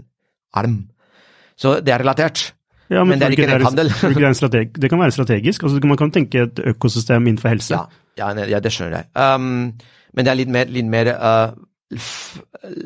arm. 0.56 0.86
Så 1.60 1.82
det 1.84 1.92
er 1.92 2.00
relatert. 2.00 2.54
Ja, 2.88 3.02
men, 3.02 3.16
men, 3.16 3.20
det 3.20 3.26
er 3.26 3.34
ikke 3.34 3.48
netthandel. 3.50 3.88
Det, 3.90 4.62
det, 4.78 4.90
kan 4.90 5.00
være 5.00 5.14
strategisk. 5.16 5.62
altså 5.66 5.88
Man 5.90 5.98
kan 5.98 6.12
tenke 6.14 6.46
et 6.46 6.60
økosystem 6.72 7.26
innenfor 7.26 7.50
helse. 7.54 7.74
Ja, 7.74 8.30
ja, 8.30 8.46
ja 8.46 8.60
det 8.62 8.72
skjønner 8.74 9.02
jeg. 9.02 9.08
Um, 9.18 9.72
men 10.14 10.26
det 10.26 10.32
er 10.32 10.38
litt 10.38 10.52
mer, 10.52 10.70
litt 10.72 10.86
mer 10.90 11.10
uh, 11.16 11.56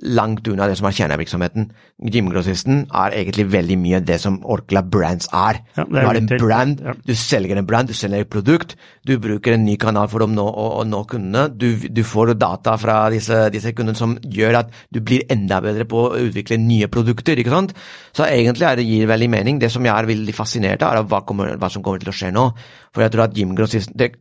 langt 0.05 0.49
unna 0.51 0.67
det 0.69 0.75
som 0.77 0.87
er 0.91 0.93
kjernevirksomheten. 0.93 1.71
Gymgrossisten 2.13 2.83
er 2.93 3.15
egentlig 3.17 3.47
veldig 3.49 3.79
mye 3.81 4.01
det 4.05 4.19
som 4.21 4.37
Orkla 4.45 4.83
Brands 4.85 5.31
er. 5.33 5.63
Ja, 5.79 5.87
det 5.87 5.97
er 5.97 6.05
du 6.05 6.09
har 6.09 6.19
en 6.19 6.29
brand, 6.29 6.83
ja. 6.85 6.95
du 7.07 7.15
selger 7.17 7.57
en 7.57 7.69
brand, 7.69 7.89
du 7.89 7.97
selger 7.97 8.27
et 8.27 8.31
produkt, 8.31 8.77
du 9.09 9.15
bruker 9.23 9.57
en 9.57 9.65
ny 9.65 9.79
kanal 9.81 10.11
for 10.13 10.27
å 10.27 10.29
nå, 10.29 10.45
å, 10.45 10.85
nå 10.85 11.01
kundene. 11.09 11.47
Du, 11.49 11.89
du, 11.89 12.03
får 12.05 12.35
data 12.37 12.77
fra 12.81 12.99
disse, 13.15 13.47
disse, 13.55 13.73
kundene 13.77 13.97
som 13.97 14.19
gjør 14.21 14.61
at 14.61 14.77
du 14.93 15.01
blir 15.01 15.25
enda 15.33 15.63
bedre 15.65 15.89
på 15.89 16.05
å 16.11 16.21
utvikle 16.21 16.61
nye 16.61 16.93
produkter. 16.93 17.41
ikke 17.41 17.57
sant? 17.57 17.75
Så 18.13 18.29
egentlig 18.29 18.69
er 18.69 18.77
det 18.83 18.89
gir 18.91 19.09
veldig 19.09 19.33
mening. 19.33 19.65
Det 19.65 19.73
som 19.73 19.87
jeg 19.87 19.95
er 19.97 20.13
veldig 20.13 20.37
fascinert 20.37 20.85
av, 20.85 21.01
er 21.01 21.09
hva, 21.09 21.25
kommer, 21.25 21.57
hva 21.57 21.73
som 21.73 21.87
kommer 21.87 22.05
til 22.05 22.13
å 22.13 22.19
skje 22.21 22.35
nå. 22.37 22.51
For 22.93 23.07
jeg 23.07 23.17
tror 23.17 23.31
at 23.31 23.37
gymgrossisten 23.37 24.21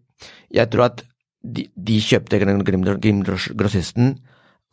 Jeg 0.55 0.71
tror 0.71 0.87
at 0.87 1.03
de, 1.43 1.67
de 1.75 1.99
kjøpte 2.03 2.39
gymgrossisten 2.39 4.15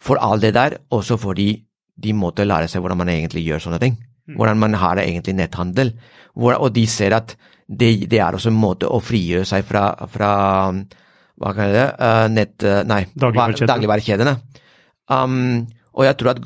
for 0.00 0.20
all 0.22 0.40
det 0.40 0.54
der, 0.54 0.78
også 0.90 1.16
fordi 1.20 1.50
de 1.96 2.12
måtte 2.12 2.44
lære 2.44 2.68
seg 2.68 2.82
hvordan 2.84 3.00
man 3.00 3.10
egentlig 3.12 3.44
gjør 3.46 3.64
sånne 3.66 3.80
ting. 3.82 3.96
Mm. 4.26 4.36
Hvordan 4.36 4.58
man 4.60 4.74
har 4.74 4.96
det 4.98 5.06
egentlig 5.08 5.34
netthandel. 5.38 5.94
og 6.36 6.74
de 6.74 6.86
ser 6.86 7.14
at 7.14 7.36
det, 7.68 8.10
det, 8.10 8.20
er 8.20 8.32
også 8.32 8.50
en 8.50 8.60
måte 8.60 8.86
å 8.86 9.00
frigjøre 9.02 9.44
seg 9.44 9.64
fra, 9.66 10.06
fra 10.06 10.30
hva 11.36 11.52
kan 11.52 11.64
jeg 11.66 11.74
det, 11.74 11.86
uh, 11.98 12.26
nett... 12.30 12.66
Nei, 12.86 13.06
dagligvarekjedene. 13.16 14.36
Um, 15.08 15.66
og 15.96 16.04
jeg 16.04 16.18
tror 16.18 16.30
at 16.34 16.42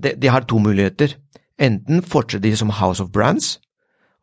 de, 0.00 0.14
de, 0.16 0.28
har 0.28 0.46
to 0.48 0.58
muligheter. 0.58 1.14
Enten 1.60 2.02
fortsetter 2.02 2.48
de 2.48 2.56
som 2.56 2.72
House 2.74 3.02
of 3.02 3.12
Brands, 3.12 3.58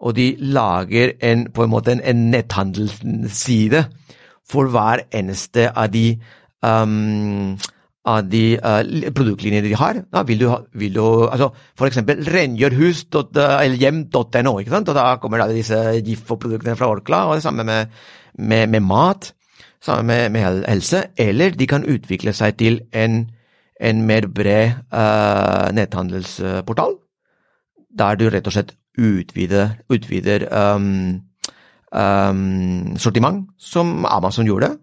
og 0.02 0.16
de 0.18 0.34
lager 0.40 1.14
en, 1.22 1.46
på 1.54 1.64
en 1.64 1.72
måte 1.72 1.94
en, 1.94 2.02
en 2.02 2.30
netthandelsside 2.34 3.86
for 4.50 4.72
hver 4.74 5.06
eneste 5.16 5.70
av 5.70 5.92
de 5.94 6.16
um, 6.66 7.54
av 8.10 8.24
de 8.26 8.58
uh, 8.58 8.82
produktlinjene 9.14 9.68
de 9.68 9.76
har. 9.78 10.00
Da 10.10 10.24
vil 10.26 10.40
du, 10.42 10.48
vil 10.78 10.94
du 10.96 11.28
altså 11.28 11.52
For 11.78 11.86
eksempel 11.88 12.26
rengjørhus.hjem.no, 12.26 14.54
sant? 14.72 14.90
og 14.90 14.96
da 14.98 15.18
kommer 15.22 15.38
da 15.42 15.48
disse 15.52 16.02
Gifo-produktene 16.02 16.76
fra 16.80 16.90
Orkla, 16.90 17.20
og 17.28 17.34
det 17.38 17.46
samme 17.46 17.64
med, 17.68 17.82
med, 18.38 18.68
med 18.74 18.84
mat, 18.86 19.34
samme 19.84 20.04
med, 20.10 20.30
med, 20.34 20.42
helse. 20.66 21.00
Eller 21.18 21.50
de 21.58 21.68
kan 21.70 21.86
utvikle 21.86 22.34
seg 22.34 22.58
til 22.58 22.82
en, 22.94 23.30
en 23.78 24.06
mer 24.08 24.28
bred 24.34 24.72
uh, 24.90 25.70
netthandelsportal, 25.76 26.96
der 27.92 28.16
du 28.18 28.30
rett 28.32 28.48
og 28.48 28.54
slett 28.56 28.72
utvider, 28.98 29.70
utvider 29.94 30.48
um, 30.52 31.22
um, 31.94 32.98
sortiment, 32.98 33.46
som 33.60 34.06
Amazon 34.10 34.48
gjorde, 34.50 34.78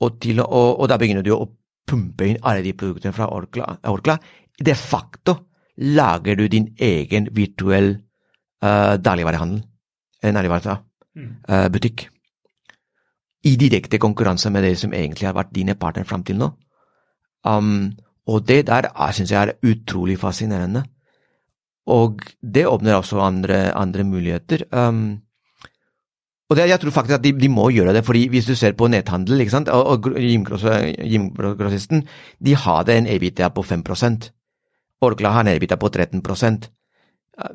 og, 0.00 0.20
til, 0.20 0.40
og, 0.44 0.80
og 0.80 0.88
da 0.92 0.96
begynner 1.00 1.22
du 1.24 1.32
å 1.32 1.48
pumpe 1.86 2.26
inn 2.26 2.42
alle 2.42 2.64
de 2.64 2.74
produktene 2.74 3.14
fra 3.14 3.28
Orkla. 3.34 3.68
Orkla. 3.90 4.18
De 4.58 4.74
facto 4.74 5.36
lager 5.76 6.36
du 6.36 6.48
din 6.48 6.70
egen 6.80 7.28
virtuell 7.36 7.92
uh, 8.64 8.96
dagligvarehandel, 8.96 9.62
en 10.22 10.38
dagligvarebutikk. 10.38 12.06
Mm. 12.06 12.10
Uh, 12.10 12.12
I 13.46 13.56
direkte 13.56 13.98
konkurranse 13.98 14.50
med 14.50 14.64
det 14.64 14.76
som 14.80 14.92
egentlig 14.92 15.28
har 15.28 15.36
vært 15.36 15.54
dine 15.54 15.76
partnere 15.78 16.08
fram 16.08 16.24
til 16.24 16.40
nå. 16.40 16.50
Um, 17.46 17.92
og 18.26 18.46
det 18.48 18.66
der 18.66 18.88
syns 19.14 19.30
jeg 19.30 19.42
er 19.42 19.70
utrolig 19.70 20.18
fascinerende. 20.18 20.82
Og 21.86 22.24
det 22.42 22.66
åpner 22.66 22.96
også 22.98 23.20
andre, 23.22 23.70
andre 23.76 24.04
muligheter. 24.04 24.64
Um, 24.72 25.22
og 26.46 26.56
det, 26.56 26.68
jeg 26.70 26.80
tror 26.80 26.94
faktisk 26.94 27.18
at 27.18 27.24
de, 27.24 27.32
de, 27.34 27.48
må 27.50 27.68
gjøre 27.74 27.94
det, 27.96 28.04
fordi 28.06 28.28
hvis 28.30 28.46
du 28.46 28.54
ser 28.54 28.76
på 28.78 28.86
netthandel 28.90 29.40
ikke 29.42 29.54
sant, 29.56 29.68
og, 29.68 29.86
og 29.86 30.14
gymgrossisten, 30.14 32.04
de 32.38 32.54
har 32.54 32.86
det 32.86 32.96
en 33.00 33.10
EBITDA 33.10 33.50
på 33.54 33.66
5% 33.66 34.30
Orkla 35.06 35.34
har 35.34 35.44
en 35.44 35.52
EBITDA 35.52 35.76
på 35.76 35.90
13 35.92 36.22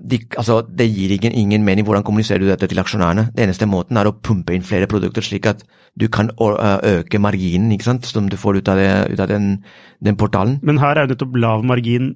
de, 0.05 0.19
altså, 0.37 0.61
Det 0.61 0.85
gir 0.93 1.11
ingen, 1.15 1.33
ingen, 1.33 1.63
mening. 1.65 1.85
Hvordan 1.85 2.03
kommuniserer 2.03 2.39
du 2.39 2.45
dette 2.45 2.67
til 2.67 2.79
aksjonærene? 2.79 3.31
Det 3.33 3.43
eneste 3.43 3.65
måten 3.65 3.97
er 3.97 4.05
å 4.05 4.13
pumpe 4.13 4.53
inn 4.53 4.61
flere 4.61 4.85
produkter, 4.87 5.25
slik 5.25 5.47
at 5.49 5.63
du 5.97 6.07
kan 6.07 6.29
øke 6.37 7.19
marginen 7.19 7.71
ikke 7.71 7.87
sant, 7.89 8.05
som 8.05 8.29
du 8.29 8.37
får 8.37 8.61
ut 8.61 8.69
av, 8.69 8.77
det, 8.77 9.13
ut 9.15 9.19
av 9.19 9.31
den, 9.31 9.63
den 10.05 10.15
portalen. 10.15 10.59
Men 10.61 10.77
her 10.77 10.95
er 10.95 11.07
jo 11.07 11.15
nettopp 11.15 11.35
lav 11.35 11.65
margin 11.65 12.13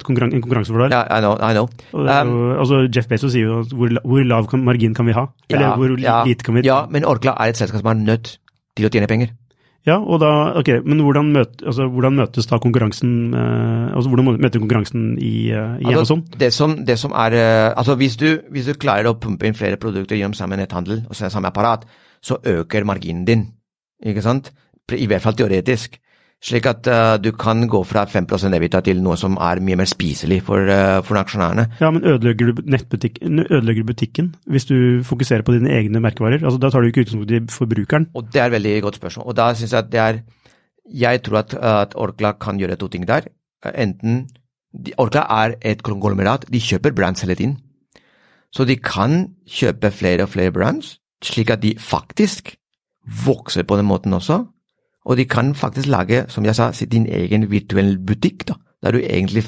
konkurran 0.00 0.32
en 0.32 0.40
konkurransefordel. 0.40 0.94
Ja, 0.94 1.04
I 1.04 1.20
know. 1.20 1.36
I 1.36 1.52
know. 1.52 1.68
Um, 1.92 2.56
altså 2.56 2.86
Jeff 2.88 3.10
Bezos 3.10 3.34
sier 3.34 3.50
jo 3.50 3.60
hvor, 3.76 3.92
hvor 4.08 4.24
lav 4.24 4.48
margin 4.56 4.96
kan 4.96 5.06
vi 5.06 5.12
ha? 5.16 5.26
Eller 5.50 5.66
ja, 5.68 5.76
hvor 5.76 5.92
ja, 6.00 6.16
lite 6.24 6.46
kan 6.46 6.56
vi 6.56 6.64
Ja, 6.64 6.86
men 6.90 7.04
Orkla 7.04 7.36
er 7.36 7.52
et 7.52 7.60
selskap 7.60 7.84
som 7.84 7.92
er 7.92 8.00
nødt 8.00 8.38
til 8.76 8.88
å 8.88 8.92
tjene 8.92 9.10
penger. 9.10 9.34
Ja, 9.82 9.96
og 9.98 10.20
da, 10.22 10.30
ok, 10.60 10.68
men 10.86 11.00
hvordan, 11.02 11.32
møt, 11.34 11.56
altså, 11.66 11.88
hvordan 11.90 12.14
møtes 12.14 12.46
da 12.46 12.60
konkurransen 12.62 13.32
eh, 13.34 13.88
altså 13.90 14.12
Hvordan 14.12 14.28
møter 14.38 14.62
konkurransen 14.62 15.16
i, 15.18 15.50
uh, 15.50 15.74
i 15.82 15.88
altså, 15.88 15.96
Amazon? 15.96 16.22
Det 16.38 16.50
som, 16.54 16.76
det 16.86 16.96
som 17.00 17.14
er, 17.18 17.34
uh, 17.34 17.72
altså 17.80 17.96
hvis 17.98 18.14
du, 18.20 18.28
hvis 18.54 18.70
du, 18.70 18.76
klarer 18.78 19.10
å 19.10 19.16
pumpe 19.18 19.48
inn 19.48 19.58
flere 19.58 19.80
produkter 19.82 20.20
gjennom 20.20 20.38
samme 20.38 20.60
netthandel 20.60 21.02
og 21.10 21.18
samme 21.18 21.50
apparat, 21.50 21.82
så 22.22 22.38
øker 22.46 22.86
marginen 22.86 23.26
din. 23.26 23.48
Ikke 24.06 24.22
sant? 24.22 24.52
I 24.94 25.08
hvert 25.10 25.24
fall 25.24 25.34
teoretisk. 25.38 25.98
Slik 26.42 26.66
at 26.66 26.88
uh, 26.90 27.16
du 27.22 27.30
kan 27.38 27.62
gå 27.70 27.80
fra 27.86 28.02
5% 28.10 28.56
EBITDA 28.56 28.80
til 28.88 29.02
noe 29.02 29.14
som 29.18 29.36
er 29.38 29.60
mye 29.62 29.78
mer 29.78 29.86
spiselig 29.86 30.40
for, 30.48 30.66
uh, 30.66 30.98
for 31.06 31.20
aksjonærene. 31.20 31.68
Ja, 31.78 31.90
men 31.94 32.02
ødelegger 32.02 32.50
du, 32.50 32.62
ødelegger 33.46 33.86
butikken 33.86 34.32
hvis 34.50 34.66
du 34.66 34.76
fokuserer 35.06 35.46
på 35.46 35.54
dine 35.54 35.70
egne 35.70 36.02
merkevarer? 36.02 36.42
Altså, 36.42 36.58
Da 36.58 36.70
tar 36.70 36.82
du 36.82 36.90
ikke 36.90 37.04
utgangspunkt 37.04 37.30
i 37.30 37.40
forbrukeren. 37.46 38.08
Og 38.14 38.26
Det 38.32 38.42
er 38.42 38.50
et 38.50 38.56
veldig 38.58 38.82
godt 38.82 38.98
spørsmål. 38.98 39.26
Og 39.26 39.36
da 39.36 39.54
synes 39.54 39.72
Jeg 39.72 39.84
at 39.84 39.92
det 39.92 40.00
er, 40.00 40.18
jeg 40.90 41.22
tror 41.22 41.38
at, 41.38 41.54
at 41.54 41.94
Orkla 41.94 42.32
kan 42.32 42.58
gjøre 42.58 42.76
to 42.76 42.88
ting 42.88 43.06
der. 43.06 43.20
Enten 43.74 44.26
de, 44.74 44.92
Orkla 44.98 45.22
er 45.30 45.54
et 45.62 45.82
konglomerat, 45.82 46.44
de 46.52 46.60
kjøper 46.60 46.90
brands 46.90 47.20
hele 47.20 47.34
tiden. 47.34 47.58
Så 48.52 48.64
de 48.64 48.76
kan 48.76 49.28
kjøpe 49.46 49.90
flere 49.90 50.22
og 50.22 50.28
flere 50.28 50.52
brands, 50.52 50.98
slik 51.22 51.50
at 51.50 51.62
de 51.62 51.76
faktisk 51.78 52.56
vokser 53.26 53.62
på 53.62 53.76
den 53.76 53.86
måten 53.86 54.12
også 54.12 54.42
og 55.04 55.18
de 55.18 55.26
kan 55.26 55.54
faktisk 55.58 55.90
lage, 55.90 56.24
som 56.30 56.44
jeg 56.46 56.54
sa, 56.54 56.70
din 56.86 57.08
egen 57.10 57.48
virtuell 57.50 57.96
butikk, 57.98 58.46
da, 58.48 58.54
der 58.82 58.94
du 58.94 59.00
egentlig 59.02 59.44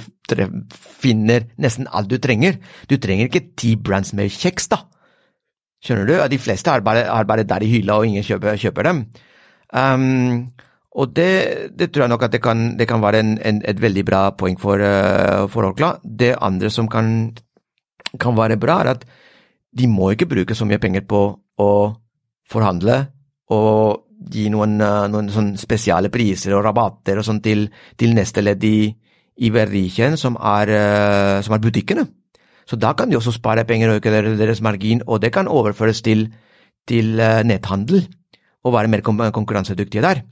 finner 0.75 1.47
nesten 1.61 1.87
alt 1.93 2.11
du 2.11 2.19
trenger. 2.19 2.59
Du 2.91 2.97
trenger 2.99 3.29
ikke 3.29 3.55
ti 3.59 3.75
brands 3.77 4.13
med 4.15 4.33
kjeks, 4.35 4.69
da. 4.73 4.83
Skjønner 5.85 6.09
du? 6.09 6.15
De 6.33 6.41
fleste 6.41 6.73
er 6.73 6.83
bare, 6.85 7.05
er 7.07 7.29
bare 7.29 7.47
der 7.47 7.63
i 7.63 7.71
hylla, 7.71 7.99
og 7.99 8.09
ingen 8.09 8.25
kjøper, 8.25 8.57
kjøper 8.59 8.89
dem. 8.89 9.03
Um, 9.75 10.53
og 10.95 11.11
det, 11.15 11.75
det, 11.75 11.91
tror 11.91 12.07
jeg 12.07 12.13
nok 12.15 12.25
at 12.27 12.33
det 12.33 12.41
kan, 12.43 12.63
det 12.79 12.87
kan 12.89 13.03
være 13.03 13.21
en, 13.21 13.35
en, 13.43 13.61
et 13.67 13.83
veldig 13.83 14.05
bra 14.07 14.23
poeng 14.39 14.57
for, 14.61 14.81
uh, 14.81 15.45
for 15.51 15.69
Orkla. 15.71 15.97
Det 16.03 16.35
andre 16.41 16.71
som 16.71 16.89
kan, 16.89 17.35
kan 18.21 18.39
være 18.39 18.59
bra, 18.59 18.81
er 18.83 18.95
at 18.95 19.05
de 19.75 19.91
må 19.91 20.13
ikke 20.15 20.31
bruke 20.31 20.55
så 20.55 20.67
mye 20.67 20.81
penger 20.83 21.05
på 21.07 21.27
å 21.61 21.71
forhandle 22.51 23.05
og 23.55 24.05
gi 24.33 24.49
noen, 24.53 24.77
uh, 24.83 25.07
noen 25.11 25.31
sånn 25.33 25.55
spesiale 25.61 26.11
priser 26.13 26.55
og 26.57 26.65
rabatter 26.67 27.21
og 27.21 27.27
sånn 27.27 27.43
til, 27.45 27.67
til 28.01 28.15
neste 28.17 28.45
ledd 28.45 28.65
i, 28.65 28.89
i 29.45 29.51
verdikjeden, 29.55 30.19
som, 30.21 30.39
uh, 30.39 31.41
som 31.45 31.57
er 31.57 31.65
butikkene. 31.65 32.07
Så 32.65 32.79
da 32.81 32.95
kan 32.97 33.11
de 33.11 33.19
også 33.19 33.35
spare 33.37 33.67
penger 33.69 33.93
og 33.93 34.01
øke 34.01 34.13
deres 34.39 34.63
margin, 34.65 35.03
og 35.07 35.21
det 35.21 35.35
kan 35.35 35.51
overføres 35.51 36.01
til, 36.05 36.29
til 36.89 37.19
uh, 37.21 37.43
netthandel 37.45 38.07
og 38.65 38.73
være 38.73 38.89
mer 38.89 39.05
konkurransedyktige 39.05 40.05
der. 40.05 40.23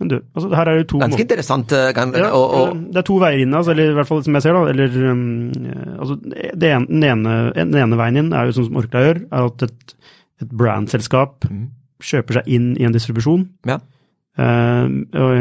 Men 0.00 0.08
du, 0.08 0.14
altså 0.32 0.48
her 0.56 0.68
er 0.70 0.78
det 0.78 0.86
to 0.88 1.00
Ganske 1.02 1.24
interessant. 1.26 1.72
Kan, 1.96 2.14
ja, 2.16 2.30
og, 2.32 2.54
og, 2.56 2.76
det 2.94 3.02
er 3.02 3.04
to 3.04 3.18
veier 3.20 3.42
inn, 3.42 3.52
altså, 3.52 3.74
eller 3.74 3.90
i 3.90 3.96
hvert 3.98 4.08
fall 4.08 4.22
som 4.24 4.38
jeg 4.38 4.46
ser, 4.46 4.56
da. 4.56 4.70
Eller, 4.70 4.94
um, 5.10 5.50
altså, 5.98 6.16
den, 6.62 6.86
ene, 7.04 7.34
den, 7.58 7.74
ene, 7.82 7.98
veien 8.00 8.22
inn 8.22 8.30
er 8.32 8.48
jo 8.48 8.56
sånn 8.56 8.70
som 8.70 8.78
Orkla 8.80 9.02
gjør, 9.04 9.20
er 9.26 9.50
at 9.50 9.66
et, 9.66 9.94
et 10.40 10.54
brandselskap 10.62 11.50
mm. 11.50 11.66
Kjøper 12.04 12.40
seg 12.40 12.50
inn 12.50 12.72
i 12.78 12.86
en 12.88 12.94
distribusjon. 12.94 13.46
Ja. 13.68 13.80
Uh, 14.38 14.86
og, 15.18 15.32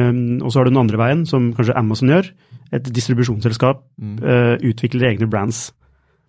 og, 0.44 0.48
så 0.50 0.60
har 0.60 0.68
du 0.68 0.74
den 0.74 0.82
andre 0.82 1.00
veien, 1.00 1.26
som 1.30 1.52
kanskje 1.56 1.78
Amazon 1.80 2.12
gjør. 2.14 2.32
Et 2.76 2.90
distribusjonsselskap 2.96 3.84
mm. 3.98 4.18
uh, 4.24 4.56
utvikler 4.70 5.14
egne 5.14 5.30
brands. 5.30 5.70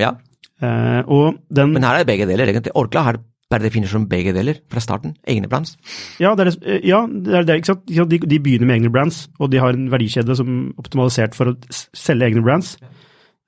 Ja. 0.01 0.15
Uh, 0.63 1.33
den, 1.49 1.75
Men 1.75 1.85
her 1.85 1.99
er 1.99 2.05
det 2.05 2.13
begge 2.13 2.29
deler, 2.29 2.53
egentlig. 2.53 2.77
Orkla 2.77 3.05
har 3.09 3.21
per 3.51 3.65
definisjon 3.65 4.07
begge 4.09 4.33
deler 4.37 4.61
fra 4.71 4.81
starten? 4.83 5.17
Egne 5.29 5.49
brands? 5.51 5.75
Ja, 6.23 6.37
det 6.39 6.47
er, 6.47 6.79
ja, 6.87 7.03
det 7.11 7.35
er, 7.35 7.43
det 7.49 7.57
ikke 7.61 7.73
sant? 7.73 7.89
De, 7.89 8.19
de, 8.19 8.39
begynner 8.39 8.69
med 8.69 8.79
egne 8.79 8.93
brands, 8.95 9.25
og 9.41 9.51
de 9.51 9.59
har 9.59 9.75
en 9.75 9.91
verdikjede 9.91 10.37
som 10.39 10.53
er 10.69 10.85
optimalisert 10.85 11.35
for 11.35 11.51
å 11.51 11.57
selge 11.97 12.31
egne 12.31 12.45
brands. 12.47 12.77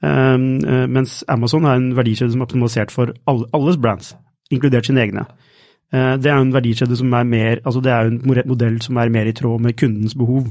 Um, 0.03 0.59
mens 0.91 1.21
Amazon 1.31 1.69
har 1.69 1.79
en 1.79 1.93
verdikjede 1.95 2.35
som 2.35 2.43
er 2.43 2.49
optimalisert 2.49 2.91
for 2.91 3.13
alle, 3.31 3.47
alles 3.55 3.79
brands, 3.79 4.17
inkludert 4.51 4.89
sine 4.91 5.05
egne. 5.05 5.23
Uh, 5.93 6.15
det 6.17 6.31
er 6.31 6.39
jo 6.39 6.47
en 6.47 6.55
verdikjede 6.55 6.97
som 6.97 7.13
er 7.13 7.27
mer, 7.29 7.61
altså 7.65 7.83
det 7.85 7.93
er 7.93 8.07
jo 8.07 8.15
en 8.15 8.47
modell 8.49 8.81
som 8.83 8.97
er 8.97 9.13
mer 9.13 9.29
i 9.29 9.35
tråd 9.37 9.61
med 9.61 9.77
kundens 9.77 10.17
behov. 10.19 10.49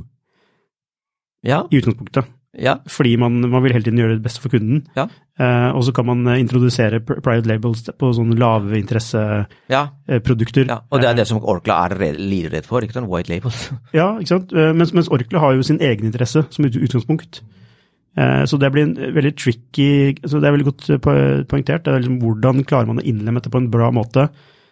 Ja. 1.43 1.63
I 1.71 1.81
utgangspunktet. 1.81 2.29
Ja. 2.59 2.73
Fordi 2.87 3.15
man, 3.15 3.49
man, 3.49 3.63
vil 3.63 3.71
hele 3.71 3.83
tiden 3.83 3.99
gjøre 3.99 4.13
det 4.17 4.23
beste 4.23 4.41
for 4.43 4.49
kunden. 4.51 4.87
Ja. 4.95 5.05
Eh, 5.39 5.75
og 5.75 5.83
så 5.87 5.91
kan 5.95 6.05
man 6.05 6.27
eh, 6.27 6.39
introdusere 6.39 6.99
private 6.99 7.47
labels 7.47 7.89
på 7.99 8.13
sånne 8.13 8.35
laveinteresseprodukter. 8.39 10.65
Ja. 10.67 10.73
ja. 10.73 10.79
Og 10.91 11.01
det 11.01 11.09
er 11.09 11.13
det 11.21 11.27
som 11.29 11.37
Orkla 11.39 11.73
er 11.87 11.95
livredd 12.19 12.65
for, 12.67 12.79
ikke 12.83 12.93
sant? 12.97 13.11
White 13.11 13.29
labels. 13.31 13.71
ja, 13.99 14.07
ikke 14.19 14.33
sant. 14.33 14.49
Eh, 14.51 14.73
mens, 14.75 14.93
mens 14.97 15.11
Orkla 15.11 15.39
har 15.39 15.51
jo 15.55 15.63
sin 15.63 15.81
egen 15.81 16.05
interesse 16.11 16.39
som 16.49 16.65
utgangspunkt. 16.67 17.43
Eh, 18.19 18.43
så 18.45 18.57
det 18.59 18.71
blir 18.75 18.85
en 18.89 18.97
veldig 19.15 19.35
tricky 19.39 19.91
så 20.27 20.43
Det 20.43 20.47
er 20.47 20.55
veldig 20.57 20.69
godt 20.73 20.83
poengtert. 21.47 21.83
Det 21.85 21.91
er 21.93 21.99
liksom 22.03 22.19
hvordan 22.19 22.67
klarer 22.67 22.87
man 22.91 22.99
å 22.99 23.07
innlemme 23.07 23.39
dette 23.39 23.53
på 23.53 23.61
en 23.63 23.71
bra 23.71 23.87
måte 23.95 24.27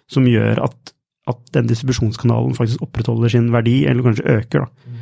som 0.10 0.28
gjør 0.28 0.64
at, 0.66 0.93
at 1.30 1.41
den 1.53 1.70
distribusjonskanalen 1.70 2.55
faktisk 2.57 2.82
opprettholder 2.86 3.32
sin 3.36 3.51
verdi, 3.53 3.84
eller 3.89 4.05
kanskje 4.05 4.38
øker. 4.39 4.66
da. 4.66 4.89
Mm. 4.89 4.99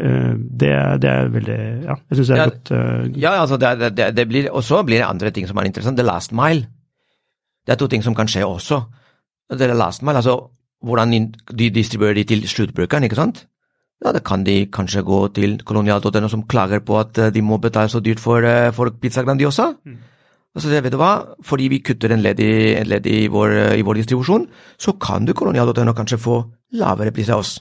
Eh, 0.00 0.34
det, 0.60 0.72
det, 1.02 1.10
er 1.10 1.32
veldig 1.34 1.58
Ja, 1.84 1.96
jeg 2.08 2.16
syns 2.16 2.28
det 2.30 2.36
er 2.36 2.40
ja, 2.40 2.48
godt 2.48 2.70
uh, 2.70 3.20
Ja, 3.20 3.32
altså, 3.42 3.56
det, 3.60 3.90
det, 3.98 4.06
det 4.16 4.28
blir, 4.30 4.46
og 4.50 4.62
så 4.64 4.82
blir 4.86 5.02
det 5.02 5.08
andre 5.08 5.30
ting 5.34 5.48
som 5.48 5.58
er 5.58 5.68
interessant. 5.68 5.98
The 5.98 6.06
last 6.06 6.32
mile. 6.32 6.68
Det 7.66 7.74
er 7.74 7.80
to 7.80 7.90
ting 7.90 8.04
som 8.06 8.16
kan 8.16 8.30
skje 8.30 8.46
også. 8.46 8.80
Er 9.50 9.74
last 9.74 10.02
mile, 10.02 10.22
altså 10.22 10.38
hvordan 10.80 11.12
de 11.58 11.70
distribuerer 11.74 12.14
de 12.14 12.24
til 12.24 12.46
sluttbrukeren, 12.48 13.04
ikke 13.04 13.18
sant? 13.18 13.44
Ja, 14.00 14.14
da 14.16 14.22
kan 14.24 14.46
de 14.46 14.64
kanskje 14.72 15.02
gå 15.04 15.18
til 15.36 15.58
kolonial.no 15.66 16.28
som 16.32 16.46
klager 16.48 16.80
på 16.80 16.96
at 16.96 17.18
de 17.34 17.42
må 17.44 17.58
betale 17.60 17.90
så 17.92 18.00
dyrt 18.00 18.20
for, 18.20 18.46
for 18.72 18.94
pizza 19.02 19.22
Grandiosa. 19.22 19.74
Mm. 19.84 19.98
Altså, 20.50 20.70
vet 20.82 20.90
du 20.90 20.98
hva, 20.98 21.12
fordi 21.46 21.68
vi 21.70 21.78
kutter 21.86 22.10
en 22.10 22.22
ledd 22.24 22.40
i, 22.42 22.74
en 22.74 22.88
ledd 22.90 23.06
i, 23.06 23.28
vår, 23.30 23.52
i 23.78 23.84
vår 23.86 24.00
distribusjon, 24.00 24.48
så 24.82 24.96
kan 24.98 25.26
du 25.26 25.34
kolonial.no 25.38 25.94
kanskje 25.94 26.18
få 26.18 26.40
lavere 26.80 27.12
pris 27.14 27.30
av 27.30 27.44
oss. 27.44 27.52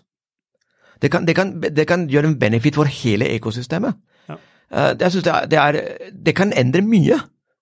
Det 1.00 1.12
kan, 1.14 1.26
det, 1.28 1.36
kan, 1.38 1.54
det 1.62 1.86
kan, 1.88 2.08
gjøre 2.10 2.34
en 2.34 2.40
benefit 2.40 2.76
for 2.76 2.90
hele 2.90 3.30
ekosystemet. 3.36 4.00
Ja. 4.28 4.40
Uh, 4.74 4.92
jeg 5.00 5.14
synes 5.14 5.28
det, 5.28 5.36
er, 5.36 5.46
det, 5.52 5.60
er, 5.60 6.10
det, 6.26 6.36
kan 6.36 6.52
endre 6.52 6.82
mye, 6.84 7.20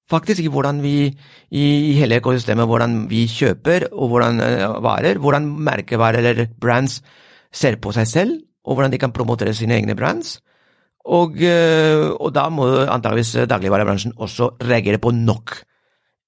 faktisk, 0.09 0.41
i 0.41 0.51
hvordan 0.51 0.81
vi 0.81 0.95
i 1.51 1.67
hele 1.99 2.17
ekosystemet, 2.17 2.65
hvordan 2.65 3.03
vi 3.11 3.27
kjøper 3.29 3.89
og 3.91 4.13
hvordan 4.13 4.41
uh, 4.41 4.79
varer, 4.83 5.19
hvordan 5.19 5.51
merkevarer 5.67 6.23
eller 6.23 6.47
brands 6.55 7.01
ser 7.53 7.77
på 7.83 7.91
seg 7.99 8.07
selv, 8.07 8.39
og 8.63 8.75
hvordan 8.75 8.95
de 8.95 9.03
kan 9.03 9.13
promotere 9.15 9.53
sine 9.55 9.75
egne 9.75 9.95
brands. 9.95 10.37
Og, 11.07 11.39
uh, 11.39 12.11
og 12.19 12.33
da 12.35 12.49
må 12.51 12.67
antageligvis 12.83 13.47
dagligvarebransjen 13.47 14.17
også 14.19 14.57
reagere 14.67 14.99
på 14.99 15.13
nok 15.15 15.61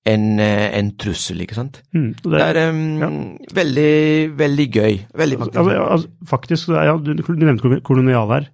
en, 0.07 0.39
eh, 0.39 0.77
en 0.79 0.91
trussel, 0.97 1.41
ikke 1.43 1.57
sant. 1.57 1.81
Mm, 1.93 2.13
det, 2.23 2.31
det, 2.31 2.41
er 2.45 2.71
um, 2.71 3.01
ja. 3.01 3.09
veldig, 3.53 3.91
veldig 4.39 4.67
gøy. 4.71 4.97
Veldig 5.21 5.39
faktisk. 5.41 5.59
Altså, 5.59 5.83
altså, 5.83 6.07
faktisk 6.29 6.69
ja, 6.69 6.95
du, 6.97 7.13
du, 7.13 7.33
nevnte 7.35 7.81
kolonial 7.85 8.31
her, 8.31 8.49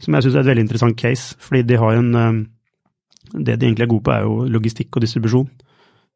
som 0.00 0.16
jeg 0.16 0.26
syns 0.26 0.38
er 0.38 0.46
et 0.46 0.52
veldig 0.52 0.66
interessant 0.66 0.98
case. 0.98 1.36
Fordi 1.44 1.62
de 1.68 1.78
har 1.78 1.98
en 1.98 2.46
Det 3.28 3.60
de 3.60 3.66
egentlig 3.66 3.84
er 3.84 3.90
gode 3.92 4.02
på, 4.04 4.10
er 4.10 4.22
jo 4.24 4.44
logistikk 4.48 4.96
og 4.96 5.02
distribusjon. 5.04 5.50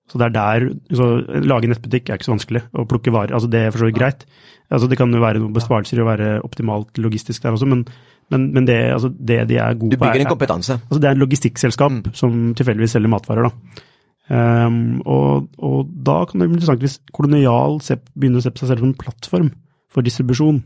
Så 0.09 0.19
det 0.19 0.27
er 0.27 0.33
der 0.33 0.65
så 0.97 1.09
Lage 1.45 1.69
nettbutikk 1.69 2.09
er 2.09 2.17
ikke 2.17 2.25
så 2.25 2.33
vanskelig. 2.33 2.63
Å 2.73 2.87
plukke 2.89 3.13
varer, 3.13 3.35
altså 3.37 3.51
det 3.53 3.61
er 3.61 3.71
for 3.71 3.85
så 3.85 3.91
vidt 3.91 3.99
greit. 3.99 4.25
Altså 4.73 4.89
Det 4.89 4.97
kan 4.99 5.13
jo 5.13 5.21
være 5.21 5.43
noen 5.43 5.53
besparelser 5.53 6.01
i 6.01 6.03
å 6.03 6.09
være 6.09 6.41
optimalt 6.41 6.97
logistisk 6.99 7.43
der 7.43 7.53
også, 7.53 7.69
men, 7.69 7.85
men, 8.33 8.49
men 8.57 8.67
det, 8.69 8.79
altså 8.95 9.13
det, 9.13 9.43
de 9.51 9.61
er 9.61 9.79
gode 9.79 9.97
på 9.97 10.01
Du 10.01 10.05
bygger 10.07 10.25
en 10.25 10.33
kompetanse. 10.33 10.79
Altså 10.89 11.01
det 11.03 11.09
er 11.09 11.17
en 11.17 11.23
logistikkselskap 11.23 11.93
mm. 11.93 12.13
som 12.19 12.39
tilfeldigvis 12.59 12.97
selger 12.97 13.13
matvarer, 13.13 13.49
da. 13.49 13.89
Um, 14.33 15.03
og, 15.05 15.49
og, 15.59 15.89
da 16.07 16.23
kan 16.25 16.41
det 16.41 16.47
bli 16.47 16.57
interessant 16.57 16.85
hvis 16.85 17.01
Kolonial 17.13 17.81
begynner 18.15 18.39
å 18.39 18.45
se 18.45 18.53
på 18.55 18.63
seg 18.63 18.71
selv 18.71 18.85
som 18.85 18.93
en 18.93 18.99
plattform 19.01 19.49
for 19.93 20.07
distribusjon. 20.07 20.63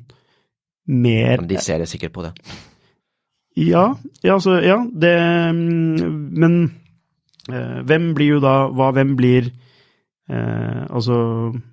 Mer 0.86 1.40
Men 1.42 1.48
de 1.50 1.58
ser 1.64 1.80
det 1.82 1.88
sikkert 1.90 2.14
på 2.14 2.26
det. 2.26 2.34
Ja, 3.56 3.88
ja, 4.20 4.36
altså, 4.36 4.58
ja 4.60 4.76
det 4.92 5.14
Men 5.56 6.58
uh, 7.48 7.80
hvem 7.88 8.10
blir 8.14 8.36
jo 8.36 8.40
da 8.44 8.68
hva, 8.68 8.92
Hvem 8.94 9.14
blir 9.18 9.48
uh, 10.30 10.84
altså 10.86 11.16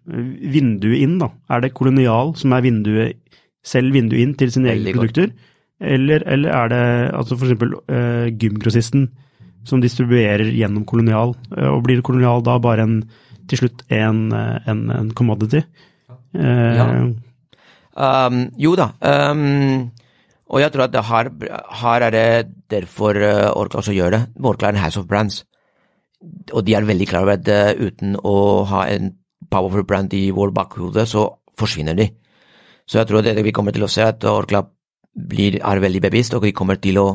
vinduet 0.08 1.04
inn, 1.04 1.20
da? 1.22 1.30
Er 1.52 1.66
det 1.66 1.76
Kolonial 1.78 2.34
som 2.40 2.56
er 2.56 2.64
vinduet, 2.66 3.20
selv 3.64 3.94
vinduet 3.94 4.24
inn 4.24 4.38
til 4.40 4.56
sine 4.56 4.72
egne 4.74 4.96
produkter? 4.96 5.36
Eller, 5.84 6.24
eller, 6.30 6.50
er 6.50 6.72
det 6.72 6.84
altså 7.18 7.36
eksempel 7.36 7.76
uh, 7.76 8.28
gymgrossisten 8.40 9.10
som 9.68 9.82
distribuerer 9.84 10.48
gjennom 10.56 10.86
kolonial. 10.88 11.36
Uh, 11.52 11.74
og 11.76 11.84
blir 11.88 12.04
kolonial 12.06 12.44
da 12.46 12.58
bare 12.64 12.86
en, 12.88 13.02
til 13.52 13.64
slutt 13.64 13.84
en, 13.92 14.26
eh, 14.32 14.70
en, 14.72 14.86
en 14.96 15.12
commodity? 15.12 15.64
Uh, 16.34 16.78
ja. 16.80 16.86
Um, 17.94 18.46
jo 18.58 18.74
da. 18.80 18.94
Um, 19.04 19.92
og 20.54 20.62
jeg 20.62 20.72
tror 20.74 20.86
at 20.86 20.96
her, 21.10 21.30
her, 21.82 22.06
er 22.08 22.14
det 22.14 22.28
derfor 22.72 23.18
Orkla 23.58 23.82
også 23.82 23.96
gjør 23.96 24.16
det. 24.16 24.22
Orkla 24.40 24.70
er 24.70 24.78
en 24.78 24.84
house 24.84 25.00
of 25.00 25.08
brands. 25.10 25.44
Og 26.54 26.64
de 26.66 26.76
er 26.76 26.88
veldig 26.88 27.08
klar 27.10 27.26
over 27.26 27.36
at 27.36 27.80
uten 27.80 28.16
å 28.24 28.64
ha 28.70 28.86
en 28.92 29.16
powerful 29.52 29.84
brand 29.84 30.14
i 30.14 30.30
vår 30.32 30.54
bakhode, 30.56 31.06
så 31.10 31.26
forsvinner 31.60 31.98
de. 31.98 32.08
Så 32.86 33.00
jeg 33.00 33.10
tror 33.10 33.24
det 33.26 33.44
vi 33.44 33.54
kommer 33.56 33.76
til 33.76 33.86
å 33.86 33.92
se, 33.92 34.06
at 34.06 34.24
Orkla 34.28 34.64
blir, 35.14 35.60
er 35.62 35.82
veldig 35.84 36.02
bevisst, 36.02 36.34
og 36.34 36.44
de 36.46 36.54
kommer 36.56 36.80
til 36.82 37.00
å 37.02 37.08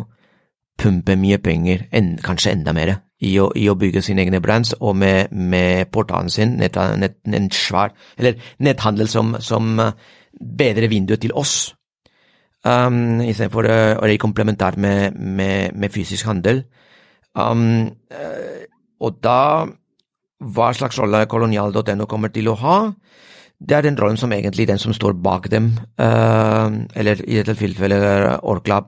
pumpe 0.79 1.17
mye 1.19 1.41
penger, 1.43 1.89
en, 1.93 2.15
kanskje 2.23 2.55
enda 2.55 2.75
mer, 2.77 2.95
i 3.19 3.33
å, 3.43 3.49
i 3.59 3.67
å, 3.71 3.75
bygge 3.79 4.03
sine 4.07 4.23
egne 4.23 4.41
brands, 4.43 4.75
og 4.79 4.95
med, 5.01 5.33
med 5.33 5.91
portalen 5.95 6.31
sin, 6.31 6.55
nett, 6.61 6.79
nett, 7.01 7.19
en 7.27 7.51
svær, 7.55 7.95
eller 8.19 8.39
netthandel 8.63 9.11
som, 9.11 9.35
som 9.43 9.75
bedrer 10.39 10.87
vinduet 10.91 11.25
til 11.25 11.35
oss, 11.35 11.73
um, 12.63 13.19
istedenfor 13.25 13.67
å 13.67 13.79
være 14.05 14.21
komplementær 14.23 14.79
med, 14.79 15.19
med, 15.19 15.75
med, 15.75 15.93
fysisk 15.95 16.31
handel. 16.31 16.63
Um, 17.35 17.91
uh, 18.15 18.63
og 19.03 19.19
da, 19.23 19.67
hva 20.39 20.71
slags 20.75 20.99
rolle 21.03 21.27
kolonial.no 21.31 22.07
kommer 22.11 22.31
til 22.35 22.51
å 22.53 22.59
ha? 22.63 22.79
Det 23.59 23.75
er 23.75 23.83
den 23.83 23.99
rollen 23.99 24.17
som 24.17 24.33
egentlig 24.33 24.69
den 24.69 24.79
som 24.79 24.95
står 24.95 25.17
bak 25.19 25.49
dem, 25.51 25.73
uh, 25.99 26.71
eller 26.95 27.23
i 27.27 27.41
dette 27.41 27.57
tilfellet 27.59 28.39
Orkla, 28.47 28.85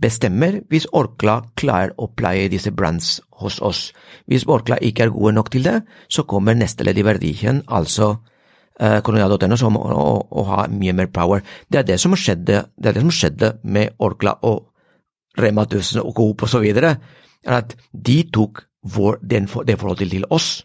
bestemmer 0.00 0.62
hvis 0.72 0.88
Orkla 0.96 1.36
klarer 1.60 1.92
å 2.00 2.08
pleie 2.16 2.48
disse 2.50 2.72
brands 2.72 3.18
hos 3.42 3.60
oss. 3.62 3.92
Hvis 4.26 4.46
Orkla 4.48 4.80
ikke 4.80 5.04
er 5.04 5.12
gode 5.14 5.34
nok 5.36 5.52
til 5.52 5.68
det, 5.68 5.82
så 6.08 6.24
kommer 6.24 6.56
neste 6.56 6.86
ledd 6.88 6.98
i 6.98 7.04
verdien, 7.04 7.62
altså 7.68 8.14
uh, 8.80 8.98
kolonial.no, 9.04 9.60
som 9.60 9.76
å, 9.76 9.84
å, 10.24 10.48
ha 10.48 10.64
mye 10.72 10.96
mer 10.96 11.12
power. 11.12 11.44
Det 11.68 11.82
er 11.82 11.90
det 11.92 12.00
som 12.00 12.16
skjedde, 12.16 12.64
det 12.80 12.90
er 12.90 12.96
det 12.96 13.04
som 13.04 13.12
skjedde 13.12 13.54
med 13.62 13.98
Orkla 13.98 14.38
og 14.42 14.70
Rema 15.38 15.68
1000 15.68 16.00
og 16.00 16.14
Coop 16.16 16.48
osv., 16.48 16.64
er 16.64 16.94
at 17.44 17.74
de 17.92 18.22
tok 18.32 18.64
vår, 18.88 19.18
den, 19.20 19.50
det 19.68 19.76
forholdet 19.76 20.14
til 20.14 20.24
oss, 20.32 20.62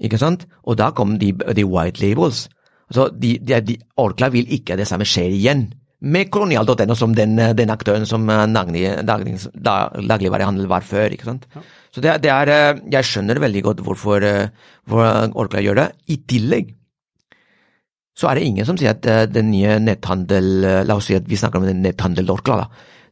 ikke 0.00 0.18
sant? 0.18 0.48
Og 0.66 0.78
da 0.80 0.90
kom 0.96 1.20
de, 1.20 1.36
de 1.54 1.64
white 1.64 2.02
labels. 2.02 2.48
Så 2.90 3.08
de, 3.14 3.36
de, 3.38 3.60
de, 3.62 3.76
Orkla 4.02 4.30
vil 4.34 4.50
ikke 4.56 4.78
det 4.78 4.88
samme 4.88 5.06
skjer 5.06 5.30
igjen 5.30 5.68
med 6.00 6.30
kolonial.no 6.32 6.96
som 6.96 7.12
den, 7.14 7.36
den, 7.36 7.70
aktøren 7.72 8.06
som 8.08 8.24
eh, 8.32 8.46
daglig, 8.54 8.84
daglig, 9.04 9.36
dagligvarehandel 10.08 10.68
var 10.70 10.84
før. 10.86 11.12
ikke 11.12 11.28
sant? 11.28 11.46
Ja. 11.54 11.62
Så 11.92 12.02
det, 12.02 12.16
det, 12.24 12.30
er, 12.32 12.52
eh, 12.54 12.82
Jeg 12.96 13.08
skjønner 13.08 13.40
veldig 13.42 13.62
godt 13.66 13.82
hvorfor, 13.84 14.24
eh, 14.24 14.70
hvorfor 14.88 15.36
Orkla 15.44 15.62
gjør 15.64 15.82
det. 15.82 15.88
I 16.08 16.20
tillegg 16.24 16.76
så 18.20 18.28
er 18.28 18.36
det 18.36 18.48
ingen 18.48 18.66
som 18.68 18.76
sier 18.76 18.92
at 18.92 19.32
den 19.32 19.46
nye 19.48 19.78
netthandel 19.80 20.48
La 20.84 20.96
oss 20.98 21.06
si 21.08 21.14
at 21.16 21.28
vi 21.30 21.38
snakker 21.40 21.60
om 21.60 21.64
den 21.64 21.80
netthandel-Orkla. 21.80 22.56
da. 22.58 22.66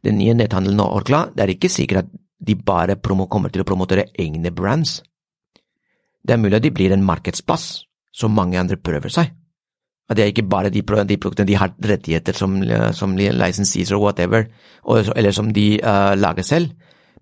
Den 0.05 0.18
nye 0.20 0.35
netthandelen 0.37 0.83
Orkla, 0.85 1.29
det 1.33 1.45
er 1.45 1.53
ikke 1.55 1.70
sikkert 1.72 2.03
at 2.03 2.11
de 2.39 2.55
bare 2.55 2.99
promo, 3.01 3.26
kommer 3.26 3.49
til 3.49 3.62
å 3.62 3.68
promotere 3.68 4.11
egne 4.18 4.53
brands. 4.53 4.99
Det 6.20 6.35
er 6.35 6.43
mulig 6.43 6.59
at 6.59 6.66
de 6.66 6.74
blir 6.74 6.93
en 6.93 7.07
markedsplass 7.07 7.87
som 8.12 8.35
mange 8.37 8.59
andre 8.61 8.76
prøver 8.76 9.12
seg. 9.14 9.33
Og 10.09 10.17
det 10.17 10.25
er 10.25 10.33
ikke 10.33 10.49
bare 10.49 10.73
de, 10.73 10.81
de 10.81 11.19
produktene 11.21 11.49
de 11.51 11.57
har 11.61 11.75
rettigheter 11.85 12.37
som, 12.37 12.57
som 12.97 13.17
licensees 13.17 13.93
og 13.93 14.07
whatever, 14.07 14.47
og, 14.89 15.11
eller 15.15 15.35
som 15.37 15.51
de 15.53 15.67
uh, 15.83 16.15
lager 16.17 16.47
selv, 16.47 16.73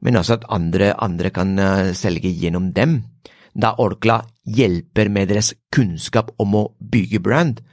men 0.07 0.19
også 0.21 0.37
at 0.39 0.47
andre, 0.55 0.93
andre 1.03 1.33
kan 1.35 1.57
uh, 1.59 1.91
selge 1.99 2.31
gjennom 2.31 2.71
dem. 2.77 3.01
Da 3.57 3.73
Orkla 3.83 4.21
hjelper 4.47 5.11
med 5.11 5.33
deres 5.33 5.51
kunnskap 5.75 6.31
om 6.39 6.55
å 6.55 6.69
bygge 6.79 7.23
brand. 7.25 7.65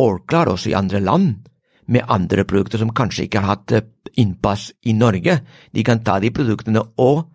Orkla 0.00 0.44
er 0.44 0.54
også 0.54 0.72
i 0.72 0.78
andre 0.78 1.02
land 1.04 1.50
med 1.92 2.08
andre 2.08 2.46
produkter 2.48 2.80
som 2.80 2.94
kanskje 2.96 3.26
ikke 3.26 3.44
har 3.44 3.58
hatt 3.58 4.16
innpass 4.16 4.70
i 4.88 4.94
Norge. 4.96 5.42
De 5.74 5.84
kan 5.84 6.00
ta 6.06 6.16
de 6.22 6.32
produktene 6.32 6.80
og 7.02 7.26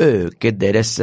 øke 0.00 0.54
deres, 0.54 0.94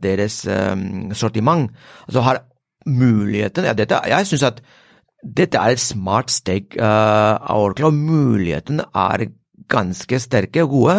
deres 0.00 0.42
um, 0.48 1.12
sortiment. 1.14 1.68
Altså 2.08 2.24
har 2.24 2.40
muligheten 2.86 3.66
ja, 3.68 3.74
dette, 3.76 3.98
Jeg 4.08 4.28
syns 4.28 4.46
at 4.48 4.62
dette 5.20 5.60
er 5.60 5.74
et 5.74 5.82
smart 5.82 6.32
steg 6.32 6.76
uh, 6.80 7.36
av 7.36 7.66
Orkla, 7.66 7.90
og 7.90 7.98
mulighetene 7.98 8.86
er 8.96 9.26
ganske 9.70 10.20
sterke 10.22 10.64
og 10.64 10.72
gode. 10.72 10.94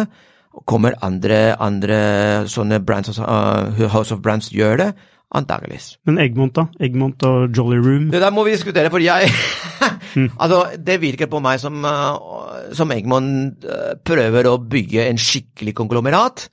Kommer 0.68 0.94
andre, 1.02 1.56
andre 1.58 1.98
sånne 2.50 2.78
brands, 2.86 3.18
uh, 3.18 3.88
House 3.90 4.14
of 4.14 4.22
Brands 4.22 4.52
gjør 4.54 4.78
det? 4.78 4.90
Antakeligvis. 5.32 5.96
Men 6.04 6.20
Eggmont, 6.20 6.52
da? 6.54 6.66
Eggmont 6.84 7.24
og 7.24 7.56
Jolly 7.56 7.78
Room? 7.80 8.10
Det 8.12 8.20
der 8.20 8.34
må 8.36 8.44
vi 8.44 8.52
diskutere, 8.52 8.92
for 8.92 9.00
jeg 9.00 9.30
Altså, 10.42 10.66
det 10.76 11.00
virker 11.00 11.30
på 11.32 11.40
meg 11.42 11.60
som, 11.62 11.80
uh, 11.82 12.68
som 12.76 12.92
Eggmont 12.92 13.64
uh, 13.64 13.94
prøver 14.04 14.50
å 14.50 14.58
bygge 14.60 15.08
en 15.08 15.20
skikkelig 15.20 15.74
konglomerat. 15.80 16.46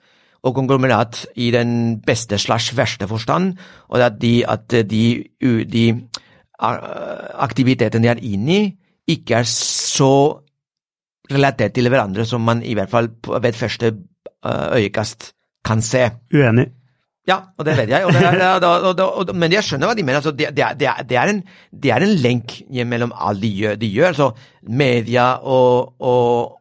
Og 0.43 0.55
konglomerat 0.55 1.25
i 1.35 1.49
den 1.51 1.99
beste 2.05 2.37
slash 2.39 2.77
verste 2.77 3.07
forstand. 3.07 3.57
Og 3.89 4.03
at 4.05 4.21
de, 4.21 4.43
at 4.47 4.71
de, 4.89 5.03
de 5.67 5.85
aktivitetene 6.59 8.07
de 8.07 8.11
er 8.13 8.23
inne 8.23 8.55
i, 8.55 8.69
ikke 9.15 9.41
er 9.41 9.47
så 9.49 10.13
relatert 11.29 11.75
til 11.75 11.89
hverandre 11.89 12.25
som 12.25 12.41
man 12.45 12.63
i 12.65 12.73
hvert 12.77 12.89
fall 12.89 13.09
ved 13.27 13.53
første 13.57 13.93
øyekast 14.45 15.31
kan 15.65 15.81
se. 15.81 16.09
Uenig. 16.33 16.69
Ja, 17.29 17.35
og 17.59 17.65
det 17.65 17.75
vet 17.77 17.91
jeg, 17.91 18.05
og 18.07 18.13
det 18.15 18.23
er, 18.25 18.63
og, 18.65 18.99
og, 18.99 19.35
men 19.37 19.53
jeg 19.53 19.63
skjønner 19.65 19.91
hva 19.91 19.95
de 19.97 20.05
mener. 20.05 20.17
Altså, 20.21 20.31
det, 20.33 20.47
det, 20.55 20.63
er, 20.65 21.03
det, 21.05 21.17
er 21.19 21.33
en, 21.33 21.41
det 21.69 21.91
er 21.93 22.05
en 22.05 22.15
lenk 22.23 22.55
mellom 22.89 23.11
alt 23.13 23.43
de 23.43 23.51
gjør. 23.53 23.75
De 23.77 23.89
gjør 23.93 24.07
altså 24.13 24.31
media 24.65 25.27
og, 25.37 26.55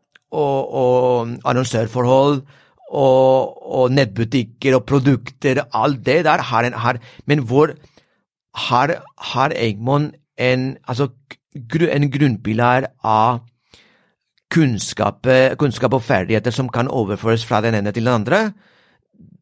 annonsørforhold 1.49 2.43
og, 2.89 3.91
nettbutikker 3.93 4.79
og 4.79 4.87
produkter, 4.89 5.63
alt 5.77 6.05
det 6.07 6.25
der 6.25 6.43
har 6.51 6.65
en 6.65 6.73
har, 6.73 6.99
Men 7.27 7.39
hvor 7.39 7.75
har, 8.55 8.95
har 9.19 9.53
Egmont 9.57 10.15
en, 10.39 10.77
altså, 10.89 11.09
en 11.55 12.11
grunnpilar 12.11 12.89
av 13.05 13.41
kunnskap, 14.51 15.27
kunnskap 15.59 15.95
og 15.95 16.03
ferdigheter 16.03 16.51
som 16.51 16.69
kan 16.69 16.89
overføres 16.89 17.45
fra 17.45 17.61
den 17.61 17.75
ene 17.75 17.93
til 17.93 18.05
den 18.05 18.15
andre? 18.15 18.53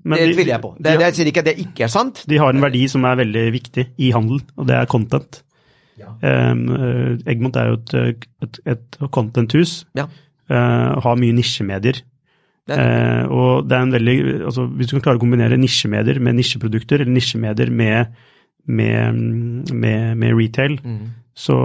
Men 0.07 0.19
det 0.19 0.35
tviler 0.35 0.53
jeg 0.55 0.63
på. 0.63 0.75
Det, 0.79 0.85
det, 0.85 1.01
jeg 1.03 1.15
sier 1.15 1.31
ikke 1.31 1.43
at 1.43 1.49
det 1.49 1.57
ikke 1.59 1.87
er 1.87 1.91
sant. 1.91 2.23
De 2.31 2.39
har 2.39 2.55
en 2.55 2.63
verdi 2.63 2.85
som 2.91 3.05
er 3.05 3.19
veldig 3.19 3.47
viktig 3.53 3.87
i 3.99 4.13
handel, 4.15 4.43
og 4.57 4.69
det 4.69 4.77
er 4.79 4.91
content. 4.91 5.41
Ja. 5.99 6.13
Um, 6.53 6.69
Egmont 7.27 7.57
er 7.57 7.73
jo 7.73 7.79
et, 7.81 8.27
et, 8.45 8.61
et 8.67 8.99
content-hus. 9.11 9.81
Ja. 9.99 10.07
Uh, 10.51 11.01
har 11.03 11.19
mye 11.19 11.35
nisjemedier. 11.35 12.03
Uh, 12.67 13.23
og 13.31 13.69
det 13.71 13.77
er 13.77 13.85
en 13.85 13.93
veldig, 13.95 14.15
altså 14.49 14.65
Hvis 14.75 14.89
du 14.91 14.97
kan 14.97 15.03
klare 15.05 15.21
å 15.21 15.23
kombinere 15.23 15.59
nisjemedier 15.61 16.19
med 16.19 16.35
nisjeprodukter, 16.35 17.05
eller 17.05 17.15
nisjemedier 17.15 17.71
med, 17.71 18.17
med, 18.67 19.21
med, 19.71 20.17
med 20.19 20.35
retail, 20.35 20.75
mm. 20.83 21.05
så, 21.31 21.59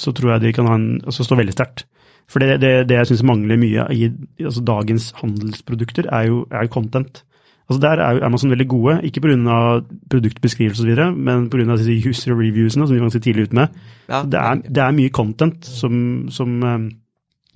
så, 0.00 0.14
tror 0.16 0.34
jeg 0.34 0.44
de 0.46 0.54
kan 0.56 0.70
ha 0.70 0.78
en, 0.80 0.86
altså 1.04 1.26
stå 1.28 1.36
veldig 1.36 1.56
sterkt. 1.56 1.84
For 2.32 2.40
det, 2.40 2.62
det, 2.62 2.72
det 2.88 2.96
jeg 2.96 3.10
syns 3.10 3.26
mangler 3.28 3.60
mye 3.60 3.84
i 3.92 4.08
altså 4.40 4.64
dagens 4.64 5.10
handelsprodukter, 5.20 6.08
er 6.08 6.30
jo 6.30 6.46
er 6.48 6.70
content. 6.72 7.24
Altså 7.68 7.80
Der 7.80 8.00
er 8.02 8.24
Amazon 8.24 8.50
veldig 8.50 8.68
gode, 8.68 9.00
ikke 9.04 9.20
pga. 9.20 9.80
produktbeskrivelse 10.10 10.82
osv., 10.82 11.12
men 11.16 11.50
pga. 11.50 11.76
user 12.08 12.32
reviewsene, 12.32 12.86
som 12.86 12.94
vi 12.94 13.00
var 13.00 13.08
tidlig 13.08 13.42
ute 13.42 13.54
med. 13.54 13.68
Ja. 14.08 14.22
Det, 14.22 14.40
er, 14.40 14.54
det, 14.54 14.82
er, 14.82 14.90
mye 14.90 15.08
content 15.08 15.64
som, 15.64 16.26
som 16.30 16.62
um, 16.62 16.90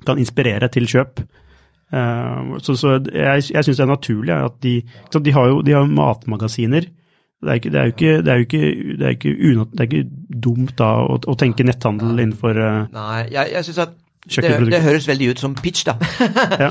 kan 0.07 0.19
inspirere 0.19 0.69
til 0.69 0.87
kjøp. 0.87 1.21
Uh, 1.93 2.57
så, 2.59 2.75
så, 2.75 2.97
jeg, 3.13 3.43
jeg 3.53 3.65
syns 3.65 3.79
det 3.79 3.85
er 3.85 3.91
naturlig 3.93 4.33
at 4.35 4.57
de 4.65 4.73
De 5.23 5.33
har 5.33 5.53
jo 5.53 5.61
de 5.63 5.77
har 5.77 5.87
matmagasiner. 5.87 6.89
Det 7.37 7.53
er, 7.53 7.59
ikke, 7.61 7.71
det, 7.71 7.81
er 7.81 7.85
ikke, 7.93 8.13
det, 8.25 8.33
er 8.33 8.37
ikke, 8.43 8.61
det, 8.99 9.05
er 9.07 9.15
ikke 9.15 9.35
unat, 9.51 9.73
det 9.73 9.81
er 9.81 9.89
ikke 9.91 10.39
dumt 10.47 10.73
da 10.79 10.89
å, 11.05 11.19
å 11.21 11.35
tenke 11.39 11.67
netthandel 11.69 12.17
innenfor 12.17 12.59
uh, 12.59 12.87
Nei, 12.95 13.27
jeg, 13.29 13.53
jeg 13.53 13.69
syns 13.69 13.83
at 13.85 13.93
det, 14.27 14.81
høres 14.83 15.07
veldig 15.07 15.29
ut 15.31 15.43
som 15.45 15.55
pitch, 15.55 15.85
da. 15.87 15.95
ja. 16.65 16.71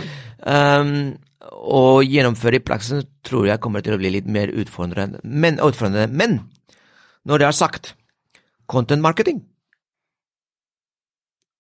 um, 0.82 1.14
å 1.66 2.02
gjennomføre 2.04 2.60
i 2.60 2.64
praksis 2.66 3.06
tror 3.26 3.48
jeg 3.50 3.62
kommer 3.64 3.86
til 3.86 3.96
å 3.96 4.00
bli 4.02 4.12
litt 4.18 4.28
mer 4.28 4.52
utfordrende. 4.54 5.22
Men, 5.24 5.60
utfordrende. 5.64 6.10
Men 6.12 6.40
når 7.26 7.42
det 7.42 7.48
er 7.48 7.58
sagt, 7.58 7.94
content 8.68 9.04
marketing 9.06 9.44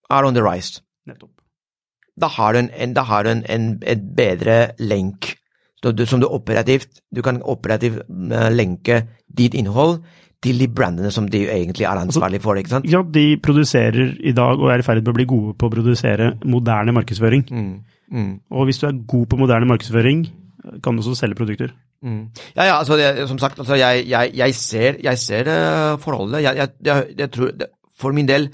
er 0.09 0.25
on 0.25 0.37
the 0.37 0.43
rise. 0.45 0.81
Nettopp. 1.05 1.34
Da 2.19 2.29
har 2.31 2.55
du 2.55 2.61
en, 2.63 2.93
da 2.95 3.03
har 3.03 3.25
du 3.25 3.31
en, 3.33 3.43
en 3.49 3.71
et 3.83 4.03
bedre 4.17 4.59
lenk 4.79 5.35
som 6.09 6.17
du 6.17 6.25
operativt 6.25 7.01
Du 7.13 7.21
kan 7.21 7.41
operativt 7.43 8.07
uh, 8.09 8.49
lenke 8.49 9.03
ditt 9.29 9.53
innhold 9.53 9.99
til 10.45 10.59
de 10.59 10.67
brandene 10.67 11.11
som 11.11 11.27
de 11.29 11.43
egentlig 11.49 11.85
er 11.85 11.97
ansvarlig 11.97 12.41
for. 12.41 12.55
ikke 12.55 12.69
sant? 12.69 12.85
Ja, 12.89 13.01
de 13.01 13.37
produserer 13.41 14.15
i 14.21 14.31
dag 14.31 14.59
og 14.61 14.69
er 14.71 14.81
i 14.81 14.85
ferd 14.85 15.01
med 15.01 15.13
å 15.13 15.15
bli 15.17 15.25
gode 15.25 15.55
på 15.57 15.67
å 15.67 15.73
produsere 15.73 16.35
moderne 16.45 16.93
markedsføring. 16.93 17.47
Mm. 17.49 17.71
Mm. 18.11 18.33
Og 18.51 18.67
hvis 18.69 18.77
du 18.81 18.85
er 18.87 18.99
god 19.07 19.25
på 19.31 19.39
moderne 19.41 19.65
markedsføring, 19.71 20.21
kan 20.83 20.93
du 20.93 21.01
også 21.01 21.15
selge 21.17 21.39
produkter. 21.39 21.73
Mm. 22.05 22.29
Ja, 22.55 22.67
ja, 22.67 22.77
altså 22.77 22.97
det, 22.99 23.27
som 23.27 23.39
sagt, 23.41 23.59
altså 23.59 23.79
jeg, 23.79 24.05
jeg, 24.09 24.31
jeg, 24.37 24.55
ser, 24.55 24.99
jeg 25.03 25.17
ser 25.17 25.49
uh, 25.49 25.97
forholdet. 25.99 26.43
Jeg, 26.43 27.31
tror, 27.33 27.51
For 27.99 28.13
min 28.13 28.29
del 28.29 28.51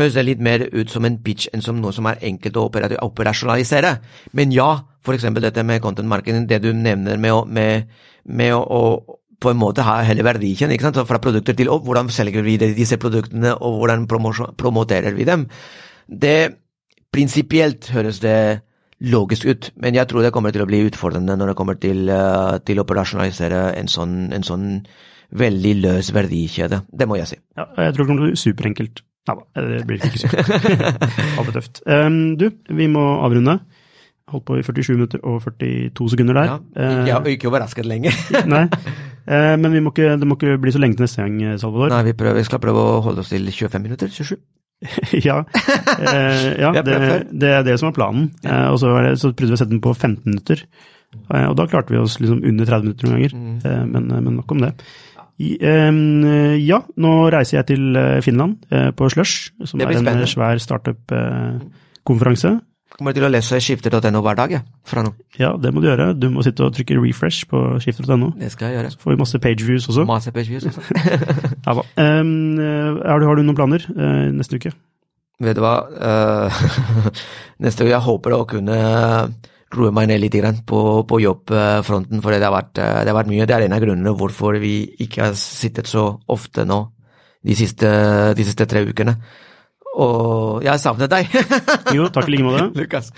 høres 0.00 0.16
det 0.16 0.26
litt 0.26 0.42
mer 0.44 0.66
ut 0.72 0.90
som 0.92 1.06
en 1.06 1.18
pitch 1.24 1.50
enn 1.54 1.64
som 1.64 1.80
noe 1.80 1.94
som 1.96 2.08
er 2.10 2.22
enkelt 2.26 2.58
å 2.58 2.66
operasjonalisere. 3.06 3.94
Men 4.36 4.54
ja, 4.54 4.70
for 5.04 5.16
eksempel 5.16 5.44
dette 5.46 5.64
med 5.66 5.82
content 5.84 6.08
marketing, 6.10 6.48
det 6.50 6.62
du 6.64 6.72
nevner 6.76 7.20
med 7.20 7.36
å, 7.36 7.44
med, 7.46 7.90
med 8.24 8.56
å, 8.56 8.60
å 8.64 9.18
på 9.40 9.52
en 9.52 9.60
måte 9.60 9.84
ha 9.86 10.00
hele 10.04 10.24
verdikjeden, 10.26 10.74
ikke 10.74 10.88
sant? 10.88 11.00
fra 11.08 11.20
produkter 11.22 11.56
til 11.56 11.70
opp, 11.72 11.86
hvordan 11.86 12.10
selger 12.12 12.44
vi 12.44 12.58
disse 12.60 12.98
produktene, 13.00 13.54
og 13.56 13.78
hvordan 13.80 14.04
promoterer 14.10 15.16
vi 15.16 15.28
dem. 15.28 15.46
Det 16.06 16.40
Prinsipielt 17.10 17.88
høres 17.90 18.20
det 18.22 18.62
logisk 19.00 19.46
ut, 19.48 19.70
men 19.82 19.96
jeg 19.96 20.06
tror 20.06 20.22
det 20.22 20.30
kommer 20.34 20.52
til 20.54 20.62
å 20.62 20.68
bli 20.68 20.84
utfordrende 20.86 21.34
når 21.34 21.50
det 21.50 21.56
kommer 21.58 21.78
til, 21.80 22.04
uh, 22.06 22.60
til 22.62 22.78
å 22.78 22.84
operasjonalisere 22.84 23.62
en 23.80 23.90
sånn, 23.90 24.18
en 24.36 24.46
sånn, 24.46 24.66
veldig 25.30 25.72
løs 25.80 26.10
verdikjede. 26.14 26.84
Det 26.86 27.06
må 27.06 27.18
jeg 27.18 27.32
si. 27.32 27.36
Ja, 27.58 27.66
jeg 27.86 27.94
tror 27.94 28.04
det 28.04 28.08
kommer 28.10 28.22
til 28.22 28.28
å 28.28 28.30
bli 28.30 28.42
superenkelt. 28.44 29.02
Nei 29.28 29.36
da, 29.36 29.66
det 29.68 29.82
blir 29.88 30.00
ikke 30.00 30.22
sånn. 30.22 30.32
Alt 31.38 31.50
er 31.50 31.56
tøft. 31.58 31.82
Um, 31.84 32.20
du, 32.40 32.48
vi 32.72 32.86
må 32.90 33.02
avrunde. 33.24 33.58
Holdt 34.30 34.46
på 34.46 34.60
i 34.60 34.62
47 34.64 34.94
minutter 34.94 35.22
og 35.26 35.42
42 35.44 36.12
sekunder 36.14 36.38
der. 36.38 36.52
Ja, 36.52 36.56
ikke, 36.94 37.18
uh, 37.18 37.32
ikke 37.34 37.50
overrasket 37.50 37.88
lenger. 37.88 38.16
nei, 38.54 38.64
uh, 38.70 39.56
men 39.60 39.76
må 39.84 39.92
ikke, 39.92 40.14
det 40.20 40.28
må 40.28 40.38
ikke 40.38 40.56
bli 40.62 40.72
så 40.74 40.80
lenge 40.82 40.98
til 40.98 41.06
neste 41.06 41.26
gang, 41.26 41.58
Salvador. 41.60 41.92
Nei, 41.92 42.06
vi, 42.08 42.16
prøver, 42.16 42.40
vi 42.40 42.46
skal 42.48 42.62
prøve 42.62 42.86
å 42.86 42.96
holde 43.04 43.24
oss 43.24 43.34
til 43.34 43.50
25 43.50 43.86
minutter. 43.86 44.14
27. 44.14 44.40
ja, 45.28 45.42
uh, 45.44 46.46
ja 46.56 46.72
det, 46.86 46.96
det, 47.28 47.52
er 47.58 47.66
det 47.66 47.76
som 47.82 47.90
er 47.90 47.98
planen. 47.98 48.30
Uh, 48.46 48.70
og 48.70 48.80
så, 48.80 48.94
det, 49.04 49.18
så, 49.20 49.34
prøvde 49.34 49.52
vi 49.52 49.58
å 49.58 49.62
sette 49.62 49.74
den 49.74 49.84
på 49.84 49.94
15 49.94 50.24
minutter. 50.30 50.64
Eh, 51.10 51.46
og 51.46 51.56
da 51.58 51.66
klarte 51.70 51.94
vi 51.94 52.00
oss 52.00 52.18
liksom 52.22 52.42
under 52.46 52.68
30 52.68 52.86
minutter 52.86 53.08
noen 53.08 53.16
ganger. 53.18 53.34
Mm. 53.34 53.54
Eh, 53.64 53.84
men, 53.86 54.10
eh, 54.10 54.22
men, 54.22 54.36
nok 54.38 54.54
om 54.54 54.62
det. 54.64 54.72
Eh, 55.40 56.56
ja, 56.60 56.82
nå 57.00 57.12
reiser 57.32 57.60
jeg 57.60 57.70
til 57.72 58.00
Finland 58.26 58.58
på 58.96 59.08
Slush, 59.12 59.54
som 59.64 59.80
er 59.80 59.96
en 59.96 60.26
svær 60.28 60.60
startup-konferanse. 60.60 62.58
Kommer 63.00 63.14
til 63.16 63.24
å 63.24 63.30
lese 63.30 63.56
skifter.no 63.64 64.20
hver 64.20 64.36
dag, 64.36 64.50
ja, 64.52 64.58
fra 64.84 65.00
nå. 65.06 65.14
Ja, 65.40 65.54
det 65.56 65.70
må 65.72 65.80
du 65.80 65.86
gjøre. 65.88 66.10
Du 66.18 66.26
må 66.34 66.42
sitte 66.44 66.66
og 66.66 66.74
trykke 66.76 66.98
refresh 66.98 67.46
på 67.48 67.62
skifter.no. 67.80 68.32
Det 68.36 68.50
skal 68.52 68.68
jeg 68.68 68.76
gjøre. 68.76 68.90
Så 68.92 69.00
får 69.00 69.14
vi 69.14 69.18
masse 69.22 69.40
pageviews 69.40 69.86
også. 69.88 70.04
Masse 70.08 70.32
pageviews 70.34 70.66
også. 70.68 70.82
ja, 71.66 71.72
um, 71.72 72.58
har, 72.58 73.22
du, 73.22 73.24
har, 73.24 73.38
du, 73.38 73.44
noen 73.46 73.56
planer 73.56 73.86
uh, 73.94 74.26
neste 74.34 74.60
uke? 74.60 74.74
Vet 75.40 75.56
du 75.56 75.62
hva, 75.64 75.76
uh, 75.96 76.60
neste 77.64 77.86
uke 77.86 77.94
jeg 77.94 78.04
håper 78.04 78.36
å 78.36 78.42
kunne 78.50 78.76
roe 79.76 79.92
meg 79.94 80.08
ned 80.10 80.22
litt 80.22 80.36
på, 80.66 80.80
på 81.06 81.20
jobbfronten, 81.22 82.22
for 82.22 82.34
det 82.34 82.42
har, 82.42 82.54
vært, 82.54 82.74
det 82.74 83.06
har 83.06 83.16
vært 83.16 83.30
mye. 83.30 83.46
Det 83.46 83.56
er 83.56 83.66
en 83.66 83.76
av 83.76 83.82
grunnene 83.84 84.14
hvorfor 84.18 84.58
vi 84.62 84.74
ikke 85.04 85.28
har 85.28 85.36
sittet 85.38 85.90
så 85.90 86.08
ofte 86.30 86.66
nå 86.66 86.82
de 87.46 87.56
siste, 87.56 87.90
de 88.36 88.46
siste 88.46 88.66
tre 88.68 88.82
ukene. 88.84 89.16
Og 90.00 90.62
jeg 90.64 90.82
savnet 90.82 91.10
deg. 91.10 91.30
jo, 91.96 92.08
takk 92.12 92.28
i 92.28 92.34
like 92.34 92.46
måte. 92.46 92.66
Lukas. 92.78 93.10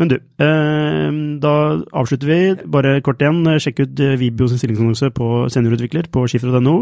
Men 0.00 0.10
du, 0.10 0.16
eh, 0.18 1.08
da 1.42 1.54
avslutter 2.00 2.30
vi. 2.30 2.40
Bare 2.72 3.00
kort 3.04 3.22
igjen, 3.22 3.44
sjekk 3.62 3.84
ut 3.84 4.04
Vibio 4.20 4.48
sin 4.50 4.62
stillingsannonse 4.62 5.12
på 5.14 5.46
seniorutvikler 5.52 6.10
på 6.12 6.26
skifra.no. 6.30 6.76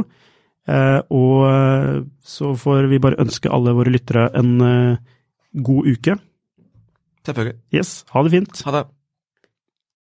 Eh, 0.71 0.99
og 1.17 2.07
så 2.23 2.55
får 2.61 2.91
vi 2.93 3.03
bare 3.03 3.21
ønske 3.25 3.53
alle 3.53 3.75
våre 3.77 3.93
lyttere 3.93 4.31
en 4.39 4.53
god 5.67 5.89
uke. 5.91 6.21
Selvfølgelig. 7.27 7.59
Yes, 7.75 8.05
ha 8.13 8.23
det 8.23 8.31
fint. 8.31 8.63
Ha 8.65 8.71
det. 8.79 8.87